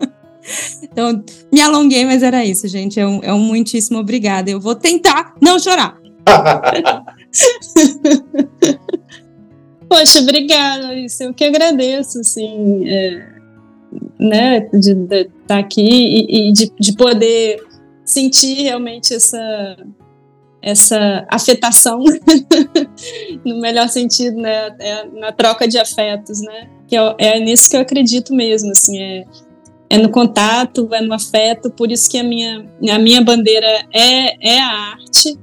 então, 0.83 1.23
me 1.51 1.61
alonguei, 1.61 2.05
mas 2.05 2.23
era 2.23 2.45
isso, 2.45 2.67
gente. 2.67 2.99
É 2.99 3.07
um, 3.07 3.19
é 3.23 3.33
um 3.33 3.39
muitíssimo 3.39 3.99
obrigada. 3.99 4.49
Eu 4.49 4.59
vou 4.59 4.75
tentar 4.75 5.35
não 5.41 5.59
chorar. 5.59 6.01
Poxa, 9.91 10.21
obrigada, 10.21 10.95
isso 10.95 11.21
eu 11.21 11.33
que 11.33 11.43
agradeço, 11.43 12.21
assim, 12.21 12.87
é, 12.87 13.27
né, 14.17 14.61
de 14.73 14.91
estar 14.91 15.29
tá 15.45 15.57
aqui 15.57 15.81
e, 15.81 16.47
e 16.47 16.53
de, 16.53 16.71
de, 16.79 16.93
poder 16.95 17.61
sentir 18.05 18.63
realmente 18.63 19.13
essa 19.13 19.75
essa 20.61 21.27
afetação 21.29 22.01
no 23.43 23.59
melhor 23.59 23.89
sentido, 23.89 24.37
né, 24.37 24.73
é 24.79 25.07
na 25.07 25.33
troca 25.33 25.67
de 25.67 25.77
afetos, 25.77 26.39
né, 26.39 26.69
que 26.87 26.95
é, 26.95 27.15
é 27.17 27.39
nisso 27.41 27.69
que 27.69 27.75
eu 27.75 27.81
acredito 27.81 28.33
mesmo, 28.33 28.71
assim, 28.71 28.97
é, 28.97 29.25
é 29.89 29.97
no 29.97 30.09
contato, 30.09 30.87
é 30.93 31.01
no 31.01 31.13
afeto, 31.13 31.69
por 31.69 31.91
isso 31.91 32.09
que 32.09 32.17
a 32.17 32.23
minha, 32.23 32.65
a 32.89 32.97
minha 32.97 33.21
bandeira 33.21 33.67
é, 33.93 34.53
é 34.53 34.57
a 34.57 34.69
arte, 34.93 35.37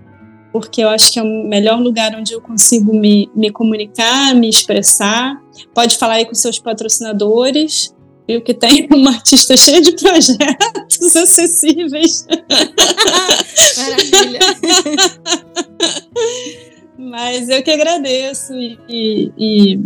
porque 0.59 0.83
eu 0.83 0.89
acho 0.89 1.13
que 1.13 1.19
é 1.19 1.23
o 1.23 1.49
melhor 1.49 1.79
lugar 1.81 2.15
onde 2.17 2.33
eu 2.33 2.41
consigo 2.41 2.93
me, 2.93 3.31
me 3.35 3.51
comunicar, 3.51 4.35
me 4.35 4.49
expressar. 4.49 5.41
Pode 5.73 5.97
falar 5.97 6.15
aí 6.15 6.27
com 6.27 6.35
seus 6.35 6.59
patrocinadores, 6.59 7.95
viu? 8.27 8.41
Que 8.41 8.53
tem 8.53 8.89
uma 8.93 9.11
artista 9.11 9.57
cheia 9.57 9.81
de 9.81 9.93
projetos 9.93 11.15
acessíveis. 11.17 12.27
Maravilha. 13.77 14.41
Mas 16.99 17.49
eu 17.49 17.63
que 17.63 17.71
agradeço 17.71 18.53
e, 18.55 18.79
e, 19.39 19.81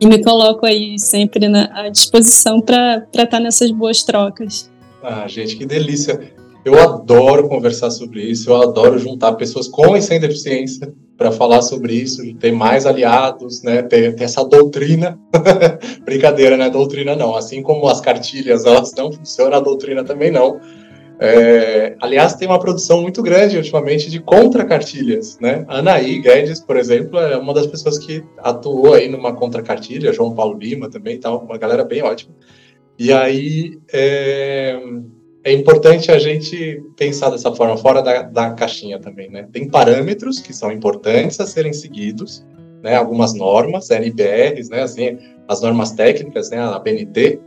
e 0.00 0.06
me 0.06 0.22
coloco 0.22 0.64
aí 0.64 0.98
sempre 0.98 1.46
na, 1.48 1.70
à 1.72 1.90
disposição 1.90 2.60
para 2.60 3.06
estar 3.06 3.26
tá 3.26 3.38
nessas 3.38 3.70
boas 3.70 4.02
trocas. 4.02 4.72
Ah, 5.02 5.28
gente, 5.28 5.56
que 5.56 5.66
delícia. 5.66 6.32
Eu 6.64 6.78
adoro 6.78 7.48
conversar 7.48 7.90
sobre 7.90 8.22
isso, 8.22 8.50
eu 8.50 8.62
adoro 8.62 8.98
juntar 8.98 9.32
pessoas 9.32 9.66
com 9.66 9.96
e 9.96 10.02
sem 10.02 10.20
deficiência 10.20 10.94
para 11.16 11.32
falar 11.32 11.60
sobre 11.62 11.94
isso, 11.94 12.22
ter 12.34 12.52
mais 12.52 12.86
aliados, 12.86 13.62
né, 13.62 13.82
ter, 13.82 14.14
ter 14.14 14.24
essa 14.24 14.44
doutrina. 14.44 15.18
Brincadeira, 16.04 16.56
né? 16.56 16.70
Doutrina 16.70 17.16
não. 17.16 17.34
Assim 17.34 17.62
como 17.62 17.88
as 17.88 18.00
cartilhas 18.00 18.64
elas 18.64 18.92
não 18.94 19.12
funcionam, 19.12 19.56
a 19.56 19.60
doutrina 19.60 20.04
também 20.04 20.30
não. 20.30 20.60
É, 21.18 21.94
aliás, 22.00 22.34
tem 22.34 22.48
uma 22.48 22.58
produção 22.58 23.00
muito 23.00 23.22
grande 23.22 23.56
ultimamente 23.56 24.10
de 24.10 24.18
contra-cartilhas, 24.18 25.38
né? 25.40 25.64
Anaí 25.68 26.20
Guedes, 26.20 26.58
por 26.58 26.76
exemplo, 26.76 27.18
é 27.18 27.36
uma 27.36 27.54
das 27.54 27.66
pessoas 27.66 27.98
que 27.98 28.24
atuou 28.38 28.94
aí 28.94 29.08
numa 29.08 29.32
contra-cartilha, 29.32 30.12
João 30.12 30.34
Paulo 30.34 30.58
Lima 30.58 30.90
também, 30.90 31.20
tal, 31.20 31.44
uma 31.44 31.58
galera 31.58 31.84
bem 31.84 32.02
ótima. 32.02 32.34
E 32.98 33.12
aí, 33.12 33.78
é, 33.92 34.80
é 35.44 35.52
importante 35.52 36.10
a 36.10 36.18
gente 36.18 36.82
pensar 36.96 37.30
dessa 37.30 37.52
forma, 37.52 37.76
fora 37.76 38.00
da, 38.00 38.22
da 38.22 38.50
caixinha 38.52 38.98
também, 38.98 39.28
né? 39.28 39.48
Tem 39.52 39.68
parâmetros 39.68 40.38
que 40.38 40.52
são 40.52 40.70
importantes 40.70 41.40
a 41.40 41.46
serem 41.46 41.72
seguidos, 41.72 42.44
né? 42.82 42.96
Algumas 42.96 43.34
normas, 43.34 43.90
NBRs, 43.90 44.68
né? 44.68 44.82
Assim, 44.82 45.18
as 45.48 45.60
normas 45.60 45.92
técnicas, 45.92 46.50
né? 46.50 46.58
A 46.58 46.78
BNT 46.78 47.40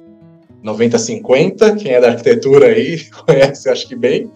9050, 0.61 1.75
quem 1.75 1.93
é 1.93 2.01
da 2.01 2.09
arquitetura 2.09 2.67
aí 2.67 2.99
conhece, 3.25 3.69
acho 3.69 3.87
que 3.87 3.95
bem, 3.95 4.29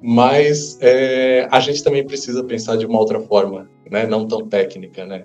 mas 0.00 0.78
é, 0.80 1.46
a 1.50 1.60
gente 1.60 1.82
também 1.84 2.06
precisa 2.06 2.42
pensar 2.44 2.76
de 2.76 2.86
uma 2.86 2.98
outra 2.98 3.20
forma, 3.20 3.68
né? 3.90 4.06
Não 4.06 4.26
tão 4.26 4.48
técnica, 4.48 5.04
né? 5.04 5.24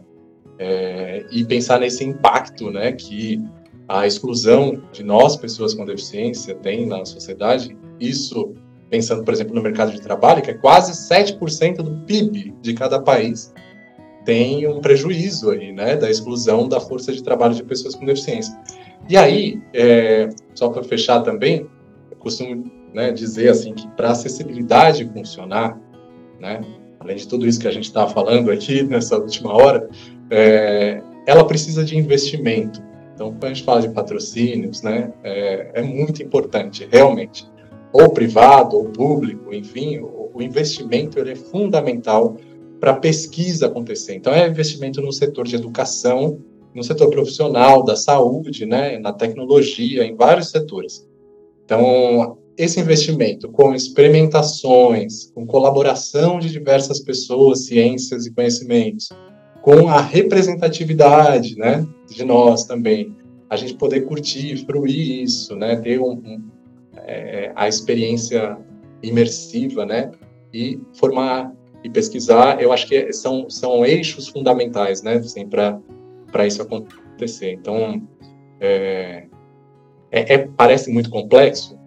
É, 0.60 1.26
e 1.32 1.46
pensar 1.46 1.80
nesse 1.80 2.04
impacto, 2.04 2.70
né? 2.70 2.92
Que 2.92 3.42
a 3.88 4.06
exclusão 4.06 4.82
de 4.92 5.04
nós, 5.04 5.38
pessoas 5.38 5.74
com 5.74 5.86
deficiência, 5.86 6.56
tem 6.56 6.86
na 6.86 7.06
sociedade, 7.06 7.78
isso, 8.00 8.54
pensando, 8.90 9.24
por 9.24 9.34
exemplo, 9.34 9.56
no 9.56 9.62
mercado 9.62 9.92
de 9.92 10.02
trabalho, 10.02 10.42
que 10.42 10.52
é 10.52 10.54
quase 10.54 10.92
7% 10.92 11.78
do 11.78 11.92
PIB 12.06 12.54
de 12.62 12.74
cada 12.74 13.02
país, 13.02 13.54
tem 14.26 14.68
um 14.68 14.82
prejuízo 14.82 15.52
aí, 15.52 15.72
né, 15.72 15.96
da 15.96 16.10
exclusão 16.10 16.68
da 16.68 16.82
força 16.82 17.14
de 17.14 17.24
trabalho 17.24 17.56
de 17.56 17.64
pessoas 17.64 17.96
com 17.96 18.06
deficiência. 18.06 18.60
E 19.10 19.16
aí, 19.16 19.62
é, 19.74 20.28
só 20.54 20.68
para 20.68 20.84
fechar 20.84 21.22
também, 21.22 21.66
eu 22.12 22.18
costumo 22.18 22.70
né, 22.94 23.12
dizer 23.12 23.48
assim 23.48 23.74
que 23.74 23.88
para 23.90 24.10
a 24.10 24.12
acessibilidade 24.12 25.10
funcionar, 25.14 25.80
né, 26.42 26.60
além 27.00 27.16
de 27.16 27.26
tudo 27.26 27.48
isso 27.48 27.58
que 27.58 27.70
a 27.70 27.72
gente 27.72 27.86
está 27.86 28.06
falando 28.06 28.52
aqui 28.52 28.84
nessa 28.84 29.18
última 29.18 29.54
hora, 29.54 29.88
é, 30.30 31.02
ela 31.26 31.46
precisa 31.46 31.86
de 31.86 31.98
investimento. 31.98 32.82
Então, 33.18 33.32
quando 33.32 33.46
a 33.46 33.48
gente 33.48 33.64
fala 33.64 33.82
de 33.82 33.90
patrocínios, 33.90 34.84
né, 34.84 35.12
é, 35.24 35.72
é 35.74 35.82
muito 35.82 36.22
importante, 36.22 36.88
realmente. 36.92 37.48
Ou 37.92 38.12
privado, 38.12 38.78
ou 38.78 38.92
público, 38.92 39.52
enfim, 39.52 39.98
o, 39.98 40.30
o 40.36 40.40
investimento 40.40 41.18
ele 41.18 41.32
é 41.32 41.36
fundamental 41.36 42.38
para 42.80 42.92
a 42.92 42.96
pesquisa 42.96 43.66
acontecer. 43.66 44.14
Então, 44.14 44.32
é 44.32 44.48
investimento 44.48 45.02
no 45.02 45.12
setor 45.12 45.48
de 45.48 45.56
educação, 45.56 46.40
no 46.76 46.84
setor 46.84 47.10
profissional, 47.10 47.84
da 47.84 47.96
saúde, 47.96 48.68
né, 48.68 49.00
na 49.00 49.12
tecnologia, 49.12 50.06
em 50.06 50.16
vários 50.16 50.52
setores. 50.52 51.04
Então, 51.66 52.38
esse 52.56 52.80
investimento 52.80 53.50
com 53.50 53.74
experimentações, 53.74 55.32
com 55.32 55.44
colaboração 55.44 56.38
de 56.38 56.52
diversas 56.52 57.00
pessoas, 57.00 57.66
ciências 57.66 58.28
e 58.28 58.32
conhecimentos, 58.32 59.10
com 59.68 59.90
a 59.90 60.00
representatividade, 60.00 61.58
né, 61.58 61.86
de 62.10 62.24
nós 62.24 62.64
também, 62.64 63.14
a 63.50 63.58
gente 63.58 63.74
poder 63.74 64.06
curtir, 64.06 64.66
fruir 64.66 65.24
isso, 65.24 65.58
né, 65.58 65.76
ter 65.76 66.00
um, 66.00 66.12
um, 66.12 66.42
é, 67.06 67.52
a 67.54 67.68
experiência 67.68 68.58
imersiva, 69.04 69.86
né, 69.86 70.10
e 70.54 70.80
formar 70.94 71.54
e 71.84 71.90
pesquisar, 71.90 72.62
eu 72.62 72.72
acho 72.72 72.88
que 72.88 73.12
são, 73.12 73.50
são 73.50 73.86
eixos 73.86 74.30
fundamentais, 74.30 75.04
né, 75.04 75.16
assim, 75.16 75.46
para 75.46 76.48
isso 76.48 76.62
acontecer. 76.62 77.52
Então, 77.52 78.02
é, 78.62 79.26
é, 80.10 80.34
é, 80.34 80.38
parece 80.56 80.90
muito 80.90 81.10
complexo, 81.10 81.78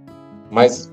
mas 0.50 0.92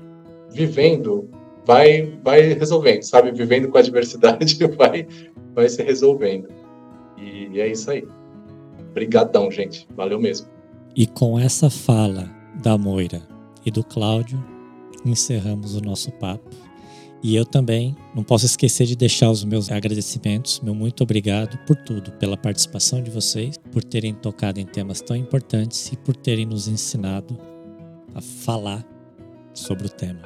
vivendo 0.50 1.28
vai 1.66 2.18
vai 2.24 2.54
resolvendo, 2.54 3.02
sabe? 3.02 3.30
Vivendo 3.30 3.68
com 3.68 3.76
a 3.76 3.82
diversidade 3.82 4.56
vai 4.74 5.06
vai 5.54 5.68
se 5.68 5.82
resolvendo. 5.82 6.57
E, 7.20 7.60
é 7.60 7.68
isso 7.68 7.90
aí. 7.90 8.06
Obrigadão, 8.90 9.50
gente. 9.50 9.86
Valeu 9.96 10.20
mesmo. 10.20 10.48
E 10.96 11.06
com 11.06 11.38
essa 11.38 11.70
fala 11.70 12.28
da 12.62 12.76
Moira 12.76 13.22
e 13.64 13.70
do 13.70 13.84
Cláudio, 13.84 14.42
encerramos 15.04 15.74
o 15.74 15.80
nosso 15.80 16.10
papo. 16.12 16.48
E 17.22 17.34
eu 17.34 17.44
também 17.44 17.96
não 18.14 18.22
posso 18.22 18.46
esquecer 18.46 18.86
de 18.86 18.94
deixar 18.94 19.30
os 19.30 19.42
meus 19.44 19.72
agradecimentos, 19.72 20.60
meu 20.60 20.72
muito 20.72 21.02
obrigado 21.02 21.58
por 21.66 21.74
tudo, 21.74 22.12
pela 22.12 22.36
participação 22.36 23.02
de 23.02 23.10
vocês, 23.10 23.58
por 23.72 23.82
terem 23.82 24.14
tocado 24.14 24.60
em 24.60 24.66
temas 24.66 25.00
tão 25.00 25.16
importantes 25.16 25.90
e 25.92 25.96
por 25.96 26.14
terem 26.14 26.46
nos 26.46 26.68
ensinado 26.68 27.36
a 28.14 28.20
falar 28.20 28.86
sobre 29.52 29.86
o 29.86 29.90
tema. 29.90 30.20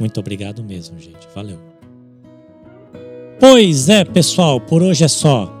Muito 0.00 0.18
obrigado 0.20 0.64
mesmo, 0.64 0.98
gente. 0.98 1.28
Valeu. 1.34 1.58
Pois 3.38 3.88
é, 3.88 4.04
pessoal, 4.04 4.60
por 4.60 4.82
hoje 4.82 5.04
é 5.04 5.08
só. 5.08 5.57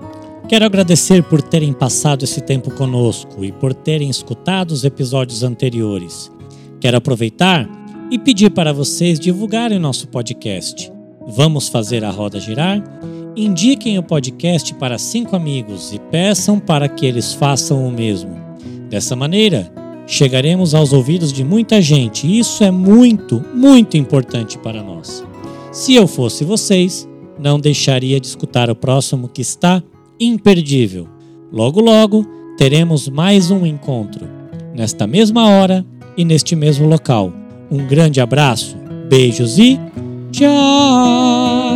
Quero 0.48 0.64
agradecer 0.64 1.22
por 1.24 1.42
terem 1.42 1.74
passado 1.74 2.24
esse 2.24 2.40
tempo 2.40 2.70
conosco 2.70 3.44
e 3.44 3.52
por 3.52 3.74
terem 3.74 4.08
escutado 4.08 4.70
os 4.70 4.82
episódios 4.82 5.42
anteriores. 5.42 6.32
Quero 6.80 6.96
aproveitar 6.96 7.68
e 8.10 8.18
pedir 8.18 8.50
para 8.52 8.72
vocês 8.72 9.20
divulgarem 9.20 9.78
nosso 9.78 10.08
podcast. 10.08 10.90
Vamos 11.26 11.68
fazer 11.68 12.02
a 12.02 12.10
roda 12.10 12.40
girar? 12.40 12.82
Indiquem 13.36 13.98
o 13.98 14.02
podcast 14.02 14.72
para 14.76 14.96
cinco 14.96 15.36
amigos 15.36 15.92
e 15.92 15.98
peçam 15.98 16.58
para 16.58 16.88
que 16.88 17.04
eles 17.04 17.34
façam 17.34 17.86
o 17.86 17.92
mesmo. 17.92 18.34
Dessa 18.88 19.14
maneira, 19.14 19.70
chegaremos 20.06 20.74
aos 20.74 20.94
ouvidos 20.94 21.30
de 21.30 21.44
muita 21.44 21.82
gente 21.82 22.26
e 22.26 22.38
isso 22.38 22.64
é 22.64 22.70
muito, 22.70 23.44
muito 23.54 23.98
importante 23.98 24.56
para 24.56 24.82
nós. 24.82 25.22
Se 25.70 25.94
eu 25.94 26.06
fosse 26.06 26.42
vocês, 26.42 27.06
não 27.38 27.60
deixaria 27.60 28.18
de 28.18 28.26
escutar 28.26 28.70
o 28.70 28.74
próximo 28.74 29.28
que 29.28 29.42
está 29.42 29.82
imperdível. 30.20 31.08
Logo, 31.52 31.80
logo, 31.80 32.26
teremos 32.56 33.08
mais 33.08 33.50
um 33.50 33.64
encontro, 33.64 34.26
nesta 34.74 35.06
mesma 35.06 35.48
hora 35.48 35.84
e 36.16 36.24
neste 36.24 36.54
mesmo 36.54 36.86
local. 36.86 37.32
Um 37.70 37.86
grande 37.86 38.20
abraço, 38.20 38.76
beijos 39.08 39.58
e 39.58 39.78
tchau! 40.32 41.67